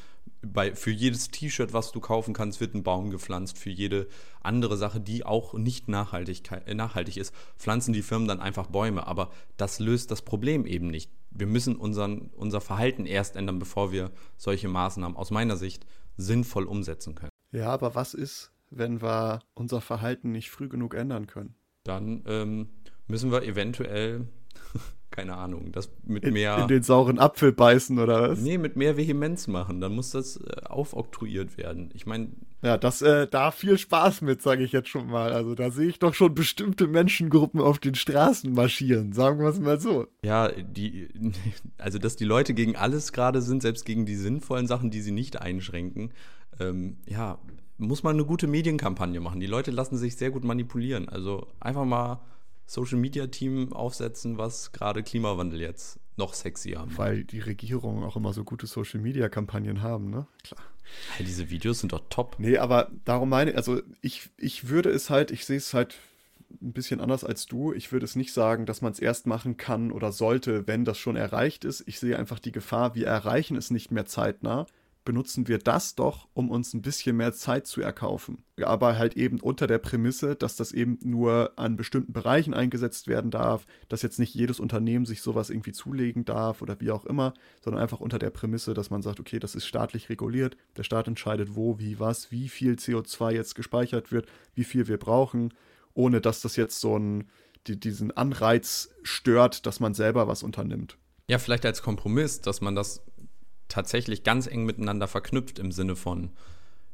bei, 0.42 0.76
für 0.76 0.92
jedes 0.92 1.30
T-Shirt, 1.30 1.74
was 1.74 1.92
du 1.92 2.00
kaufen 2.00 2.34
kannst, 2.34 2.60
wird 2.60 2.74
ein 2.74 2.84
Baum 2.84 3.12
gepflanzt. 3.12 3.58
Für 3.58 3.70
jede 3.70 4.08
andere 4.42 4.78
Sache, 4.78 5.00
die 5.00 5.26
auch 5.26 5.54
nicht 5.54 5.88
nachhaltig, 5.88 6.42
äh, 6.52 6.74
nachhaltig 6.74 7.18
ist, 7.18 7.34
pflanzen 7.58 7.94
die 7.94 8.02
Firmen 8.02 8.28
dann 8.28 8.40
einfach 8.40 8.68
Bäume. 8.68 9.08
Aber 9.08 9.32
das 9.58 9.80
löst 9.80 10.12
das 10.12 10.22
Problem 10.22 10.66
eben 10.66 10.88
nicht. 10.88 11.12
Wir 11.30 11.48
müssen 11.48 11.76
unseren, 11.76 12.30
unser 12.36 12.62
Verhalten 12.62 13.06
erst 13.06 13.36
ändern, 13.36 13.60
bevor 13.60 13.92
wir 13.92 14.12
solche 14.38 14.68
Maßnahmen 14.68 15.16
aus 15.16 15.32
meiner 15.32 15.58
Sicht 15.58 15.86
sinnvoll 16.18 16.66
umsetzen 16.66 17.16
können. 17.16 17.32
Ja, 17.52 17.68
aber 17.68 17.96
was 17.96 18.14
ist, 18.14 18.52
wenn 18.70 19.02
wir 19.02 19.42
unser 19.54 19.82
Verhalten 19.82 20.32
nicht 20.32 20.50
früh 20.50 20.68
genug 20.68 20.94
ändern 20.94 21.28
können? 21.28 21.56
Dann 21.84 22.24
ähm, 22.28 22.70
müssen 23.08 23.32
wir 23.32 23.44
eventuell 23.44 24.28
keine 25.12 25.36
Ahnung, 25.36 25.72
das 25.72 25.92
mit 26.06 26.24
in, 26.24 26.34
mehr. 26.34 26.58
In 26.58 26.68
den 26.68 26.84
sauren 26.84 27.20
Apfel 27.20 27.52
beißen 27.52 28.00
oder 28.00 28.32
was? 28.32 28.40
Nee, 28.40 28.58
mit 28.58 28.78
mehr 28.78 28.98
Vehemenz 28.98 29.48
machen. 29.48 29.82
Dann 29.82 29.94
muss 29.94 30.12
das 30.12 30.38
äh, 30.38 30.62
aufoktroyiert 30.64 31.58
werden. 31.58 31.90
Ich 31.94 32.06
meine. 32.06 32.30
Ja, 32.64 32.78
das 32.78 33.02
äh, 33.02 33.28
da 33.28 33.52
viel 33.52 33.78
Spaß 33.78 34.22
mit, 34.22 34.42
sage 34.42 34.64
ich 34.64 34.72
jetzt 34.72 34.88
schon 34.88 35.08
mal. 35.08 35.34
Also 35.34 35.56
da 35.56 35.72
sehe 35.72 35.90
ich 35.90 36.00
doch 36.00 36.14
schon 36.14 36.34
bestimmte 36.34 36.88
Menschengruppen 36.88 37.60
auf 37.60 37.80
den 37.80 37.96
Straßen 37.96 38.54
marschieren, 38.54 39.14
sagen 39.14 39.40
wir 39.40 39.50
es 39.50 39.60
mal 39.60 39.80
so. 39.80 40.08
Ja, 40.24 40.50
die, 40.50 41.10
also 41.78 41.98
dass 42.00 42.16
die 42.16 42.26
Leute 42.26 42.54
gegen 42.54 42.76
alles 42.76 43.14
gerade 43.14 43.42
sind, 43.42 43.62
selbst 43.62 43.86
gegen 43.86 44.06
die 44.06 44.16
sinnvollen 44.16 44.68
Sachen, 44.68 44.92
die 44.92 45.02
sie 45.02 45.12
nicht 45.12 45.42
einschränken, 45.42 46.12
ähm, 46.60 46.98
ja, 47.06 47.40
muss 47.80 48.04
man 48.04 48.16
eine 48.16 48.26
gute 48.26 48.48
Medienkampagne 48.48 49.20
machen. 49.20 49.40
Die 49.40 49.48
Leute 49.48 49.72
lassen 49.72 49.98
sich 49.98 50.16
sehr 50.16 50.30
gut 50.30 50.44
manipulieren. 50.44 51.10
Also 51.10 51.48
einfach 51.60 51.86
mal 51.86 52.22
Social 52.72 53.00
Media 53.00 53.28
Team 53.28 53.74
aufsetzen, 53.74 54.38
was 54.38 54.72
gerade 54.72 55.04
Klimawandel 55.04 55.60
jetzt 55.60 56.00
noch 56.16 56.34
sexier 56.34 56.86
macht. 56.86 56.98
Weil 56.98 57.26
die 57.26 57.42
Regierungen 57.42 58.06
auch 58.06 58.16
immer 58.16 58.32
so 58.32 58.46
gute 58.46 58.66
Social 58.66 59.02
Media 59.02 59.28
Kampagnen 59.28 59.82
haben, 59.82 60.10
ne? 60.10 60.26
Klar. 60.42 60.62
Ja, 61.20 61.26
diese 61.26 61.50
Videos 61.50 61.82
sind 61.82 61.92
doch 61.92 62.04
top. 62.10 62.38
Nee, 62.40 62.60
aber 62.60 62.90
darum 63.04 63.28
meine, 63.28 63.56
also 63.56 63.82
ich, 64.00 64.30
ich 64.38 64.70
würde 64.70 64.90
es 64.90 65.10
halt, 65.10 65.32
ich 65.32 65.46
sehe 65.46 65.58
es 65.58 65.74
halt 65.74 65.98
ein 66.62 66.72
bisschen 66.72 67.02
anders 67.02 67.26
als 67.26 67.46
du. 67.46 67.74
Ich 67.74 67.92
würde 67.92 68.06
es 68.06 68.16
nicht 68.16 68.32
sagen, 68.32 68.66
dass 68.66 68.82
man 68.82 68.94
es 68.94 69.00
erst 69.00 69.28
machen 69.28 69.58
kann 69.58 69.92
oder 69.92 70.14
sollte, 70.14 70.66
wenn 70.66 70.86
das 70.86 70.98
schon 70.98 71.18
erreicht 71.18 71.66
ist. 71.66 71.84
Ich 71.88 72.00
sehe 72.00 72.18
einfach 72.18 72.40
die 72.40 72.54
Gefahr, 72.54 72.96
wir 72.96 73.06
erreichen 73.06 73.58
es 73.58 73.70
nicht 73.70 73.92
mehr 73.92 74.06
zeitnah 74.06 74.66
benutzen 75.04 75.48
wir 75.48 75.58
das 75.58 75.96
doch, 75.96 76.28
um 76.34 76.52
uns 76.52 76.74
ein 76.74 76.82
bisschen 76.82 77.18
mehr 77.18 77.34
Zeit 77.34 77.66
zu 77.66 77.82
erkaufen. 77.82 78.44
Aber 78.62 78.98
halt 78.98 79.18
eben 79.18 79.40
unter 79.40 79.66
der 79.66 79.80
Prämisse, 79.80 80.36
dass 80.36 80.56
das 80.56 80.72
eben 80.72 81.00
nur 81.04 81.54
an 81.56 81.76
bestimmten 81.76 82.14
Bereichen 82.14 82.54
eingesetzt 82.54 83.08
werden 83.08 83.32
darf, 83.32 83.66
dass 83.90 84.04
jetzt 84.04 84.20
nicht 84.20 84.36
jedes 84.36 84.60
Unternehmen 84.60 85.06
sich 85.06 85.22
sowas 85.22 85.50
irgendwie 85.50 85.72
zulegen 85.72 86.26
darf 86.26 86.62
oder 86.62 86.80
wie 86.80 86.92
auch 86.92 87.06
immer, 87.06 87.34
sondern 87.64 87.82
einfach 87.82 88.00
unter 88.00 88.20
der 88.20 88.30
Prämisse, 88.30 88.74
dass 88.74 88.92
man 88.92 89.02
sagt, 89.02 89.20
okay, 89.20 89.40
das 89.40 89.56
ist 89.56 89.66
staatlich 89.66 90.10
reguliert, 90.10 90.56
der 90.78 90.84
Staat 90.84 91.08
entscheidet 91.08 91.56
wo, 91.56 91.80
wie, 91.80 92.00
was, 92.00 92.32
wie 92.32 92.50
viel 92.50 92.74
CO2 92.74 93.32
jetzt 93.32 93.56
gespeichert 93.56 94.12
wird, 94.12 94.28
wie 94.54 94.64
viel 94.64 94.88
wir 94.88 94.98
brauchen, 94.98 95.54
ohne 95.94 96.22
dass 96.22 96.42
das 96.42 96.56
jetzt 96.56 96.80
so 96.80 96.98
ein, 96.98 97.30
die, 97.68 97.80
diesen 97.80 98.12
Anreiz 98.12 98.90
stört, 99.02 99.66
dass 99.66 99.80
man 99.80 99.94
selber 99.96 100.28
was 100.28 100.44
unternimmt. 100.44 100.98
Ja, 101.28 101.40
vielleicht 101.40 101.66
als 101.66 101.82
Kompromiss, 101.82 102.42
dass 102.42 102.62
man 102.62 102.76
das 102.76 103.04
tatsächlich 103.72 104.24
ganz 104.24 104.48
eng 104.48 104.66
miteinander 104.66 105.08
verknüpft 105.08 105.58
im 105.58 105.72
Sinne 105.72 105.96
von, 105.96 106.32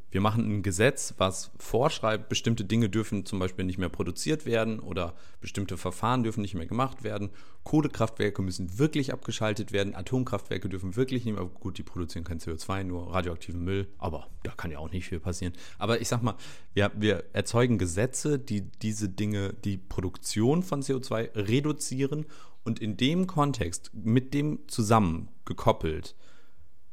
wir 0.09 0.21
machen 0.21 0.49
ein 0.49 0.63
Gesetz, 0.63 1.15
was 1.17 1.51
vorschreibt, 1.59 2.29
bestimmte 2.29 2.63
Dinge 2.63 2.87
dürfen 2.87 3.25
zum 3.25 3.39
Beispiel 3.39 3.65
nicht 3.65 3.77
mehr 3.77 3.89
produziert 3.89 4.45
werden 4.45 4.79
oder 4.79 5.13
bestimmte 5.41 5.75
Verfahren 5.75 6.23
dürfen 6.23 6.41
nicht 6.41 6.53
mehr 6.53 6.65
gemacht 6.65 7.03
werden. 7.03 7.29
Kohlekraftwerke 7.63 8.41
müssen 8.41 8.79
wirklich 8.79 9.11
abgeschaltet 9.11 9.73
werden. 9.73 9.95
Atomkraftwerke 9.95 10.69
dürfen 10.69 10.95
wirklich 10.95 11.25
nicht 11.25 11.35
mehr. 11.35 11.43
Gut, 11.45 11.77
die 11.77 11.83
produzieren 11.83 12.23
kein 12.23 12.39
CO2, 12.39 12.85
nur 12.85 13.13
radioaktiven 13.13 13.61
Müll. 13.61 13.89
Aber 13.97 14.29
da 14.43 14.51
kann 14.51 14.71
ja 14.71 14.79
auch 14.79 14.91
nicht 14.91 15.07
viel 15.07 15.19
passieren. 15.19 15.53
Aber 15.77 15.99
ich 15.99 16.07
sag 16.07 16.23
mal, 16.23 16.35
wir, 16.73 16.91
wir 16.95 17.25
erzeugen 17.33 17.77
Gesetze, 17.77 18.39
die 18.39 18.61
diese 18.61 19.09
Dinge, 19.09 19.53
die 19.65 19.77
Produktion 19.77 20.63
von 20.63 20.83
CO2 20.83 21.35
reduzieren 21.35 22.27
und 22.63 22.79
in 22.79 22.95
dem 22.95 23.27
Kontext 23.27 23.91
mit 23.93 24.33
dem 24.33 24.69
zusammen 24.69 25.27
gekoppelt 25.43 26.15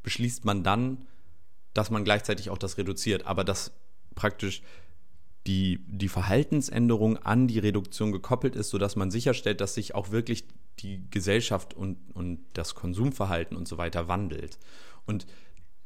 beschließt 0.05 0.45
man 0.45 0.63
dann, 0.63 1.05
dass 1.73 1.89
man 1.89 2.05
gleichzeitig 2.05 2.49
auch 2.49 2.57
das 2.57 2.77
reduziert, 2.77 3.25
aber 3.25 3.43
dass 3.43 3.73
praktisch 4.13 4.61
die, 5.47 5.83
die 5.87 6.07
Verhaltensänderung 6.07 7.17
an 7.17 7.47
die 7.47 7.59
Reduktion 7.59 8.11
gekoppelt 8.11 8.55
ist, 8.55 8.69
sodass 8.69 8.95
man 8.95 9.11
sicherstellt, 9.11 9.61
dass 9.61 9.73
sich 9.73 9.93
auch 9.93 10.11
wirklich 10.11 10.45
die 10.79 11.03
Gesellschaft 11.09 11.73
und, 11.73 11.97
und 12.13 12.39
das 12.53 12.75
Konsumverhalten 12.75 13.57
und 13.57 13.67
so 13.67 13.77
weiter 13.77 14.07
wandelt. 14.07 14.57
Und 15.05 15.25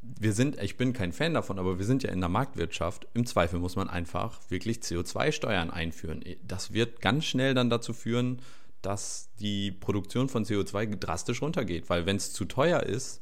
wir 0.02 0.34
sind, 0.34 0.62
ich 0.62 0.78
bin 0.78 0.94
kein 0.94 1.12
Fan 1.12 1.34
davon, 1.34 1.58
aber 1.58 1.78
wir 1.78 1.86
sind 1.86 2.04
ja 2.04 2.12
in 2.12 2.20
der 2.20 2.30
Marktwirtschaft. 2.30 3.08
Im 3.14 3.26
Zweifel 3.26 3.60
muss 3.60 3.76
man 3.76 3.90
einfach 3.90 4.40
wirklich 4.50 4.80
CO2-Steuern 4.80 5.72
einführen. 5.72 6.24
Das 6.46 6.74
wird 6.74 7.02
ganz 7.02 7.26
schnell 7.26 7.54
dann 7.54 7.70
dazu 7.70 7.94
führen, 7.94 8.42
dass 8.82 9.30
die 9.40 9.72
Produktion 9.72 10.30
von 10.30 10.46
CO2 10.46 10.98
drastisch 10.98 11.42
runtergeht, 11.42 11.90
weil 11.90 12.06
wenn 12.06 12.16
es 12.16 12.32
zu 12.32 12.46
teuer 12.46 12.84
ist, 12.84 13.22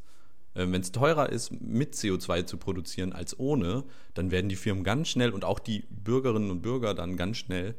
wenn 0.58 0.82
es 0.82 0.92
teurer 0.92 1.30
ist, 1.30 1.52
mit 1.62 1.94
CO2 1.94 2.46
zu 2.46 2.58
produzieren 2.58 3.14
als 3.14 3.40
ohne, 3.40 3.84
dann 4.14 4.32
werden 4.32 4.50
die 4.50 4.56
Firmen 4.56 4.84
ganz 4.84 5.10
schnell 5.10 5.32
und 5.32 5.46
auch 5.46 5.60
die 5.60 5.86
Bürgerinnen 5.90 6.52
und 6.52 6.62
Bürger 6.62 6.94
dann 6.94 7.18
ganz 7.18 7.38
schnell 7.38 7.76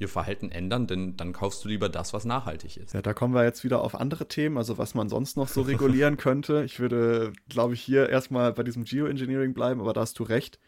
ihr 0.00 0.08
Verhalten 0.08 0.50
ändern, 0.50 0.86
denn 0.86 1.16
dann 1.16 1.32
kaufst 1.32 1.62
du 1.64 1.68
lieber 1.68 1.90
das, 1.90 2.14
was 2.14 2.24
nachhaltig 2.24 2.78
ist. 2.78 2.94
Ja, 2.94 3.02
da 3.02 3.12
kommen 3.12 3.34
wir 3.34 3.44
jetzt 3.44 3.64
wieder 3.64 3.82
auf 3.82 3.94
andere 3.94 4.26
Themen, 4.26 4.56
also 4.56 4.78
was 4.78 4.94
man 4.94 5.10
sonst 5.10 5.36
noch 5.36 5.48
so 5.48 5.60
regulieren 5.60 6.16
könnte. 6.16 6.64
Ich 6.64 6.80
würde, 6.80 7.32
glaube 7.48 7.74
ich, 7.74 7.82
hier 7.82 8.08
erstmal 8.08 8.52
bei 8.54 8.62
diesem 8.62 8.84
Geoengineering 8.84 9.52
bleiben, 9.52 9.80
aber 9.80 9.92
da 9.92 10.00
hast 10.00 10.18
du 10.18 10.22
recht. 10.22 10.58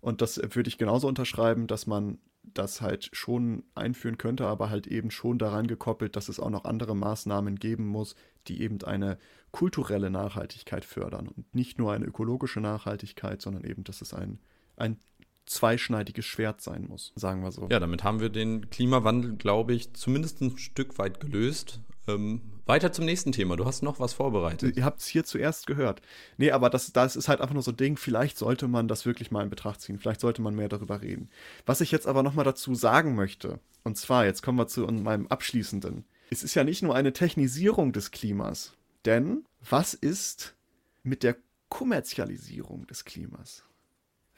Und 0.00 0.22
das 0.22 0.38
würde 0.38 0.68
ich 0.68 0.76
genauso 0.76 1.06
unterschreiben, 1.06 1.68
dass 1.68 1.86
man 1.86 2.18
das 2.42 2.80
halt 2.80 3.10
schon 3.12 3.64
einführen 3.74 4.18
könnte, 4.18 4.46
aber 4.46 4.70
halt 4.70 4.86
eben 4.86 5.10
schon 5.10 5.38
daran 5.38 5.66
gekoppelt, 5.66 6.16
dass 6.16 6.28
es 6.28 6.40
auch 6.40 6.50
noch 6.50 6.64
andere 6.64 6.96
Maßnahmen 6.96 7.56
geben 7.56 7.86
muss, 7.86 8.16
die 8.48 8.62
eben 8.62 8.82
eine 8.82 9.18
kulturelle 9.52 10.10
Nachhaltigkeit 10.10 10.84
fördern 10.84 11.28
und 11.28 11.54
nicht 11.54 11.78
nur 11.78 11.92
eine 11.92 12.04
ökologische 12.04 12.60
Nachhaltigkeit, 12.60 13.42
sondern 13.42 13.64
eben, 13.64 13.84
dass 13.84 14.00
es 14.00 14.14
ein, 14.14 14.38
ein 14.76 14.98
zweischneidiges 15.46 16.24
Schwert 16.24 16.60
sein 16.60 16.86
muss, 16.86 17.12
sagen 17.16 17.42
wir 17.42 17.50
so. 17.50 17.68
Ja, 17.70 17.80
damit 17.80 18.04
haben 18.04 18.20
wir 18.20 18.28
den 18.28 18.70
Klimawandel, 18.70 19.36
glaube 19.36 19.74
ich, 19.74 19.92
zumindest 19.94 20.40
ein 20.40 20.56
Stück 20.58 20.98
weit 20.98 21.18
gelöst. 21.18 21.80
Ähm, 22.06 22.40
weiter 22.66 22.92
zum 22.92 23.04
nächsten 23.04 23.32
Thema. 23.32 23.56
Du 23.56 23.64
hast 23.64 23.82
noch 23.82 23.98
was 23.98 24.12
vorbereitet. 24.12 24.76
Ihr 24.76 24.84
habt 24.84 25.00
es 25.00 25.06
hier 25.06 25.24
zuerst 25.24 25.66
gehört. 25.66 26.02
Nee, 26.36 26.52
aber 26.52 26.70
das, 26.70 26.92
das 26.92 27.16
ist 27.16 27.28
halt 27.28 27.40
einfach 27.40 27.54
nur 27.54 27.64
so 27.64 27.72
ein 27.72 27.76
Ding. 27.76 27.96
Vielleicht 27.96 28.38
sollte 28.38 28.68
man 28.68 28.86
das 28.86 29.06
wirklich 29.06 29.32
mal 29.32 29.42
in 29.42 29.50
Betracht 29.50 29.80
ziehen. 29.80 29.98
Vielleicht 29.98 30.20
sollte 30.20 30.40
man 30.40 30.54
mehr 30.54 30.68
darüber 30.68 31.02
reden. 31.02 31.30
Was 31.66 31.80
ich 31.80 31.90
jetzt 31.90 32.06
aber 32.06 32.22
nochmal 32.22 32.44
dazu 32.44 32.76
sagen 32.76 33.16
möchte, 33.16 33.58
und 33.82 33.96
zwar, 33.96 34.24
jetzt 34.24 34.42
kommen 34.42 34.58
wir 34.58 34.68
zu 34.68 34.82
meinem 34.82 35.26
abschließenden. 35.26 36.04
Es 36.30 36.44
ist 36.44 36.54
ja 36.54 36.62
nicht 36.62 36.82
nur 36.82 36.94
eine 36.94 37.12
Technisierung 37.12 37.92
des 37.92 38.12
Klimas. 38.12 38.76
Denn 39.04 39.44
was 39.68 39.94
ist 39.94 40.56
mit 41.02 41.22
der 41.22 41.36
Kommerzialisierung 41.68 42.86
des 42.86 43.04
Klimas? 43.04 43.64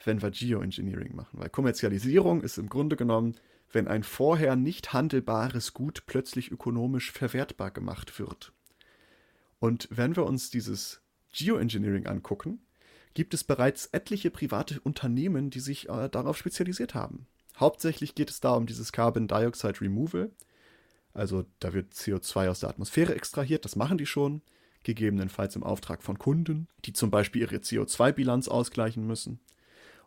Wenn 0.03 0.21
wir 0.21 0.31
Geoengineering 0.31 1.15
machen. 1.15 1.39
Weil 1.39 1.49
Kommerzialisierung 1.49 2.41
ist 2.41 2.57
im 2.57 2.69
Grunde 2.69 2.95
genommen 2.95 3.35
wenn 3.73 3.87
ein 3.87 4.03
vorher 4.03 4.55
nicht 4.55 4.93
handelbares 4.93 5.73
Gut 5.73 6.03
plötzlich 6.05 6.51
ökonomisch 6.51 7.11
verwertbar 7.11 7.71
gemacht 7.71 8.19
wird. 8.19 8.53
Und 9.59 9.87
wenn 9.91 10.15
wir 10.15 10.25
uns 10.25 10.49
dieses 10.49 11.01
Geoengineering 11.33 12.05
angucken, 12.05 12.61
gibt 13.13 13.33
es 13.33 13.43
bereits 13.43 13.87
etliche 13.87 14.31
private 14.31 14.79
Unternehmen, 14.81 15.49
die 15.49 15.59
sich 15.59 15.89
äh, 15.89 16.09
darauf 16.09 16.37
spezialisiert 16.37 16.93
haben. 16.93 17.27
Hauptsächlich 17.57 18.15
geht 18.15 18.29
es 18.29 18.39
da 18.39 18.53
um 18.53 18.65
dieses 18.65 18.91
Carbon 18.91 19.27
Dioxide 19.27 19.81
Removal. 19.81 20.31
Also 21.13 21.45
da 21.59 21.73
wird 21.73 21.93
CO2 21.93 22.49
aus 22.49 22.61
der 22.61 22.69
Atmosphäre 22.69 23.15
extrahiert, 23.15 23.65
das 23.65 23.75
machen 23.75 23.97
die 23.97 24.05
schon, 24.05 24.41
gegebenenfalls 24.83 25.55
im 25.55 25.63
Auftrag 25.63 26.03
von 26.03 26.17
Kunden, 26.17 26.67
die 26.85 26.93
zum 26.93 27.11
Beispiel 27.11 27.43
ihre 27.43 27.57
CO2-Bilanz 27.57 28.47
ausgleichen 28.47 29.05
müssen. 29.05 29.39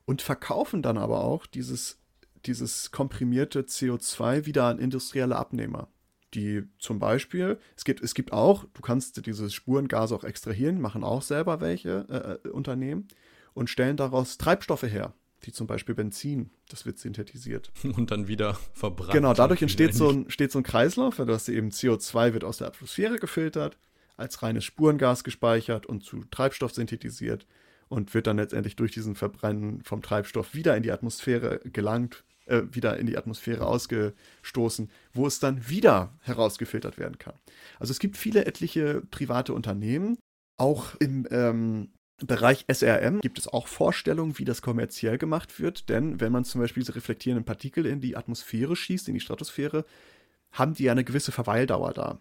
Und 0.05 0.23
verkaufen 0.23 0.83
dann 0.83 0.99
aber 0.99 1.25
auch 1.25 1.47
dieses 1.47 1.99
dieses 2.47 2.91
komprimierte 2.91 3.63
CO2 3.63 4.47
wieder 4.47 4.65
an 4.65 4.79
industrielle 4.79 5.37
Abnehmer. 5.37 5.89
Die 6.35 6.65
zum 6.79 6.99
Beispiel, 6.99 7.59
es 7.77 7.85
gibt, 7.85 8.03
es 8.03 8.15
gibt 8.15 8.33
auch, 8.33 8.65
du 8.75 8.83
kannst 8.83 9.25
diese 9.27 9.51
Spurengase 9.51 10.15
auch 10.15 10.25
extrahieren, 10.25 10.81
machen 10.81 11.05
auch 11.05 11.23
selber 11.23 11.61
welche 11.61 12.39
äh, 12.45 12.49
äh, 12.49 12.51
Unternehmen. 12.51 13.09
und 13.55 13.71
stellen 13.71 13.97
daraus 13.97 14.37
Treibstoffe 14.37 14.83
her, 14.83 15.15
wie 15.41 15.53
zum 15.53 15.67
Beispiel 15.67 15.95
Benzin. 15.95 16.51
Das 16.69 16.87
wird 16.87 16.99
synthetisiert. 16.99 17.71
Und 17.97 18.11
dann 18.11 18.29
wieder 18.29 18.59
verbrannt. 18.73 19.13
Genau, 19.13 19.35
dadurch 19.35 19.63
entsteht 19.63 19.95
so 19.95 20.11
ein, 20.11 20.31
steht 20.31 20.53
so 20.53 20.59
ein 20.59 20.65
Kreislauf, 20.65 21.19
weil 21.19 21.27
das 21.27 21.49
eben 21.49 21.71
CO2 21.71 22.33
wird 22.33 22.45
aus 22.45 22.59
der 22.59 22.69
Atmosphäre 22.69 23.19
gefiltert, 23.19 23.79
als 24.17 24.43
reines 24.43 24.65
Spurengas 24.65 25.25
gespeichert 25.25 25.87
und 25.87 26.05
zu 26.05 26.25
Treibstoff 26.31 26.73
synthetisiert 26.73 27.47
und 27.89 28.15
wird 28.15 28.27
dann 28.27 28.39
letztendlich 28.39 28.77
durch 28.77 28.93
diesen 28.93 29.15
Verbrennen 29.15 29.83
vom 29.83 30.03
Treibstoff 30.03 30.55
wieder 30.55 30.77
in 30.77 30.83
die 30.83 30.91
Atmosphäre 30.91 31.61
gelangt, 31.65 32.25
äh, 32.47 32.63
wieder 32.71 32.97
in 32.99 33.07
die 33.07 33.17
Atmosphäre 33.17 33.67
ausgestoßen, 33.67 34.91
wo 35.13 35.27
es 35.27 35.39
dann 35.39 35.69
wieder 35.69 36.15
herausgefiltert 36.23 36.99
werden 36.99 37.19
kann. 37.19 37.35
Also 37.79 37.93
es 37.93 37.99
gibt 37.99 38.17
viele 38.17 38.47
etliche 38.47 39.03
private 39.11 39.53
Unternehmen, 39.53 40.19
auch 40.57 40.95
im 40.97 41.27
ähm, 41.31 41.91
Bereich 42.25 42.65
SRM 42.73 43.21
gibt 43.21 43.39
es 43.39 43.47
auch 43.47 43.67
Vorstellungen, 43.67 44.39
wie 44.39 44.47
das 44.47 44.63
kommerziell 44.63 45.19
gemacht 45.19 45.61
wird, 45.61 45.91
denn 45.91 46.19
wenn 46.19 46.33
man 46.33 46.45
zum 46.45 46.63
Beispiel 46.63 46.83
diese 46.83 46.95
reflektierenden 46.95 47.45
Partikel 47.45 47.85
in 47.85 48.01
die 48.01 48.17
Atmosphäre 48.17 48.75
schießt, 48.75 49.09
in 49.09 49.15
die 49.15 49.21
Stratosphäre, 49.21 49.85
haben 50.53 50.73
die 50.73 50.85
ja 50.85 50.93
eine 50.93 51.05
gewisse 51.05 51.31
Verweildauer 51.33 51.93
da. 51.93 52.19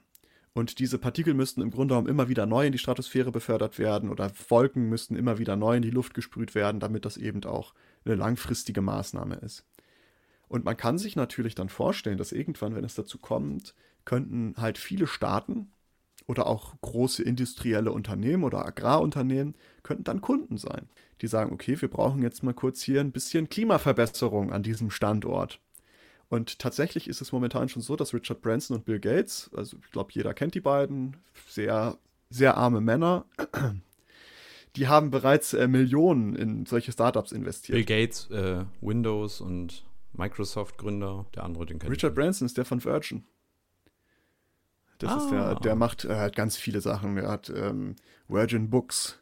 Und 0.53 0.79
diese 0.79 0.97
Partikel 0.97 1.33
müssten 1.33 1.61
im 1.61 1.71
Grunde 1.71 1.93
genommen 1.93 2.09
immer 2.09 2.27
wieder 2.27 2.45
neu 2.45 2.65
in 2.65 2.71
die 2.73 2.77
Stratosphäre 2.77 3.31
befördert 3.31 3.79
werden 3.79 4.09
oder 4.09 4.31
Wolken 4.49 4.89
müssten 4.89 5.15
immer 5.15 5.37
wieder 5.37 5.55
neu 5.55 5.77
in 5.77 5.81
die 5.81 5.91
Luft 5.91 6.13
gesprüht 6.13 6.55
werden, 6.55 6.79
damit 6.79 7.05
das 7.05 7.15
eben 7.15 7.43
auch 7.45 7.73
eine 8.03 8.15
langfristige 8.15 8.81
Maßnahme 8.81 9.35
ist. 9.35 9.65
Und 10.47 10.65
man 10.65 10.77
kann 10.77 10.97
sich 10.97 11.15
natürlich 11.15 11.55
dann 11.55 11.69
vorstellen, 11.69 12.17
dass 12.17 12.31
irgendwann, 12.31 12.75
wenn 12.75 12.85
es 12.85 12.95
dazu 12.95 13.17
kommt, 13.17 13.75
könnten 14.05 14.55
halt 14.57 14.77
viele 14.77 15.07
Staaten 15.07 15.71
oder 16.27 16.47
auch 16.47 16.73
große 16.81 17.23
industrielle 17.23 17.91
Unternehmen 17.91 18.43
oder 18.43 18.65
Agrarunternehmen 18.65 19.55
könnten 19.83 20.03
dann 20.03 20.21
Kunden 20.21 20.57
sein, 20.57 20.89
die 21.21 21.27
sagen, 21.27 21.53
okay, 21.53 21.79
wir 21.79 21.89
brauchen 21.89 22.21
jetzt 22.21 22.43
mal 22.43 22.53
kurz 22.53 22.81
hier 22.81 23.01
ein 23.01 23.11
bisschen 23.11 23.49
Klimaverbesserung 23.49 24.51
an 24.51 24.63
diesem 24.63 24.89
Standort. 24.89 25.59
Und 26.27 26.57
tatsächlich 26.57 27.07
ist 27.07 27.21
es 27.21 27.31
momentan 27.31 27.69
schon 27.69 27.83
so, 27.83 27.95
dass 27.95 28.13
Richard 28.13 28.41
Branson 28.41 28.77
und 28.77 28.85
Bill 28.85 28.99
Gates, 28.99 29.51
also 29.55 29.77
ich 29.83 29.91
glaube, 29.91 30.09
jeder 30.13 30.33
kennt 30.33 30.55
die 30.55 30.61
beiden, 30.61 31.17
sehr, 31.47 31.97
sehr 32.29 32.57
arme 32.57 32.81
Männer, 32.81 33.25
die 34.75 34.87
haben 34.87 35.11
bereits 35.11 35.53
äh, 35.53 35.67
Millionen 35.67 36.35
in 36.35 36.65
solche 36.65 36.91
Startups 36.91 37.31
investiert. 37.31 37.75
Bill 37.75 37.85
Gates, 37.85 38.29
äh, 38.31 38.65
Windows 38.81 39.39
und 39.39 39.85
Microsoft-Gründer, 40.13 41.25
der 41.35 41.43
andere, 41.43 41.65
den 41.65 41.79
kennt 41.79 41.91
Richard 41.91 42.15
Branson 42.15 42.47
ist 42.47 42.57
der 42.57 42.65
von 42.65 42.83
Virgin. 42.83 43.23
Das 44.99 45.11
ah. 45.11 45.17
ist 45.17 45.29
der, 45.29 45.55
der 45.55 45.75
macht 45.75 46.05
äh, 46.05 46.15
halt 46.15 46.35
ganz 46.35 46.57
viele 46.57 46.81
Sachen. 46.81 47.17
Er 47.17 47.29
hat 47.29 47.49
ähm, 47.49 47.95
Virgin 48.27 48.69
Books, 48.69 49.19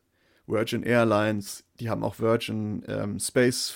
Virgin 0.47 0.83
Airlines, 0.83 1.63
die 1.79 1.89
haben 1.89 2.03
auch 2.03 2.19
Virgin 2.19 2.83
ähm, 2.87 3.19
Space. 3.19 3.75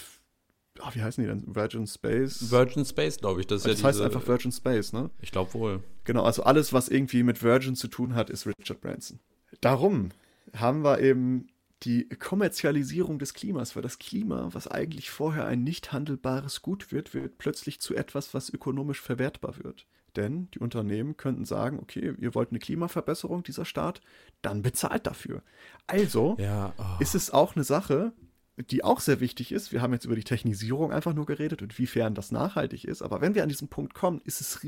Oh, 0.79 0.89
wie 0.93 1.01
heißen 1.01 1.23
die 1.23 1.29
denn? 1.29 1.43
Virgin 1.55 1.87
Space? 1.87 2.51
Virgin 2.51 2.85
Space, 2.85 3.17
glaube 3.17 3.41
ich. 3.41 3.47
Das, 3.47 3.63
das 3.63 3.81
ja 3.81 3.87
heißt 3.87 4.01
einfach 4.01 4.27
Virgin 4.27 4.51
Space, 4.51 4.93
ne? 4.93 5.09
Ich 5.21 5.31
glaube 5.31 5.53
wohl. 5.55 5.83
Genau, 6.03 6.23
also 6.23 6.43
alles, 6.43 6.71
was 6.71 6.87
irgendwie 6.87 7.23
mit 7.23 7.41
Virgin 7.41 7.75
zu 7.75 7.87
tun 7.87 8.13
hat, 8.13 8.29
ist 8.29 8.45
Richard 8.45 8.79
Branson. 8.81 9.19
Darum 9.61 10.09
haben 10.55 10.83
wir 10.83 10.99
eben 10.99 11.47
die 11.83 12.07
Kommerzialisierung 12.09 13.19
des 13.19 13.33
Klimas, 13.33 13.75
weil 13.75 13.83
das 13.83 13.99
Klima, 13.99 14.49
was 14.51 14.67
eigentlich 14.67 15.09
vorher 15.09 15.45
ein 15.45 15.63
nicht 15.63 15.91
handelbares 15.91 16.61
Gut 16.61 16.91
wird, 16.91 17.13
wird 17.13 17.37
plötzlich 17.37 17.79
zu 17.79 17.95
etwas, 17.95 18.33
was 18.33 18.49
ökonomisch 18.49 19.01
verwertbar 19.01 19.57
wird. 19.63 19.85
Denn 20.17 20.49
die 20.51 20.59
Unternehmen 20.59 21.15
könnten 21.15 21.45
sagen, 21.45 21.79
okay, 21.79 22.13
ihr 22.17 22.33
wollt 22.33 22.49
eine 22.49 22.59
Klimaverbesserung 22.59 23.43
dieser 23.43 23.65
Staat, 23.65 24.01
dann 24.41 24.63
bezahlt 24.63 25.05
dafür. 25.05 25.43
Also 25.85 26.35
ja, 26.39 26.73
oh. 26.77 26.83
ist 26.99 27.13
es 27.13 27.29
auch 27.29 27.55
eine 27.55 27.63
Sache, 27.63 28.13
die 28.57 28.83
auch 28.83 28.99
sehr 28.99 29.19
wichtig 29.19 29.51
ist. 29.51 29.71
Wir 29.71 29.83
haben 29.83 29.93
jetzt 29.93 30.05
über 30.05 30.15
die 30.15 30.23
Technisierung 30.23 30.91
einfach 30.91 31.13
nur 31.13 31.27
geredet 31.27 31.61
und 31.61 31.77
wiefern 31.77 32.15
das 32.15 32.31
nachhaltig 32.31 32.83
ist. 32.85 33.03
Aber 33.03 33.21
wenn 33.21 33.35
wir 33.35 33.43
an 33.43 33.49
diesen 33.49 33.67
Punkt 33.67 33.93
kommen, 33.93 34.19
ist 34.25 34.41
es 34.41 34.59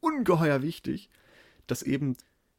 ungeheuer 0.00 0.62
wichtig, 0.62 1.10
dass 1.66 1.82
eben 1.82 2.16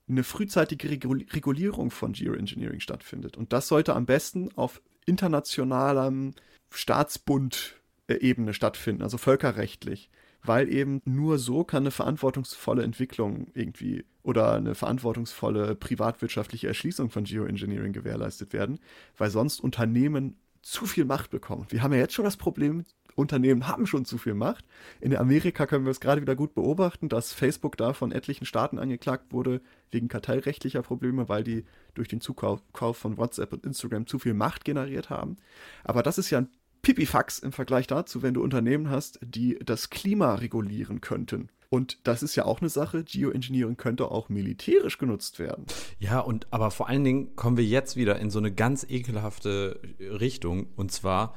eine 0.07 0.23
frühzeitige 0.23 0.89
Regulierung 0.89 1.89
von 1.89 2.13
Geoengineering 2.13 2.79
stattfindet. 2.79 3.35
Und 3.35 3.51
das 3.51 3.67
sollte 3.67 3.95
am 3.95 4.05
besten 4.05 4.49
auf 4.55 4.81
internationalem 5.07 6.33
Staatsbund-Ebene 6.69 8.53
stattfinden, 8.53 9.01
also 9.01 9.17
völkerrechtlich 9.17 10.11
weil 10.47 10.71
eben 10.73 11.01
nur 11.05 11.37
so 11.37 11.63
kann 11.63 11.83
eine 11.83 11.91
verantwortungsvolle 11.91 12.83
Entwicklung 12.83 13.47
irgendwie 13.53 14.05
oder 14.23 14.53
eine 14.53 14.75
verantwortungsvolle 14.75 15.75
privatwirtschaftliche 15.75 16.67
Erschließung 16.67 17.09
von 17.09 17.23
Geoengineering 17.23 17.93
gewährleistet 17.93 18.53
werden, 18.53 18.79
weil 19.17 19.29
sonst 19.29 19.59
Unternehmen 19.59 20.37
zu 20.61 20.85
viel 20.85 21.05
Macht 21.05 21.29
bekommen. 21.29 21.65
Wir 21.69 21.81
haben 21.81 21.93
ja 21.93 21.99
jetzt 21.99 22.13
schon 22.13 22.25
das 22.25 22.35
Problem, 22.35 22.83
Unternehmen 23.15 23.67
haben 23.67 23.87
schon 23.87 24.05
zu 24.05 24.17
viel 24.17 24.35
Macht. 24.35 24.63
In 25.01 25.15
Amerika 25.15 25.65
können 25.65 25.85
wir 25.85 25.91
es 25.91 25.99
gerade 25.99 26.21
wieder 26.21 26.35
gut 26.35 26.53
beobachten, 26.53 27.09
dass 27.09 27.33
Facebook 27.33 27.75
da 27.75 27.93
von 27.93 28.11
etlichen 28.11 28.45
Staaten 28.45 28.77
angeklagt 28.77 29.33
wurde 29.33 29.61
wegen 29.91 30.07
kartellrechtlicher 30.07 30.83
Probleme, 30.83 31.27
weil 31.27 31.43
die 31.43 31.65
durch 31.95 32.07
den 32.07 32.21
Zukauf 32.21 32.61
von 32.93 33.17
WhatsApp 33.17 33.53
und 33.53 33.65
Instagram 33.65 34.05
zu 34.05 34.19
viel 34.19 34.35
Macht 34.35 34.65
generiert 34.65 35.09
haben. 35.09 35.37
Aber 35.83 36.03
das 36.03 36.19
ist 36.19 36.29
ja 36.29 36.39
ein 36.39 36.49
Pipifax 36.87 37.39
im 37.39 37.51
Vergleich 37.51 37.85
dazu, 37.85 38.21
wenn 38.21 38.33
du 38.33 38.41
Unternehmen 38.41 38.89
hast, 38.89 39.19
die 39.21 39.59
das 39.61 39.89
Klima 39.89 40.35
regulieren 40.35 41.01
könnten. 41.01 41.49
Und 41.67 41.97
das 42.07 42.23
ist 42.23 42.37
ja 42.37 42.45
auch 42.45 42.61
eine 42.61 42.69
Sache, 42.69 43.03
Geoengineering 43.03 43.75
könnte 43.75 44.09
auch 44.09 44.29
militärisch 44.29 44.97
genutzt 44.97 45.37
werden. 45.37 45.65
Ja, 45.99 46.21
und 46.21 46.47
aber 46.49 46.71
vor 46.71 46.87
allen 46.87 47.03
Dingen 47.03 47.35
kommen 47.35 47.57
wir 47.57 47.65
jetzt 47.65 47.97
wieder 47.97 48.19
in 48.19 48.29
so 48.29 48.39
eine 48.39 48.53
ganz 48.53 48.85
ekelhafte 48.89 49.81
Richtung. 49.99 50.67
Und 50.77 50.93
zwar 50.93 51.35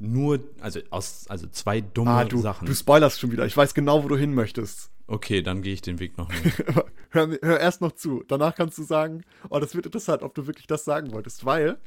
nur, 0.00 0.40
also 0.58 0.80
aus, 0.90 1.26
also 1.28 1.46
zwei 1.46 1.80
dumme 1.80 2.10
ah, 2.10 2.24
du, 2.24 2.40
Sachen. 2.40 2.66
Du 2.66 2.74
spoilerst 2.74 3.20
schon 3.20 3.30
wieder. 3.30 3.46
Ich 3.46 3.56
weiß 3.56 3.74
genau, 3.74 4.02
wo 4.02 4.08
du 4.08 4.16
hin 4.16 4.34
möchtest. 4.34 4.90
Okay, 5.10 5.40
dann 5.40 5.62
gehe 5.62 5.72
ich 5.72 5.80
den 5.80 6.00
Weg 6.00 6.18
noch 6.18 6.28
nicht. 6.44 6.62
hör, 7.10 7.28
hör, 7.40 7.58
erst 7.58 7.80
noch 7.80 7.92
zu. 7.92 8.22
Danach 8.28 8.54
kannst 8.54 8.76
du 8.76 8.82
sagen, 8.82 9.24
oh, 9.48 9.58
das 9.58 9.74
wird 9.74 9.86
interessant, 9.86 10.22
ob 10.22 10.34
du 10.34 10.46
wirklich 10.46 10.66
das 10.66 10.84
sagen 10.84 11.12
wolltest, 11.12 11.46
weil 11.46 11.78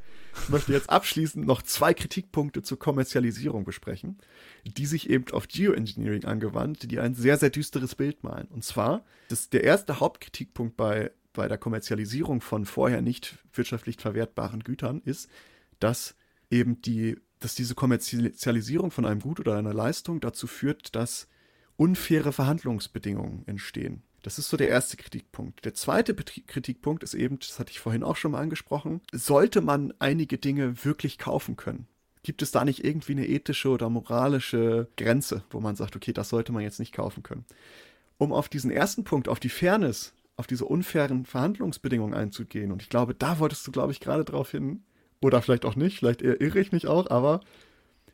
ich 0.41 0.49
möchte 0.49 0.74
jetzt 0.74 0.89
abschließend 0.89 1.45
noch 1.45 1.61
zwei 1.61 1.93
Kritikpunkte 1.93 2.63
zur 2.63 2.80
Kommerzialisierung 2.80 3.63
besprechen, 3.63 4.17
die 4.65 4.88
sich 4.88 5.07
eben 5.07 5.32
auf 5.34 5.47
Geoengineering 5.47 6.26
angewandt, 6.26 6.89
die 6.89 6.99
ein 6.99 7.13
sehr, 7.13 7.38
sehr 7.38 7.51
düsteres 7.51 7.93
Bild 7.93 8.24
malen. 8.24 8.47
Und 8.47 8.63
zwar, 8.63 9.05
das, 9.30 9.49
der 9.49 9.63
erste 9.63 9.99
Hauptkritikpunkt 9.99 10.76
bei, 10.76 11.11
bei 11.34 11.47
der 11.47 11.59
Kommerzialisierung 11.59 12.41
von 12.41 12.65
vorher 12.65 13.03
nicht 13.03 13.38
wirtschaftlich 13.53 13.97
verwertbaren 13.97 14.63
Gütern 14.63 14.99
ist, 15.05 15.30
dass 15.80 16.15
eben 16.49 16.82
die, 16.82 17.17
dass 17.39 17.53
diese 17.53 17.76
Kommerzialisierung 17.76 18.89
von 18.89 19.05
einem 19.05 19.19
Gut 19.19 19.39
oder 19.39 19.57
einer 19.57 19.76
Leistung 19.76 20.22
dazu 20.22 20.47
führt, 20.47 20.95
dass 20.95 21.28
unfaire 21.82 22.32
Verhandlungsbedingungen 22.32 23.41
entstehen. 23.47 24.03
Das 24.21 24.38
ist 24.38 24.49
so 24.49 24.55
der 24.55 24.69
erste 24.69 24.97
Kritikpunkt. 24.97 25.65
Der 25.65 25.73
zweite 25.73 26.13
Kritikpunkt 26.13 27.01
ist 27.01 27.15
eben, 27.15 27.39
das 27.39 27.57
hatte 27.57 27.71
ich 27.71 27.79
vorhin 27.79 28.03
auch 28.03 28.17
schon 28.17 28.34
mal 28.34 28.39
angesprochen, 28.39 29.01
sollte 29.11 29.61
man 29.61 29.91
einige 29.97 30.38
Dinge 30.38 30.86
wirklich 30.86 31.17
kaufen 31.17 31.55
können? 31.55 31.88
Gibt 32.21 32.43
es 32.43 32.51
da 32.51 32.65
nicht 32.65 32.84
irgendwie 32.84 33.13
eine 33.13 33.27
ethische 33.27 33.69
oder 33.69 33.89
moralische 33.89 34.89
Grenze, 34.95 35.43
wo 35.49 35.59
man 35.59 35.75
sagt, 35.75 35.95
okay, 35.95 36.13
das 36.13 36.29
sollte 36.29 36.51
man 36.51 36.61
jetzt 36.61 36.77
nicht 36.77 36.93
kaufen 36.93 37.23
können? 37.23 37.45
Um 38.19 38.32
auf 38.32 38.47
diesen 38.47 38.69
ersten 38.69 39.03
Punkt, 39.03 39.27
auf 39.27 39.39
die 39.39 39.49
Fairness, 39.49 40.13
auf 40.36 40.45
diese 40.45 40.65
unfairen 40.65 41.25
Verhandlungsbedingungen 41.25 42.13
einzugehen, 42.13 42.71
und 42.71 42.84
ich 42.84 42.89
glaube, 42.89 43.15
da 43.15 43.39
wolltest 43.39 43.65
du, 43.65 43.71
glaube 43.71 43.91
ich, 43.91 43.99
gerade 43.99 44.23
drauf 44.23 44.51
hin, 44.51 44.84
oder 45.19 45.41
vielleicht 45.41 45.65
auch 45.65 45.75
nicht, 45.75 45.97
vielleicht 45.97 46.21
irre 46.21 46.59
ich 46.59 46.71
mich 46.71 46.86
auch, 46.86 47.09
aber 47.09 47.41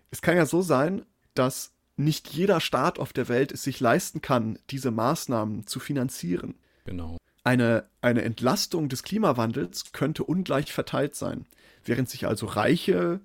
es 0.09 0.22
kann 0.22 0.38
ja 0.38 0.45
so 0.45 0.61
sein, 0.61 1.05
dass 1.34 1.74
nicht 1.98 2.30
jeder 2.30 2.62
Staat 2.62 3.00
auf 3.00 3.12
der 3.12 3.28
Welt 3.28 3.52
es 3.52 3.64
sich 3.64 3.80
leisten 3.80 4.22
kann, 4.22 4.60
diese 4.70 4.91
Maßnahmen 4.91 5.68
zu 5.68 5.80
finanzieren. 5.80 6.56
Genau. 6.86 7.18
Eine, 7.43 7.86
eine 8.02 8.22
Entlastung 8.22 8.89
des 8.89 9.04
Klimawandels 9.04 9.91
könnte 9.91 10.24
ungleich 10.24 10.72
verteilt 10.72 11.16
sein. 11.16 11.45
Während 11.84 12.10
sich 12.10 12.28
also 12.28 12.45
reiche, 12.45 13.20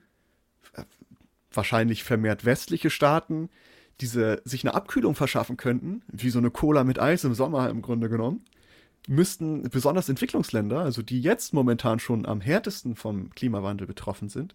äh, 0.74 0.84
wahrscheinlich 1.52 2.04
vermehrt 2.04 2.44
westliche 2.44 2.90
Staaten 2.90 3.50
diese 4.00 4.42
sich 4.44 4.64
eine 4.64 4.74
Abkühlung 4.74 5.14
verschaffen 5.14 5.56
könnten, 5.56 6.02
wie 6.08 6.30
so 6.30 6.38
eine 6.38 6.50
Cola 6.50 6.84
mit 6.84 6.98
Eis 6.98 7.24
im 7.24 7.34
Sommer 7.34 7.70
im 7.70 7.82
Grunde 7.82 8.08
genommen, 8.08 8.44
müssten 9.08 9.62
besonders 9.70 10.08
Entwicklungsländer, 10.08 10.80
also 10.80 11.02
die 11.02 11.20
jetzt 11.20 11.54
momentan 11.54 11.98
schon 11.98 12.26
am 12.26 12.40
härtesten 12.40 12.96
vom 12.96 13.30
Klimawandel 13.30 13.86
betroffen 13.86 14.28
sind, 14.28 14.54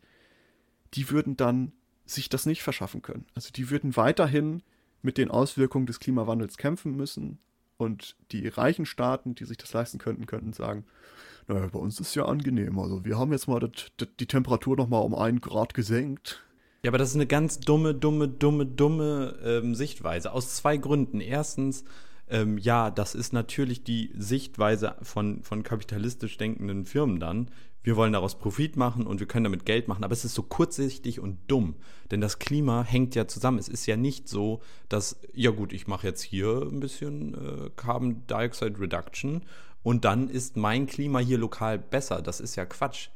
die 0.93 1.09
würden 1.09 1.37
dann 1.37 1.71
sich 2.07 2.29
das 2.29 2.45
nicht 2.45 2.63
verschaffen 2.63 3.01
können. 3.01 3.25
Also 3.35 3.51
die 3.51 3.69
würden 3.69 3.95
weiterhin 3.95 4.63
mit 5.01 5.17
den 5.17 5.29
Auswirkungen 5.29 5.85
des 5.85 5.99
Klimawandels 5.99 6.57
kämpfen 6.57 6.95
müssen. 6.95 7.39
Und 7.77 8.15
die 8.31 8.47
reichen 8.47 8.85
Staaten, 8.85 9.35
die 9.35 9.45
sich 9.45 9.57
das 9.57 9.73
leisten 9.73 9.99
könnten, 9.99 10.25
könnten 10.25 10.53
sagen, 10.53 10.85
naja, 11.47 11.67
bei 11.67 11.79
uns 11.79 11.99
ist 11.99 12.09
es 12.09 12.15
ja 12.15 12.25
angenehm. 12.25 12.79
Also 12.79 13.05
wir 13.05 13.17
haben 13.17 13.31
jetzt 13.31 13.47
mal 13.47 13.59
das, 13.59 13.91
das, 13.97 14.09
die 14.19 14.25
Temperatur 14.25 14.75
noch 14.75 14.89
mal 14.89 14.99
um 14.99 15.13
einen 15.13 15.41
Grad 15.41 15.73
gesenkt. 15.73 16.43
Ja, 16.83 16.91
aber 16.91 16.97
das 16.97 17.09
ist 17.09 17.15
eine 17.15 17.27
ganz 17.27 17.59
dumme, 17.59 17.93
dumme, 17.93 18.27
dumme, 18.27 18.65
dumme 18.65 19.37
ähm, 19.43 19.75
Sichtweise. 19.75 20.31
Aus 20.31 20.55
zwei 20.55 20.77
Gründen. 20.77 21.21
Erstens, 21.21 21.83
ähm, 22.29 22.57
ja, 22.57 22.91
das 22.91 23.15
ist 23.15 23.33
natürlich 23.33 23.83
die 23.83 24.11
Sichtweise 24.17 24.95
von, 25.01 25.43
von 25.43 25.63
kapitalistisch 25.63 26.37
denkenden 26.37 26.85
Firmen 26.85 27.19
dann. 27.19 27.49
Wir 27.83 27.95
wollen 27.95 28.11
daraus 28.11 28.37
Profit 28.37 28.75
machen 28.75 29.07
und 29.07 29.21
wir 29.21 29.27
können 29.27 29.45
damit 29.45 29.65
Geld 29.65 29.87
machen, 29.87 30.03
aber 30.03 30.11
es 30.11 30.25
ist 30.25 30.33
so 30.33 30.43
kurzsichtig 30.43 31.21
und 31.21 31.39
dumm, 31.47 31.75
denn 32.11 32.19
das 32.19 32.37
Klima 32.37 32.83
hängt 32.83 33.15
ja 33.15 33.27
zusammen. 33.27 33.59
Es 33.59 33.69
ist 33.69 33.85
ja 33.85 33.95
nicht 33.95 34.27
so, 34.27 34.61
dass, 34.89 35.21
ja 35.33 35.51
gut, 35.51 35.71
ich 35.71 35.87
mache 35.87 36.05
jetzt 36.05 36.21
hier 36.21 36.63
ein 36.69 36.81
bisschen 36.81 37.33
äh, 37.33 37.69
Carbon 37.77 38.27
Dioxide 38.27 38.77
Reduction 38.77 39.45
und 39.83 40.03
dann 40.03 40.29
ist 40.29 40.57
mein 40.57 40.85
Klima 40.85 41.19
hier 41.19 41.37
lokal 41.37 41.79
besser. 41.79 42.21
Das 42.21 42.41
ist 42.41 42.57
ja 42.57 42.65
Quatsch. 42.65 43.07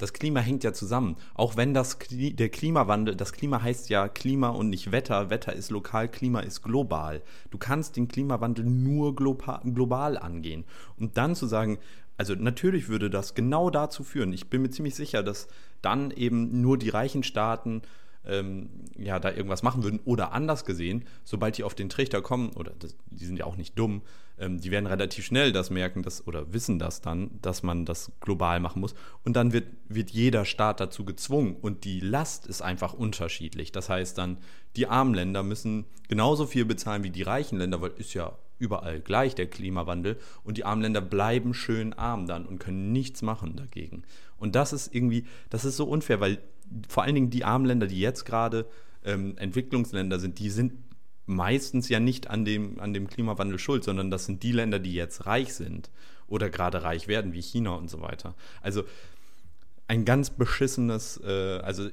Das 0.00 0.14
Klima 0.14 0.40
hängt 0.40 0.64
ja 0.64 0.72
zusammen. 0.72 1.16
Auch 1.34 1.58
wenn 1.58 1.74
das 1.74 1.98
Kli 1.98 2.32
der 2.32 2.48
Klimawandel, 2.48 3.16
das 3.16 3.34
Klima 3.34 3.60
heißt 3.60 3.90
ja 3.90 4.08
Klima 4.08 4.48
und 4.48 4.70
nicht 4.70 4.92
Wetter. 4.92 5.28
Wetter 5.28 5.52
ist 5.52 5.70
lokal, 5.70 6.08
Klima 6.08 6.40
ist 6.40 6.62
global. 6.62 7.20
Du 7.50 7.58
kannst 7.58 7.96
den 7.96 8.08
Klimawandel 8.08 8.64
nur 8.64 9.14
global 9.14 10.16
angehen. 10.16 10.64
Und 10.98 11.18
dann 11.18 11.34
zu 11.34 11.46
sagen, 11.46 11.78
also 12.16 12.34
natürlich 12.34 12.88
würde 12.88 13.10
das 13.10 13.34
genau 13.34 13.68
dazu 13.68 14.02
führen. 14.02 14.32
Ich 14.32 14.48
bin 14.48 14.62
mir 14.62 14.70
ziemlich 14.70 14.94
sicher, 14.94 15.22
dass 15.22 15.48
dann 15.82 16.10
eben 16.12 16.62
nur 16.62 16.78
die 16.78 16.88
reichen 16.88 17.22
Staaten 17.22 17.82
ähm, 18.26 18.70
ja, 18.96 19.18
da 19.18 19.30
irgendwas 19.30 19.62
machen 19.62 19.82
würden. 19.82 20.00
Oder 20.04 20.32
anders 20.32 20.64
gesehen, 20.64 21.04
sobald 21.24 21.58
die 21.58 21.64
auf 21.64 21.74
den 21.74 21.88
Trichter 21.88 22.22
kommen, 22.22 22.50
oder 22.50 22.72
das, 22.78 22.96
die 23.10 23.24
sind 23.24 23.38
ja 23.38 23.46
auch 23.46 23.56
nicht 23.56 23.78
dumm, 23.78 24.02
ähm, 24.38 24.60
die 24.60 24.70
werden 24.70 24.86
relativ 24.86 25.24
schnell 25.24 25.52
das 25.52 25.70
merken, 25.70 26.02
dass, 26.02 26.26
oder 26.26 26.52
wissen 26.52 26.78
das 26.78 27.00
dann, 27.00 27.30
dass 27.42 27.62
man 27.62 27.84
das 27.84 28.12
global 28.20 28.60
machen 28.60 28.80
muss. 28.80 28.94
Und 29.24 29.36
dann 29.36 29.52
wird, 29.52 29.68
wird 29.88 30.10
jeder 30.10 30.44
Staat 30.44 30.80
dazu 30.80 31.04
gezwungen. 31.04 31.56
Und 31.60 31.84
die 31.84 32.00
Last 32.00 32.46
ist 32.46 32.62
einfach 32.62 32.94
unterschiedlich. 32.94 33.72
Das 33.72 33.88
heißt 33.88 34.16
dann, 34.18 34.38
die 34.76 34.86
armen 34.86 35.14
Länder 35.14 35.42
müssen 35.42 35.84
genauso 36.08 36.46
viel 36.46 36.64
bezahlen 36.64 37.04
wie 37.04 37.10
die 37.10 37.22
reichen 37.22 37.58
Länder, 37.58 37.80
weil 37.80 37.92
ist 37.96 38.14
ja 38.14 38.38
überall 38.58 39.00
gleich 39.00 39.34
der 39.34 39.46
Klimawandel. 39.46 40.18
Und 40.44 40.56
die 40.56 40.64
armen 40.64 40.82
Länder 40.82 41.00
bleiben 41.00 41.54
schön 41.54 41.92
arm 41.94 42.26
dann 42.26 42.46
und 42.46 42.58
können 42.58 42.92
nichts 42.92 43.22
machen 43.22 43.56
dagegen. 43.56 44.04
Und 44.36 44.54
das 44.54 44.72
ist 44.72 44.94
irgendwie, 44.94 45.26
das 45.50 45.64
ist 45.64 45.76
so 45.76 45.84
unfair, 45.84 46.20
weil 46.20 46.38
vor 46.88 47.02
allen 47.02 47.14
Dingen 47.14 47.30
die 47.30 47.44
armen 47.44 47.66
Länder, 47.66 47.86
die 47.86 48.00
jetzt 48.00 48.24
gerade 48.24 48.66
ähm, 49.04 49.36
Entwicklungsländer 49.38 50.18
sind, 50.18 50.38
die 50.38 50.50
sind 50.50 50.72
meistens 51.26 51.88
ja 51.88 52.00
nicht 52.00 52.28
an 52.28 52.44
dem, 52.44 52.80
an 52.80 52.92
dem 52.92 53.08
Klimawandel 53.08 53.58
schuld, 53.58 53.84
sondern 53.84 54.10
das 54.10 54.26
sind 54.26 54.42
die 54.42 54.52
Länder, 54.52 54.78
die 54.78 54.94
jetzt 54.94 55.26
reich 55.26 55.54
sind 55.54 55.90
oder 56.26 56.50
gerade 56.50 56.82
reich 56.82 57.08
werden, 57.08 57.32
wie 57.32 57.42
China 57.42 57.74
und 57.74 57.88
so 57.88 58.00
weiter. 58.00 58.34
Also 58.60 58.84
ein 59.86 60.04
ganz 60.04 60.30
beschissenes, 60.30 61.20
äh, 61.24 61.58
also 61.58 61.88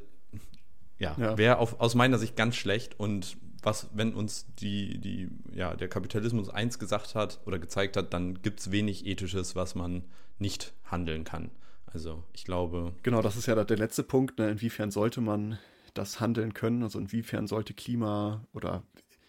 ja, 0.99 1.15
ja. 1.17 1.38
wäre 1.38 1.59
aus 1.59 1.95
meiner 1.95 2.17
Sicht 2.17 2.36
ganz 2.36 2.55
schlecht 2.55 2.99
und 2.99 3.38
was, 3.61 3.89
wenn 3.93 4.13
uns 4.13 4.45
die, 4.59 4.99
die, 4.99 5.30
ja, 5.53 5.75
der 5.75 5.88
Kapitalismus 5.88 6.49
eins 6.49 6.80
gesagt 6.80 7.15
hat 7.15 7.39
oder 7.45 7.59
gezeigt 7.59 7.97
hat, 7.97 8.13
dann 8.13 8.41
gibt 8.41 8.59
es 8.59 8.71
wenig 8.71 9.05
Ethisches, 9.05 9.55
was 9.55 9.75
man 9.75 10.03
nicht 10.39 10.73
handeln 10.86 11.23
kann. 11.23 11.51
Also 11.93 12.23
ich 12.33 12.43
glaube. 12.43 12.93
Genau, 13.03 13.21
das 13.21 13.35
ist 13.35 13.47
ja 13.47 13.63
der 13.63 13.77
letzte 13.77 14.03
Punkt. 14.03 14.39
Ne? 14.39 14.49
Inwiefern 14.49 14.91
sollte 14.91 15.21
man 15.21 15.57
das 15.93 16.19
handeln 16.19 16.53
können? 16.53 16.83
Also 16.83 16.99
inwiefern 16.99 17.47
sollte 17.47 17.73
Klima 17.73 18.45
oder 18.53 18.83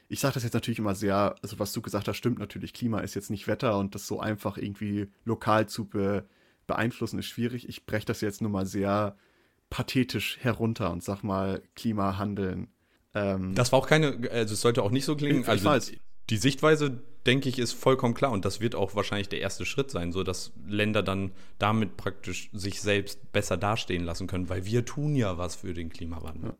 ich 0.08 0.20
sage 0.20 0.34
das 0.34 0.42
jetzt 0.42 0.54
natürlich 0.54 0.78
immer 0.78 0.94
sehr, 0.94 1.34
also 1.42 1.58
was 1.58 1.72
du 1.72 1.82
gesagt 1.82 2.08
hast, 2.08 2.16
stimmt 2.16 2.38
natürlich. 2.38 2.72
Klima 2.72 3.00
ist 3.00 3.14
jetzt 3.14 3.30
nicht 3.30 3.46
Wetter 3.46 3.78
und 3.78 3.94
das 3.94 4.06
so 4.06 4.20
einfach 4.20 4.56
irgendwie 4.56 5.08
lokal 5.24 5.68
zu 5.68 5.86
be 5.86 6.26
beeinflussen 6.66 7.18
ist 7.18 7.26
schwierig. 7.26 7.66
Ich 7.66 7.86
breche 7.86 8.04
das 8.04 8.20
jetzt 8.20 8.42
nur 8.42 8.50
mal 8.50 8.66
sehr 8.66 9.16
pathetisch 9.70 10.36
herunter 10.40 10.90
und 10.92 11.02
sag 11.02 11.22
mal 11.22 11.62
Klima 11.74 12.18
handeln. 12.18 12.68
Ähm, 13.14 13.54
das 13.54 13.72
war 13.72 13.78
auch 13.78 13.86
keine, 13.86 14.28
also 14.30 14.52
es 14.52 14.60
sollte 14.60 14.82
auch 14.82 14.90
nicht 14.90 15.06
so 15.06 15.16
klingen. 15.16 15.42
Ich, 15.42 15.48
also 15.48 15.62
ich 15.62 15.64
weiß. 15.64 15.92
die 16.28 16.36
Sichtweise, 16.36 17.02
denke 17.26 17.48
ich, 17.48 17.58
ist 17.58 17.72
vollkommen 17.72 18.14
klar 18.14 18.32
und 18.32 18.44
das 18.44 18.60
wird 18.60 18.74
auch 18.74 18.94
wahrscheinlich 18.94 19.28
der 19.28 19.40
erste 19.40 19.66
Schritt 19.66 19.90
sein, 19.90 20.12
so 20.12 20.22
dass 20.22 20.52
Länder 20.66 21.02
dann 21.02 21.32
damit 21.58 21.96
praktisch 21.96 22.50
sich 22.52 22.80
selbst 22.80 23.32
besser 23.32 23.56
dastehen 23.56 24.04
lassen 24.04 24.26
können, 24.26 24.48
weil 24.48 24.64
wir 24.64 24.84
tun 24.84 25.14
ja 25.14 25.38
was 25.38 25.56
für 25.56 25.74
den 25.74 25.90
Klimawandel. 25.90 26.54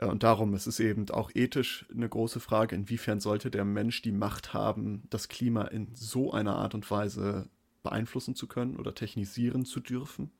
Ja. 0.00 0.08
Und 0.08 0.24
darum 0.24 0.54
ist 0.54 0.66
es 0.66 0.80
eben 0.80 1.08
auch 1.10 1.30
ethisch 1.34 1.86
eine 1.94 2.08
große 2.08 2.40
Frage, 2.40 2.74
inwiefern 2.74 3.20
sollte 3.20 3.50
der 3.50 3.64
Mensch 3.64 4.02
die 4.02 4.12
Macht 4.12 4.52
haben, 4.52 5.04
das 5.10 5.28
Klima 5.28 5.62
in 5.62 5.94
so 5.94 6.32
einer 6.32 6.56
Art 6.56 6.74
und 6.74 6.90
Weise 6.90 7.48
beeinflussen 7.82 8.34
zu 8.34 8.46
können 8.46 8.76
oder 8.76 8.94
technisieren 8.94 9.64
zu 9.64 9.80
dürfen. 9.80 10.30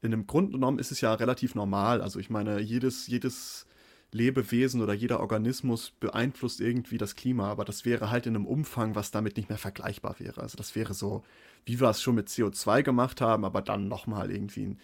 In 0.00 0.12
dem 0.12 0.26
Grunde 0.26 0.52
genommen 0.52 0.78
ist 0.78 0.92
es 0.92 1.00
ja 1.00 1.12
relativ 1.14 1.54
normal. 1.54 2.00
Also 2.02 2.20
ich 2.20 2.30
meine, 2.30 2.60
jedes, 2.60 3.08
jedes 3.08 3.66
Lebewesen 4.10 4.80
oder 4.80 4.94
jeder 4.94 5.20
Organismus 5.20 5.90
beeinflusst 5.90 6.60
irgendwie 6.60 6.96
das 6.96 7.14
Klima, 7.14 7.50
aber 7.50 7.64
das 7.64 7.84
wäre 7.84 8.10
halt 8.10 8.26
in 8.26 8.34
einem 8.34 8.46
Umfang, 8.46 8.94
was 8.94 9.10
damit 9.10 9.36
nicht 9.36 9.50
mehr 9.50 9.58
vergleichbar 9.58 10.16
wäre. 10.18 10.40
Also 10.40 10.56
das 10.56 10.74
wäre 10.74 10.94
so, 10.94 11.24
wie 11.66 11.78
wir 11.78 11.90
es 11.90 12.00
schon 12.00 12.14
mit 12.14 12.28
CO2 12.28 12.82
gemacht 12.82 13.20
haben, 13.20 13.44
aber 13.44 13.60
dann 13.60 13.88
nochmal 13.88 14.30
irgendwie 14.30 14.66
ein 14.66 14.78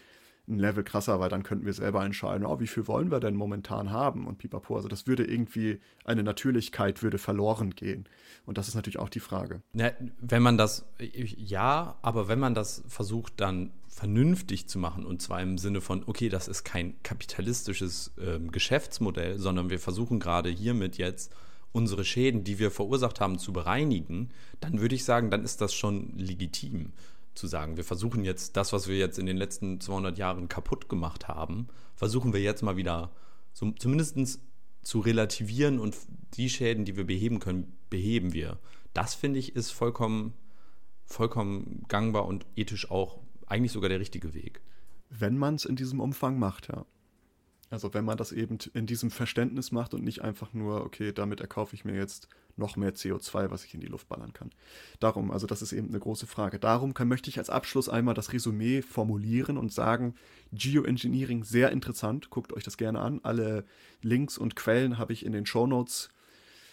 ein 0.47 0.59
Level 0.59 0.85
krasser, 0.85 1.21
weil 1.21 1.31
dann 1.31 1.43
könnten 1.43 1.65
wir 1.65 1.73
selber 1.73 2.05
entscheiden, 2.05 2.45
oh, 2.47 2.61
wie 2.61 2.67
viel 2.67 2.87
wollen 2.87 3.11
wir 3.11 3.21
denn 3.21 3.35
momentan 3.35 3.91
haben 3.91 4.27
und 4.27 4.39
pipapo. 4.39 4.77
Also 4.77 4.89
das 4.89 5.07
würde 5.07 5.25
irgendwie, 5.25 5.81
eine 6.05 6.23
Natürlichkeit 6.23 7.03
würde 7.03 7.19
verloren 7.19 7.75
gehen. 7.75 8.07
Und 8.45 8.59
das 8.59 8.69
ist 8.69 8.75
natürlich 8.75 8.99
auch 8.99 9.09
die 9.09 9.21
Frage. 9.21 9.63
Ja, 9.73 9.93
wenn 10.21 10.43
man 10.43 10.59
das, 10.59 10.85
ja, 10.99 11.97
aber 12.03 12.29
wenn 12.29 12.39
man 12.39 12.55
das 12.55 12.83
versucht 12.89 13.35
dann 13.39 13.71
vernünftig 13.89 14.69
zu 14.69 14.79
machen 14.79 15.07
und 15.07 15.23
zwar 15.23 15.41
im 15.41 15.57
Sinne 15.57 15.81
von, 15.81 16.03
okay, 16.07 16.29
das 16.29 16.49
ist 16.49 16.65
kein 16.65 17.01
kapitalistisches 17.03 18.13
äh, 18.19 18.39
Geschäftsmodell, 18.41 19.39
sondern 19.39 19.71
wir 19.71 19.79
versuchen 19.79 20.21
gerade 20.21 20.51
hiermit 20.51 20.99
jetzt 20.99 21.33
unsere 21.73 22.05
Schäden, 22.05 22.45
die 22.45 22.59
wir 22.59 22.71
verursacht 22.71 23.21
haben, 23.21 23.39
zu 23.39 23.53
bereinigen, 23.53 24.31
dann 24.61 24.81
würde 24.81 24.95
ich 24.95 25.05
sagen, 25.05 25.31
dann 25.31 25.43
ist 25.43 25.61
das 25.61 25.75
schon 25.75 26.13
legitim 26.17 26.93
zu 27.35 27.47
sagen, 27.47 27.77
wir 27.77 27.85
versuchen 27.85 28.25
jetzt 28.25 28.57
das, 28.57 28.73
was 28.73 28.89
wir 28.89 28.97
jetzt 28.97 29.19
in 29.19 29.27
den 29.27 29.37
letzten 29.37 29.81
200 29.81 30.19
Jahren 30.19 30.49
kaputt 30.49 30.89
gemacht 30.89 31.29
haben, 31.29 31.69
versuchen 31.95 32.33
wir 32.33 32.41
jetzt 32.41 32.63
mal 32.63 32.77
wieder 32.77 33.11
so, 33.53 33.71
zumindest 33.73 34.41
zu 34.83 35.01
relativieren 35.01 35.79
und 35.79 35.97
die 36.35 36.51
Schäden, 36.51 36.85
die 36.85 36.97
wir 36.97 37.05
beheben 37.05 37.41
können, 37.41 37.77
beheben 37.91 38.33
wir. 38.33 38.59
Das 38.93 39.15
finde 39.15 39.39
ich 39.39 39.57
ist 39.57 39.71
vollkommen, 39.71 40.35
vollkommen 41.05 41.85
gangbar 41.89 42.27
und 42.27 42.47
ethisch 42.57 42.91
auch 42.91 43.21
eigentlich 43.47 43.73
sogar 43.73 43.89
der 43.89 44.01
richtige 44.01 44.35
Weg. 44.35 44.61
Wenn 45.11 45.39
man 45.39 45.55
es 45.55 45.65
in 45.65 45.77
diesem 45.77 46.01
Umfang 46.01 46.39
macht, 46.39 46.69
ja. 46.69 46.85
Also 47.71 47.95
wenn 47.95 48.05
man 48.05 48.17
das 48.17 48.31
eben 48.31 48.59
in 48.75 48.87
diesem 48.87 49.11
Verständnis 49.11 49.73
macht 49.73 49.95
und 49.95 50.05
nicht 50.05 50.23
einfach 50.23 50.53
nur, 50.53 50.85
okay, 50.85 51.13
damit 51.13 51.41
erkaufe 51.41 51.75
ich 51.75 51.85
mir 51.85 51.95
jetzt 51.95 52.29
noch 52.57 52.77
mehr 52.77 52.95
CO2, 52.95 53.51
was 53.51 53.65
ich 53.65 53.75
in 53.75 53.81
die 53.81 53.87
Luft 53.87 54.09
ballern 54.09 54.33
kann. 54.33 54.51
Darum, 55.01 55.31
also 55.31 55.47
das 55.47 55.63
ist 55.63 55.73
eben 55.73 55.89
eine 55.89 56.01
große 56.01 56.27
Frage. 56.27 56.59
Darum 56.59 56.95
kann, 56.95 57.09
möchte 57.09 57.31
ich 57.31 57.39
als 57.39 57.51
Abschluss 57.51 57.89
einmal 57.89 58.15
das 58.15 58.33
Resümee 58.33 58.83
formulieren 58.83 59.59
und 59.59 59.73
sagen, 59.73 60.15
Geoengineering 60.53 61.45
sehr 61.45 61.73
interessant, 61.73 62.31
guckt 62.31 62.53
euch 62.53 62.65
das 62.65 62.77
gerne 62.77 63.01
an. 63.01 63.21
Alle 63.23 63.65
Links 64.03 64.39
und 64.39 64.57
Quellen 64.57 64.99
habe 64.99 65.13
ich 65.13 65.25
in 65.25 65.33
den 65.33 65.47
Show 65.47 65.67
Notes 65.67 66.11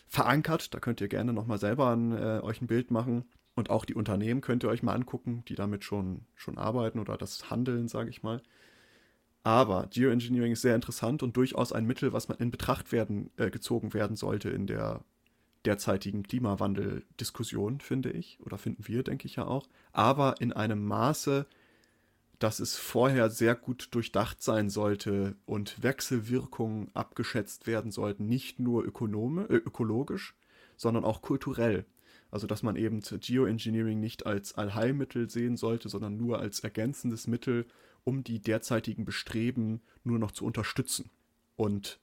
verankert. 0.08 0.74
Da 0.74 0.80
könnt 0.80 1.02
ihr 1.02 1.08
gerne 1.08 1.34
nochmal 1.34 1.58
selber 1.58 1.88
an, 1.88 2.12
äh, 2.12 2.42
euch 2.42 2.62
ein 2.62 2.68
Bild 2.68 2.92
machen. 2.92 3.26
Und 3.56 3.70
auch 3.70 3.86
die 3.86 3.96
Unternehmen 3.96 4.42
könnt 4.42 4.64
ihr 4.64 4.70
euch 4.70 4.84
mal 4.84 4.94
angucken, 4.94 5.44
die 5.48 5.56
damit 5.56 5.84
schon, 5.84 6.26
schon 6.36 6.58
arbeiten 6.58 7.00
oder 7.00 7.18
das 7.18 7.50
handeln, 7.50 7.88
sage 7.88 8.10
ich 8.10 8.24
mal. 8.24 8.42
Aber 9.44 9.88
Geoengineering 9.88 10.54
ist 10.54 10.62
sehr 10.62 10.76
interessant 10.76 11.24
und 11.24 11.36
durchaus 11.36 11.74
ein 11.74 11.86
Mittel, 11.86 12.14
was 12.14 12.28
man 12.28 12.38
in 12.38 12.52
Betracht 12.52 12.92
werden, 12.92 13.32
äh, 13.38 13.50
gezogen 13.50 13.94
werden 13.94 14.16
sollte 14.16 14.50
in 14.50 14.68
der 14.68 15.04
derzeitigen 15.66 16.24
Klimawandel-Diskussion, 16.24 17.80
finde 17.82 18.12
ich, 18.12 18.40
oder 18.42 18.58
finden 18.58 18.88
wir, 18.88 19.04
denke 19.04 19.28
ich 19.28 19.36
ja 19.36 19.46
auch. 19.46 19.68
Aber 19.92 20.36
in 20.40 20.54
einem 20.54 20.84
Maße, 20.86 21.46
dass 22.40 22.60
es 22.60 22.76
vorher 22.76 23.30
sehr 23.30 23.56
gut 23.56 23.90
durchdacht 23.92 24.42
sein 24.42 24.70
sollte 24.70 25.36
und 25.46 25.84
Wechselwirkungen 25.84 26.90
abgeschätzt 26.96 27.68
werden 27.68 27.92
sollten, 27.92 28.26
nicht 28.26 28.60
nur 28.60 28.84
ökonome, 28.84 29.44
äh, 29.50 29.56
ökologisch, 29.56 30.36
sondern 30.76 31.06
auch 31.06 31.22
kulturell. 31.22 31.86
Also 32.32 32.48
dass 32.48 32.64
man 32.64 32.78
eben 32.78 33.02
Geoengineering 33.02 34.00
nicht 34.00 34.26
als 34.26 34.56
Allheilmittel 34.56 35.30
sehen 35.30 35.58
sollte, 35.58 35.90
sondern 35.90 36.18
nur 36.18 36.40
als 36.40 36.62
ergänzendes 36.62 37.28
Mittel, 37.28 37.68
um 38.04 38.24
die 38.24 38.40
derzeitigen 38.40 39.06
Bestreben 39.06 39.82
nur 40.04 40.18
noch 40.18 40.32
zu 40.32 40.46
unterstützen. 40.46 41.12
Und 41.56 42.00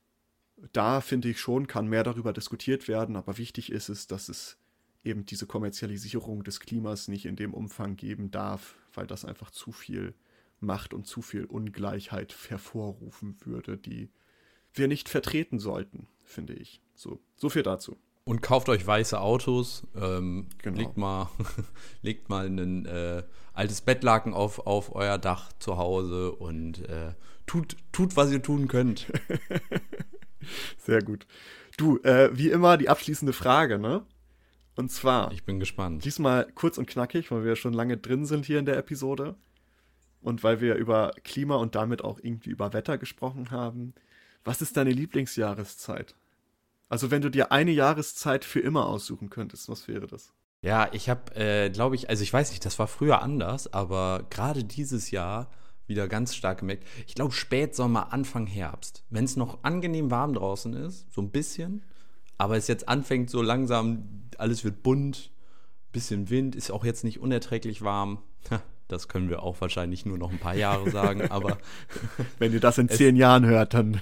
da 0.72 1.00
finde 1.00 1.28
ich 1.28 1.40
schon, 1.40 1.66
kann 1.66 1.88
mehr 1.88 2.04
darüber 2.04 2.32
diskutiert 2.32 2.88
werden, 2.88 3.16
aber 3.16 3.38
wichtig 3.38 3.70
ist 3.70 3.88
es, 3.88 4.06
dass 4.06 4.28
es 4.28 4.58
eben 5.04 5.24
diese 5.24 5.46
Kommerzialisierung 5.46 6.44
des 6.44 6.60
Klimas 6.60 7.08
nicht 7.08 7.26
in 7.26 7.36
dem 7.36 7.54
Umfang 7.54 7.96
geben 7.96 8.30
darf, 8.30 8.74
weil 8.92 9.06
das 9.06 9.24
einfach 9.24 9.50
zu 9.50 9.72
viel 9.72 10.14
Macht 10.60 10.92
und 10.92 11.06
zu 11.06 11.22
viel 11.22 11.44
Ungleichheit 11.44 12.34
hervorrufen 12.48 13.36
würde, 13.44 13.76
die 13.76 14.10
wir 14.74 14.88
nicht 14.88 15.08
vertreten 15.08 15.58
sollten, 15.58 16.08
finde 16.24 16.54
ich. 16.54 16.82
So, 16.94 17.20
so 17.36 17.48
viel 17.48 17.62
dazu. 17.62 17.96
Und 18.24 18.42
kauft 18.42 18.68
euch 18.68 18.86
weiße 18.86 19.18
Autos, 19.18 19.86
ähm, 19.94 20.48
genau. 20.58 20.76
legt 20.76 20.96
mal, 20.96 21.30
legt 22.02 22.28
mal 22.28 22.46
ein 22.46 22.84
äh, 22.84 23.22
altes 23.54 23.80
Bettlaken 23.80 24.34
auf, 24.34 24.66
auf 24.66 24.94
euer 24.94 25.16
Dach 25.16 25.52
zu 25.60 25.78
Hause 25.78 26.32
und 26.32 26.86
äh, 26.88 27.14
tut, 27.46 27.76
tut, 27.92 28.16
was 28.16 28.30
ihr 28.30 28.42
tun 28.42 28.68
könnt. 28.68 29.10
Sehr 30.78 31.02
gut. 31.02 31.26
Du, 31.76 31.98
äh, 31.98 32.30
wie 32.36 32.50
immer 32.50 32.76
die 32.76 32.88
abschließende 32.88 33.32
Frage, 33.32 33.78
ne? 33.78 34.04
Und 34.74 34.90
zwar. 34.90 35.32
Ich 35.32 35.44
bin 35.44 35.58
gespannt. 35.58 36.04
Diesmal 36.04 36.46
kurz 36.54 36.78
und 36.78 36.86
knackig, 36.86 37.30
weil 37.30 37.44
wir 37.44 37.56
schon 37.56 37.72
lange 37.72 37.96
drin 37.96 38.26
sind 38.26 38.46
hier 38.46 38.58
in 38.58 38.64
der 38.64 38.76
Episode. 38.76 39.36
Und 40.20 40.42
weil 40.42 40.60
wir 40.60 40.74
über 40.74 41.12
Klima 41.24 41.56
und 41.56 41.74
damit 41.74 42.02
auch 42.02 42.18
irgendwie 42.22 42.50
über 42.50 42.72
Wetter 42.72 42.98
gesprochen 42.98 43.50
haben. 43.50 43.94
Was 44.44 44.62
ist 44.62 44.76
deine 44.76 44.90
Lieblingsjahreszeit? 44.90 46.14
Also, 46.88 47.10
wenn 47.10 47.22
du 47.22 47.28
dir 47.28 47.52
eine 47.52 47.70
Jahreszeit 47.70 48.44
für 48.44 48.60
immer 48.60 48.86
aussuchen 48.86 49.30
könntest, 49.30 49.68
was 49.68 49.88
wäre 49.88 50.06
das? 50.06 50.32
Ja, 50.62 50.88
ich 50.92 51.08
habe, 51.08 51.34
äh, 51.36 51.70
glaube 51.70 51.94
ich, 51.94 52.08
also 52.10 52.22
ich 52.22 52.32
weiß 52.32 52.50
nicht, 52.50 52.64
das 52.64 52.78
war 52.78 52.88
früher 52.88 53.22
anders, 53.22 53.72
aber 53.72 54.26
gerade 54.30 54.64
dieses 54.64 55.10
Jahr 55.10 55.50
wieder 55.88 56.08
ganz 56.08 56.34
stark 56.34 56.60
gemerkt. 56.60 56.86
Ich 57.06 57.14
glaube, 57.14 57.32
Spätsommer, 57.32 58.12
Anfang 58.12 58.46
Herbst. 58.46 59.04
Wenn 59.10 59.24
es 59.24 59.36
noch 59.36 59.64
angenehm 59.64 60.10
warm 60.10 60.34
draußen 60.34 60.74
ist, 60.74 61.12
so 61.12 61.22
ein 61.22 61.30
bisschen, 61.30 61.82
aber 62.36 62.56
es 62.56 62.68
jetzt 62.68 62.88
anfängt 62.88 63.30
so 63.30 63.42
langsam, 63.42 64.28
alles 64.36 64.64
wird 64.64 64.82
bunt, 64.82 65.30
bisschen 65.92 66.30
Wind, 66.30 66.54
ist 66.54 66.70
auch 66.70 66.84
jetzt 66.84 67.04
nicht 67.04 67.20
unerträglich 67.20 67.82
warm. 67.82 68.18
Das 68.88 69.06
können 69.06 69.28
wir 69.28 69.42
auch 69.42 69.60
wahrscheinlich 69.60 70.06
nur 70.06 70.16
noch 70.16 70.30
ein 70.30 70.38
paar 70.38 70.54
Jahre 70.54 70.90
sagen, 70.90 71.22
aber. 71.30 71.58
Wenn 72.38 72.52
ihr 72.54 72.60
das 72.60 72.78
in 72.78 72.88
zehn 72.88 73.16
Jahren 73.16 73.44
hört, 73.44 73.74
dann. 73.74 74.00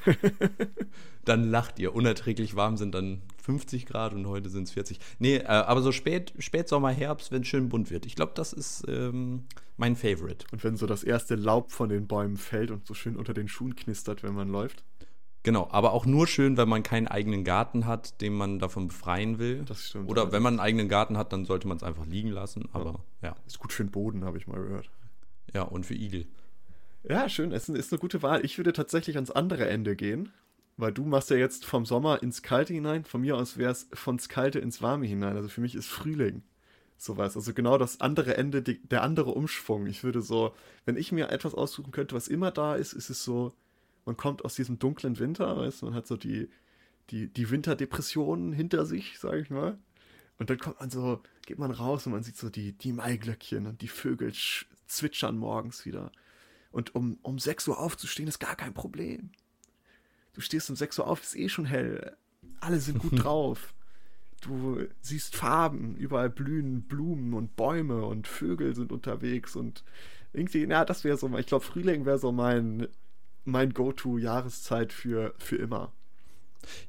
dann 1.25 1.51
lacht 1.51 1.81
ihr. 1.81 1.95
Unerträglich 1.95 2.55
warm 2.55 2.77
sind 2.77 2.95
dann 2.95 3.23
50 3.47 3.87
Grad 3.87 4.13
und 4.13 4.27
heute 4.27 4.51
sind 4.51 4.65
es 4.65 4.73
40. 4.73 4.99
Nee, 5.21 5.37
äh, 5.37 5.45
aber 5.45 5.81
so 5.81 5.93
spät, 5.93 6.35
Spätsommer, 6.41 6.91
Herbst, 6.91 7.31
wenn 7.31 7.43
es 7.43 7.49
schön 7.49 7.69
bunt 7.69 7.93
wird. 7.93 8.05
Ich 8.05 8.17
glaube, 8.17 8.33
das 8.35 8.53
ist 8.53 8.85
ähm, 8.89 9.45
mein 9.77 9.95
Favorite. 9.95 10.47
Und 10.51 10.65
wenn 10.65 10.77
so 10.77 10.87
das 10.87 11.05
erste 11.05 11.37
Laub 11.37 11.71
von 11.71 11.89
den 11.89 12.09
Bäumen 12.09 12.37
fällt 12.37 12.73
und 12.73 12.85
so 12.85 12.93
schön 12.93 13.15
unter 13.15 13.35
den 13.35 13.47
Schuhen 13.47 13.77
knistert, 13.77 14.25
wenn 14.25 14.35
man 14.35 14.49
läuft. 14.49 14.83
Genau, 15.45 15.69
aber 15.71 15.93
auch 15.93 16.07
nur 16.07 16.27
schön, 16.27 16.57
wenn 16.57 16.69
man 16.69 16.83
keinen 16.83 17.07
eigenen 17.07 17.45
Garten 17.45 17.87
hat, 17.87 18.21
den 18.21 18.33
man 18.35 18.59
davon 18.59 18.89
befreien 18.89 19.39
will. 19.39 19.63
Das 19.65 19.91
stimmt. 19.91 20.11
Oder 20.11 20.33
wenn 20.33 20.43
man 20.43 20.55
einen 20.55 20.61
eigenen 20.61 20.89
Garten 20.89 21.17
hat, 21.17 21.33
dann 21.33 21.45
sollte 21.45 21.69
man 21.69 21.77
es 21.77 21.85
einfach 21.85 22.05
liegen 22.05 22.31
lassen. 22.31 22.69
Aber 22.73 23.05
ja. 23.23 23.29
ja. 23.29 23.37
Ist 23.47 23.61
gut 23.61 23.73
für 23.73 23.85
den 23.85 23.93
Boden, 23.93 24.25
habe 24.25 24.39
ich 24.39 24.49
mal 24.49 24.61
gehört. 24.61 24.91
Ja, 25.55 25.63
und 25.63 25.87
für 25.87 25.95
Igel. 25.95 26.27
Ja, 27.09 27.29
schön. 27.29 27.53
Es 27.53 27.69
ist 27.69 27.93
eine 27.93 28.01
gute 28.01 28.23
Wahl. 28.23 28.45
Ich 28.45 28.59
würde 28.59 28.73
tatsächlich 28.73 29.15
ans 29.15 29.31
andere 29.31 29.69
Ende 29.69 29.95
gehen, 29.95 30.33
weil 30.77 30.93
du 30.93 31.05
machst 31.05 31.31
ja 31.31 31.37
jetzt 31.37 31.65
vom 31.65 31.87
Sommer 31.87 32.23
ins 32.23 32.43
Kalte 32.43 32.75
hinein. 32.75 33.05
Von 33.05 33.23
mir 33.23 33.37
aus 33.37 33.57
wäre 33.57 33.73
es 33.73 33.89
von 33.93 34.19
Kalte 34.19 34.59
ins 34.59 34.83
Warme 34.83 35.07
hinein. 35.07 35.37
Also 35.37 35.49
für 35.49 35.61
mich 35.61 35.75
ist 35.75 35.87
Frühling 35.87 36.43
sowas. 36.99 37.37
Also 37.37 37.53
genau 37.55 37.79
das 37.79 38.01
andere 38.01 38.37
Ende, 38.37 38.63
der 38.63 39.03
andere 39.03 39.31
Umschwung. 39.31 39.87
Ich 39.87 40.05
würde 40.05 40.23
so, 40.23 40.55
wenn 40.85 40.97
ich 40.97 41.13
mir 41.13 41.31
etwas 41.31 41.55
aussuchen 41.55 41.93
könnte, 41.93 42.15
was 42.15 42.29
immer 42.29 42.51
da 42.51 42.75
ist, 42.75 42.93
ist 42.93 43.11
es 43.11 43.23
so 43.23 43.55
man 44.07 44.17
kommt 44.17 44.45
aus 44.45 44.55
diesem 44.55 44.79
dunklen 44.79 45.19
Winter, 45.19 45.57
weißt 45.59 45.83
man 45.83 45.95
hat 45.95 46.07
so 46.07 46.17
die, 46.17 46.49
die, 47.11 47.29
die 47.29 47.51
Winterdepressionen 47.51 48.53
hinter 48.53 48.87
sich, 48.87 49.19
sage 49.19 49.41
ich 49.41 49.51
mal. 49.51 49.79
Und 50.39 50.49
dann 50.49 50.59
kommt 50.59 50.81
man 50.81 50.91
so, 50.91 51.23
geht 51.45 51.59
man 51.59 51.73
raus 51.73 52.07
und 52.07 52.13
man 52.13 52.23
sieht 52.23 52.37
so 52.37 52.49
die, 52.49 52.73
die 52.73 52.93
Maiglöckchen 52.93 53.67
und 53.67 53.83
die 53.83 53.89
Vögel 53.89 54.33
zwitschern 54.87 55.37
morgens 55.37 55.85
wieder. 55.85 56.13
Und 56.71 56.95
um, 56.95 57.19
um 57.23 57.39
6 57.39 57.69
Uhr 57.69 57.79
aufzustehen, 57.79 58.29
ist 58.29 58.39
gar 58.39 58.55
kein 58.55 58.75
Problem. 58.75 59.31
Du 60.37 60.41
stehst 60.41 60.71
um 60.71 60.77
6 60.77 61.01
Uhr 61.01 61.09
auf, 61.09 61.23
ist 61.23 61.37
eh 61.37 61.49
schon 61.49 61.65
hell. 61.65 62.17
Alle 62.61 62.79
sind 62.79 62.99
gut 62.99 63.13
drauf. 63.25 63.75
Du 64.41 64.87
siehst 65.01 65.35
Farben, 65.35 65.97
überall 65.97 66.31
blühen 66.31 66.83
Blumen 66.83 67.35
und 67.35 67.57
Bäume 67.57 68.05
und 68.05 68.29
Vögel 68.29 68.77
sind 68.77 68.93
unterwegs 68.93 69.57
und 69.57 69.83
irgendwie, 70.33 70.65
ja, 70.65 70.85
das 70.85 71.03
wäre 71.03 71.17
so, 71.17 71.35
ich 71.39 71.47
glaube, 71.47 71.65
Frühling 71.65 72.05
wäre 72.05 72.19
so 72.19 72.31
mein 72.31 72.87
mein 73.47 73.73
Go-To-Jahreszeit 73.73 74.93
für, 74.93 75.35
für 75.39 75.57
immer. 75.57 75.93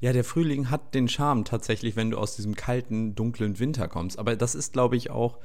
Ja, 0.00 0.12
der 0.12 0.24
Frühling 0.24 0.70
hat 0.70 0.94
den 0.94 1.08
Charme 1.08 1.44
tatsächlich, 1.44 1.94
wenn 1.96 2.10
du 2.10 2.18
aus 2.18 2.36
diesem 2.36 2.56
kalten, 2.56 3.14
dunklen 3.14 3.58
Winter 3.58 3.86
kommst. 3.86 4.18
Aber 4.18 4.34
das 4.34 4.54
ist, 4.54 4.72
glaube 4.72 4.96
ich, 4.96 5.10
auch 5.10 5.38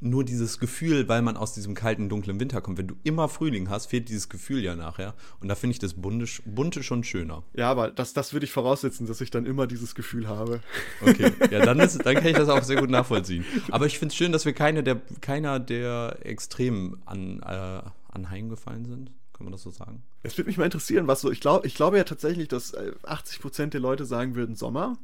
nur 0.00 0.24
dieses 0.24 0.58
Gefühl, 0.58 1.08
weil 1.08 1.22
man 1.22 1.36
aus 1.36 1.54
diesem 1.54 1.74
kalten, 1.74 2.08
dunklen 2.08 2.38
Winter 2.38 2.60
kommt. 2.60 2.76
Wenn 2.76 2.88
du 2.88 2.96
immer 3.02 3.28
Frühling 3.28 3.70
hast, 3.70 3.86
fehlt 3.86 4.08
dieses 4.08 4.28
Gefühl 4.28 4.62
ja 4.62 4.76
nachher. 4.76 5.14
Und 5.40 5.48
da 5.48 5.54
finde 5.54 5.72
ich 5.72 5.78
das 5.78 5.94
Bunte, 5.94 6.26
Bunte 6.44 6.82
schon 6.82 7.02
schöner. 7.02 7.44
Ja, 7.54 7.70
aber 7.70 7.90
das, 7.90 8.12
das 8.12 8.32
würde 8.32 8.44
ich 8.44 8.52
voraussetzen, 8.52 9.06
dass 9.06 9.20
ich 9.20 9.30
dann 9.30 9.46
immer 9.46 9.66
dieses 9.66 9.94
Gefühl 9.94 10.28
habe. 10.28 10.60
Okay, 11.00 11.32
ja, 11.50 11.64
dann, 11.64 11.80
ist, 11.80 12.04
dann 12.04 12.14
kann 12.14 12.26
ich 12.26 12.36
das 12.36 12.48
auch 12.48 12.62
sehr 12.62 12.76
gut 12.76 12.90
nachvollziehen. 12.90 13.44
Aber 13.70 13.86
ich 13.86 13.98
finde 13.98 14.12
es 14.12 14.16
schön, 14.16 14.32
dass 14.32 14.44
wir 14.44 14.52
keine 14.52 14.82
der, 14.82 15.00
keiner 15.20 15.58
der 15.58 16.18
Extremen 16.22 17.00
an, 17.06 17.40
äh, 17.40 17.82
anheimgefallen 18.12 18.84
sind. 18.84 19.12
Kann 19.32 19.44
man 19.44 19.52
das 19.52 19.62
so 19.62 19.70
sagen? 19.70 20.02
Es 20.22 20.36
würde 20.36 20.48
mich 20.48 20.56
mal 20.56 20.64
interessieren, 20.64 21.06
was 21.06 21.20
so, 21.20 21.30
ich 21.30 21.40
glaube 21.40 21.66
ich 21.66 21.74
glaube 21.74 21.98
ja 21.98 22.04
tatsächlich, 22.04 22.48
dass 22.48 22.74
80% 22.74 23.62
äh, 23.62 23.68
der 23.68 23.80
Leute 23.80 24.06
sagen 24.06 24.34
würden 24.34 24.56
Sommer. 24.56 24.96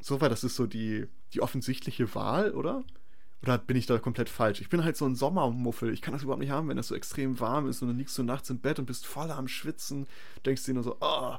So 0.00 0.20
war 0.20 0.28
das 0.28 0.44
ist 0.44 0.56
so 0.56 0.66
die, 0.66 1.06
die 1.34 1.40
offensichtliche 1.42 2.14
Wahl, 2.14 2.52
oder? 2.52 2.84
Oder 3.42 3.58
bin 3.58 3.76
ich 3.76 3.86
da 3.86 3.98
komplett 3.98 4.28
falsch? 4.28 4.60
Ich 4.60 4.68
bin 4.68 4.82
halt 4.82 4.96
so 4.96 5.04
ein 5.04 5.14
Sommermuffel. 5.14 5.92
Ich 5.92 6.02
kann 6.02 6.14
das 6.14 6.22
überhaupt 6.22 6.40
nicht 6.40 6.50
haben, 6.50 6.68
wenn 6.68 6.78
es 6.78 6.88
so 6.88 6.94
extrem 6.94 7.38
warm 7.38 7.68
ist 7.68 7.82
und 7.82 7.88
dann 7.88 7.98
liegst 7.98 8.16
du 8.18 8.22
nachts 8.22 8.50
im 8.50 8.58
Bett 8.58 8.78
und 8.78 8.86
bist 8.86 9.06
voll 9.06 9.30
am 9.30 9.48
Schwitzen. 9.48 10.06
Denkst 10.44 10.64
dir 10.64 10.74
nur 10.74 10.82
so, 10.82 10.96
oh. 11.00 11.34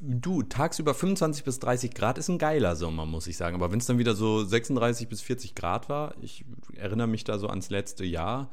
Du, 0.00 0.42
tagsüber 0.42 0.94
25 0.94 1.44
bis 1.44 1.58
30 1.58 1.94
Grad 1.94 2.18
ist 2.18 2.28
ein 2.28 2.38
geiler 2.38 2.76
Sommer, 2.76 3.06
muss 3.06 3.26
ich 3.26 3.36
sagen. 3.36 3.56
Aber 3.56 3.72
wenn 3.72 3.78
es 3.78 3.86
dann 3.86 3.98
wieder 3.98 4.14
so 4.14 4.44
36 4.44 5.08
bis 5.08 5.20
40 5.22 5.54
Grad 5.54 5.88
war, 5.88 6.14
ich 6.20 6.44
erinnere 6.76 7.06
mich 7.06 7.24
da 7.24 7.38
so 7.38 7.48
ans 7.48 7.70
letzte 7.70 8.04
Jahr, 8.04 8.50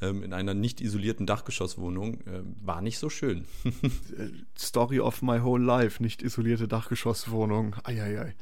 ähm, 0.00 0.22
in 0.22 0.32
einer 0.32 0.54
nicht 0.54 0.80
isolierten 0.80 1.26
Dachgeschosswohnung, 1.26 2.20
äh, 2.22 2.42
war 2.62 2.82
nicht 2.82 2.98
so 2.98 3.10
schön. 3.10 3.44
Story 4.58 5.00
of 5.00 5.22
my 5.22 5.40
whole 5.40 5.62
life, 5.62 6.02
nicht 6.02 6.22
isolierte 6.22 6.68
Dachgeschosswohnung. 6.68 7.76
Eieiei. 7.84 8.34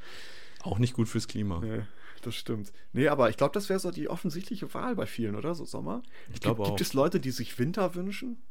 Auch 0.63 0.79
nicht 0.79 0.95
gut 0.95 1.09
fürs 1.09 1.29
Klima. 1.29 1.61
Nee, 1.61 1.83
das 2.23 2.35
stimmt. 2.35 2.73
Nee, 2.93 3.09
aber 3.09 3.31
ich 3.31 3.37
glaube, 3.37 3.53
das 3.53 3.69
wäre 3.69 3.79
so 3.79 3.91
die 3.91 4.09
offensichtliche 4.09 4.73
Wahl 4.75 4.97
bei 4.97 5.07
vielen, 5.07 5.35
oder? 5.35 5.55
So 5.55 5.65
Sommer. 5.65 6.03
Ich 6.33 6.41
glaube 6.41 6.63
auch. 6.63 6.69
Gibt 6.69 6.81
es 6.81 6.95
Leute, 6.95 7.21
die 7.21 7.31
sich 7.31 7.59
Winter 7.59 7.95
wünschen? 7.95 8.43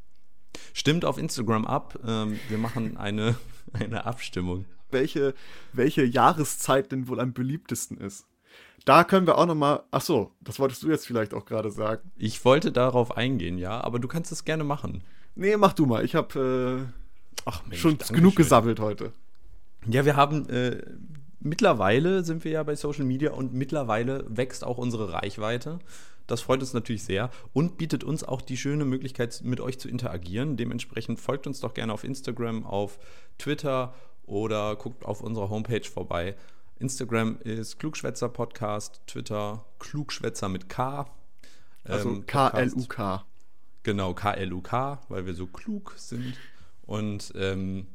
Stimmt 0.73 1.05
auf 1.05 1.17
Instagram 1.17 1.65
ab. 1.65 1.99
Ähm, 2.05 2.39
wir 2.49 2.57
machen 2.57 2.97
eine, 2.97 3.35
eine 3.73 4.05
Abstimmung. 4.05 4.65
Welche, 4.91 5.33
welche 5.73 6.03
Jahreszeit 6.03 6.91
denn 6.91 7.07
wohl 7.07 7.19
am 7.19 7.33
beliebtesten 7.33 7.97
ist? 7.97 8.25
Da 8.85 9.03
können 9.03 9.27
wir 9.27 9.37
auch 9.37 9.45
noch 9.45 9.55
mal. 9.55 9.83
Ach 9.91 10.01
so, 10.01 10.31
das 10.41 10.59
wolltest 10.59 10.83
du 10.83 10.89
jetzt 10.89 11.05
vielleicht 11.05 11.33
auch 11.33 11.45
gerade 11.45 11.71
sagen. 11.71 12.11
Ich 12.17 12.43
wollte 12.43 12.71
darauf 12.71 13.15
eingehen, 13.15 13.57
ja, 13.57 13.79
aber 13.81 13.99
du 13.99 14.07
kannst 14.07 14.31
es 14.31 14.43
gerne 14.43 14.63
machen. 14.63 15.03
Nee, 15.35 15.55
mach 15.55 15.73
du 15.73 15.85
mal. 15.85 16.03
Ich 16.03 16.15
habe 16.15 16.89
äh, 17.71 17.75
schon 17.75 17.97
genug 18.11 18.35
gesammelt 18.35 18.79
heute. 18.79 19.13
Ja, 19.87 20.05
wir 20.05 20.15
haben 20.15 20.47
äh, 20.49 20.83
mittlerweile 21.41 22.23
sind 22.23 22.43
wir 22.43 22.51
ja 22.51 22.63
bei 22.63 22.75
Social 22.75 23.05
Media 23.05 23.31
und 23.31 23.53
mittlerweile 23.53 24.25
wächst 24.29 24.63
auch 24.63 24.77
unsere 24.77 25.11
Reichweite. 25.13 25.79
Das 26.27 26.41
freut 26.41 26.61
uns 26.61 26.73
natürlich 26.73 27.03
sehr 27.03 27.29
und 27.51 27.77
bietet 27.77 28.03
uns 28.03 28.23
auch 28.23 28.41
die 28.41 28.55
schöne 28.55 28.85
Möglichkeit, 28.85 29.41
mit 29.43 29.59
euch 29.59 29.79
zu 29.79 29.89
interagieren. 29.89 30.55
Dementsprechend 30.55 31.19
folgt 31.19 31.45
uns 31.47 31.59
doch 31.59 31.73
gerne 31.73 31.91
auf 31.91 32.03
Instagram, 32.03 32.65
auf 32.65 32.99
Twitter 33.37 33.93
oder 34.25 34.75
guckt 34.75 35.03
auf 35.03 35.21
unserer 35.21 35.49
Homepage 35.49 35.83
vorbei. 35.83 36.35
Instagram 36.79 37.37
ist 37.43 37.79
Klugschwätzer 37.79 38.29
Podcast, 38.29 39.01
Twitter 39.07 39.65
Klugschwätzer 39.79 40.47
mit 40.49 40.69
K. 40.69 41.05
Also 41.83 42.09
ähm, 42.09 42.25
K-L-U-K. 42.25 43.25
Genau, 43.83 44.13
K-L-U-K, 44.13 45.01
weil 45.09 45.25
wir 45.25 45.33
so 45.33 45.47
klug 45.47 45.93
sind. 45.97 46.37
Und 46.85 47.33
ähm, 47.35 47.87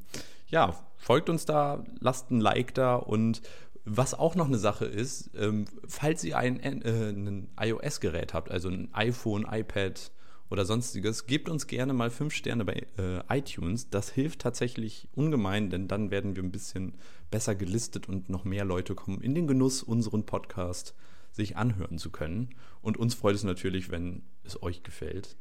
ja, 0.49 0.75
folgt 1.07 1.31
uns 1.31 1.45
da, 1.45 1.85
lasst 2.01 2.33
ein 2.33 2.41
Like 2.41 2.75
da 2.75 2.97
und 2.97 3.41
was 3.85 4.13
auch 4.13 4.35
noch 4.35 4.47
eine 4.47 4.59
Sache 4.59 4.87
ist, 4.87 5.31
ähm, 5.37 5.67
falls 5.87 6.25
ihr 6.25 6.37
ein, 6.37 6.61
äh, 6.61 7.11
ein 7.11 7.49
iOS-Gerät 7.61 8.35
habt, 8.35 8.51
also 8.51 8.69
ein 8.69 8.89
iPhone, 8.93 9.47
iPad, 9.49 10.11
oder 10.51 10.65
sonstiges, 10.65 11.27
gebt 11.27 11.49
uns 11.49 11.67
gerne 11.67 11.93
mal 11.93 12.11
fünf 12.11 12.35
Sterne 12.35 12.65
bei 12.65 12.87
äh, 12.99 13.39
iTunes. 13.39 13.91
Das 13.91 14.11
hilft 14.11 14.41
tatsächlich 14.41 15.09
ungemein, 15.13 15.71
denn 15.71 15.89
dann 15.89 16.11
werden 16.11 16.37
wir 16.37 16.43
ein 16.43 16.53
bisschen 16.53 16.95
besser 17.31 17.55
gelistet 17.55 18.09
und 18.09 18.29
noch 18.29 18.45
mehr 18.45 18.65
Leute 18.65 18.95
kommen 18.95 19.21
in 19.21 19.35
den 19.35 19.47
Genuss, 19.47 19.83
unseren 19.83 20.25
Podcast 20.25 20.95
sich 21.33 21.57
anhören 21.57 21.99
zu 21.99 22.11
können. 22.11 22.51
Und 22.81 22.97
uns 22.97 23.15
freut 23.15 23.35
es 23.35 23.45
natürlich, 23.45 23.91
wenn 23.91 24.23
es 24.45 24.63
euch 24.63 24.83
gefällt. 24.83 25.37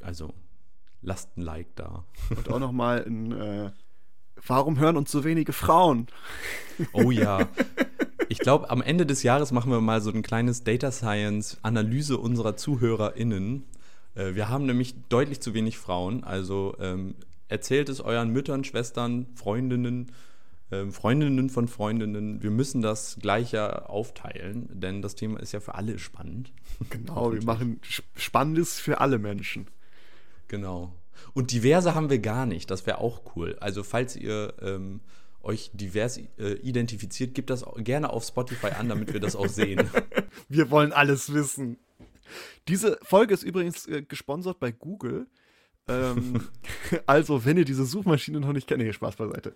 Also 0.00 0.32
lasst 1.02 1.36
ein 1.36 1.42
Like 1.42 1.76
da. 1.76 2.06
Und 2.34 2.48
auch 2.50 2.58
nochmal 2.58 3.04
ein 3.04 3.32
äh, 3.32 3.70
Warum 4.46 4.78
hören 4.78 4.96
uns 4.96 5.10
so 5.10 5.24
wenige 5.24 5.52
Frauen? 5.52 6.06
Oh 6.92 7.10
ja. 7.10 7.48
Ich 8.28 8.38
glaube, 8.38 8.70
am 8.70 8.82
Ende 8.82 9.06
des 9.06 9.22
Jahres 9.22 9.52
machen 9.52 9.70
wir 9.70 9.80
mal 9.80 10.00
so 10.00 10.10
ein 10.10 10.22
kleines 10.22 10.64
Data 10.64 10.90
Science 10.90 11.58
Analyse 11.62 12.18
unserer 12.18 12.56
ZuhörerInnen 12.56 13.64
äh, 14.14 14.34
wir 14.34 14.48
haben 14.48 14.66
nämlich 14.66 14.94
deutlich 15.08 15.40
zu 15.40 15.54
wenig 15.54 15.78
Frauen. 15.78 16.24
Also 16.24 16.76
ähm, 16.80 17.14
erzählt 17.48 17.88
es 17.88 18.00
euren 18.00 18.30
Müttern, 18.30 18.64
Schwestern, 18.64 19.26
Freundinnen, 19.34 20.12
äh, 20.70 20.86
Freundinnen 20.86 21.50
von 21.50 21.68
Freundinnen. 21.68 22.42
Wir 22.42 22.50
müssen 22.50 22.82
das 22.82 23.18
gleicher 23.20 23.90
aufteilen, 23.90 24.68
denn 24.72 25.02
das 25.02 25.14
Thema 25.14 25.40
ist 25.40 25.52
ja 25.52 25.60
für 25.60 25.74
alle 25.74 25.98
spannend. 25.98 26.52
Genau, 26.90 27.32
wir 27.32 27.44
machen 27.44 27.80
Spannendes 28.16 28.80
für 28.80 29.00
alle 29.00 29.18
Menschen. 29.18 29.66
Genau. 30.48 30.94
Und 31.34 31.52
diverse 31.52 31.94
haben 31.94 32.10
wir 32.10 32.18
gar 32.18 32.46
nicht. 32.46 32.70
Das 32.70 32.86
wäre 32.86 32.98
auch 32.98 33.36
cool. 33.36 33.56
Also 33.60 33.82
falls 33.82 34.16
ihr 34.16 34.54
ähm, 34.60 35.00
euch 35.42 35.70
divers 35.72 36.18
äh, 36.38 36.54
identifiziert, 36.62 37.34
gebt 37.34 37.50
das 37.50 37.64
gerne 37.78 38.10
auf 38.10 38.24
Spotify 38.24 38.68
an, 38.68 38.88
damit 38.88 39.12
wir 39.12 39.20
das 39.20 39.36
auch 39.36 39.48
sehen. 39.48 39.88
Wir 40.48 40.70
wollen 40.70 40.92
alles 40.92 41.32
wissen. 41.32 41.78
Diese 42.68 42.98
Folge 43.02 43.34
ist 43.34 43.42
übrigens 43.42 43.86
äh, 43.86 44.02
gesponsert 44.02 44.60
bei 44.60 44.72
Google. 44.72 45.26
Ähm, 45.88 46.40
also, 47.06 47.44
wenn 47.44 47.56
ihr 47.56 47.64
diese 47.64 47.84
Suchmaschine 47.84 48.40
noch 48.40 48.52
nicht 48.52 48.66
kennt, 48.66 48.82
nee, 48.82 48.92
Spaß 48.92 49.16
beiseite. 49.16 49.54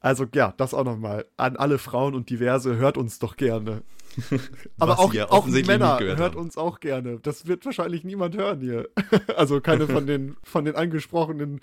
Also, 0.00 0.26
ja, 0.34 0.52
das 0.56 0.74
auch 0.74 0.84
nochmal. 0.84 1.26
An 1.36 1.56
alle 1.56 1.78
Frauen 1.78 2.14
und 2.14 2.28
diverse, 2.30 2.76
hört 2.76 2.98
uns 2.98 3.18
doch 3.18 3.36
gerne. 3.36 3.82
Aber 4.78 4.98
auch, 4.98 5.14
auch 5.30 5.46
Männer 5.46 5.98
hört 5.98 6.20
haben. 6.20 6.36
uns 6.36 6.56
auch 6.56 6.80
gerne. 6.80 7.18
Das 7.20 7.46
wird 7.46 7.64
wahrscheinlich 7.64 8.04
niemand 8.04 8.36
hören 8.36 8.60
hier. 8.60 8.88
also 9.36 9.60
keine 9.60 9.88
von 9.88 10.06
den, 10.06 10.36
von 10.44 10.64
den 10.64 10.76
angesprochenen 10.76 11.60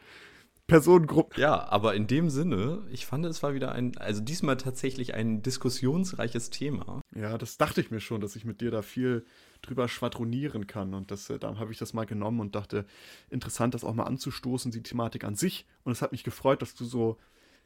Personengruppen. 0.68 1.42
Ja, 1.42 1.68
aber 1.70 1.96
in 1.96 2.08
dem 2.08 2.30
Sinne, 2.30 2.80
ich 2.92 3.06
fand, 3.06 3.26
es 3.26 3.44
war 3.44 3.54
wieder 3.54 3.74
ein, 3.74 3.98
also 3.98 4.22
diesmal 4.22 4.58
tatsächlich 4.58 5.14
ein 5.14 5.42
diskussionsreiches 5.42 6.50
Thema. 6.50 7.02
Ja, 7.14 7.38
das 7.38 7.58
dachte 7.58 7.82
ich 7.82 7.92
mir 7.92 8.00
schon, 8.00 8.22
dass 8.22 8.36
ich 8.36 8.46
mit 8.46 8.62
dir 8.62 8.72
da 8.72 8.82
viel 8.82 9.26
drüber 9.62 9.88
schwadronieren 9.88 10.68
kann. 10.68 10.94
Und 10.94 11.12
das, 11.12 11.30
äh, 11.30 11.40
da 11.40 11.58
habe 11.58 11.72
ich 11.72 11.78
das 11.78 11.94
mal 11.94 12.06
genommen 12.06 12.40
und 12.40 12.56
dachte, 12.56 12.86
interessant, 13.30 13.74
das 13.74 13.84
auch 13.84 13.94
mal 13.94 14.04
anzustoßen, 14.04 14.72
die 14.72 14.84
Thematik 14.84 15.24
an 15.24 15.36
sich. 15.36 15.66
Und 15.84 15.92
es 15.92 16.02
hat 16.02 16.12
mich 16.12 16.24
gefreut, 16.24 16.62
dass 16.62 16.76
du 16.76 16.86
so 16.86 17.18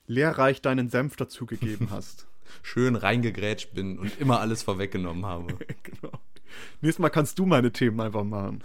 lehrreich 0.08 0.62
deinen 0.62 0.89
Senf 0.89 1.16
dazugegeben 1.16 1.89
hast. 1.89 2.28
Schön 2.62 2.96
reingegrätscht 2.96 3.74
bin 3.74 3.98
und 3.98 4.20
immer 4.20 4.39
alles 4.39 4.64
vorweggenommen 4.64 5.26
habe. 5.26 5.58
genau. 5.84 6.20
Nächstes 6.82 7.00
Mal 7.00 7.10
kannst 7.10 7.39
du 7.39 7.46
meine 7.46 7.72
Themen 7.72 8.00
einfach 8.00 8.24
machen. 8.24 8.64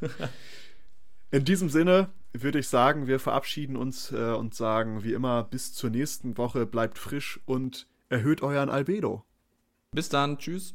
In 1.30 1.44
diesem 1.44 1.68
Sinne 1.68 2.10
würde 2.32 2.58
ich 2.58 2.68
sagen, 2.68 3.06
wir 3.06 3.18
verabschieden 3.18 3.76
uns 3.76 4.12
äh, 4.12 4.32
und 4.32 4.54
sagen, 4.54 5.02
wie 5.02 5.12
immer, 5.12 5.44
bis 5.44 5.72
zur 5.72 5.90
nächsten 5.90 6.36
Woche, 6.38 6.66
bleibt 6.66 6.98
frisch 6.98 7.40
und 7.46 7.88
erhöht 8.08 8.42
euren 8.42 8.68
Albedo. 8.68 9.24
Bis 9.92 10.08
dann, 10.08 10.38
tschüss. 10.38 10.74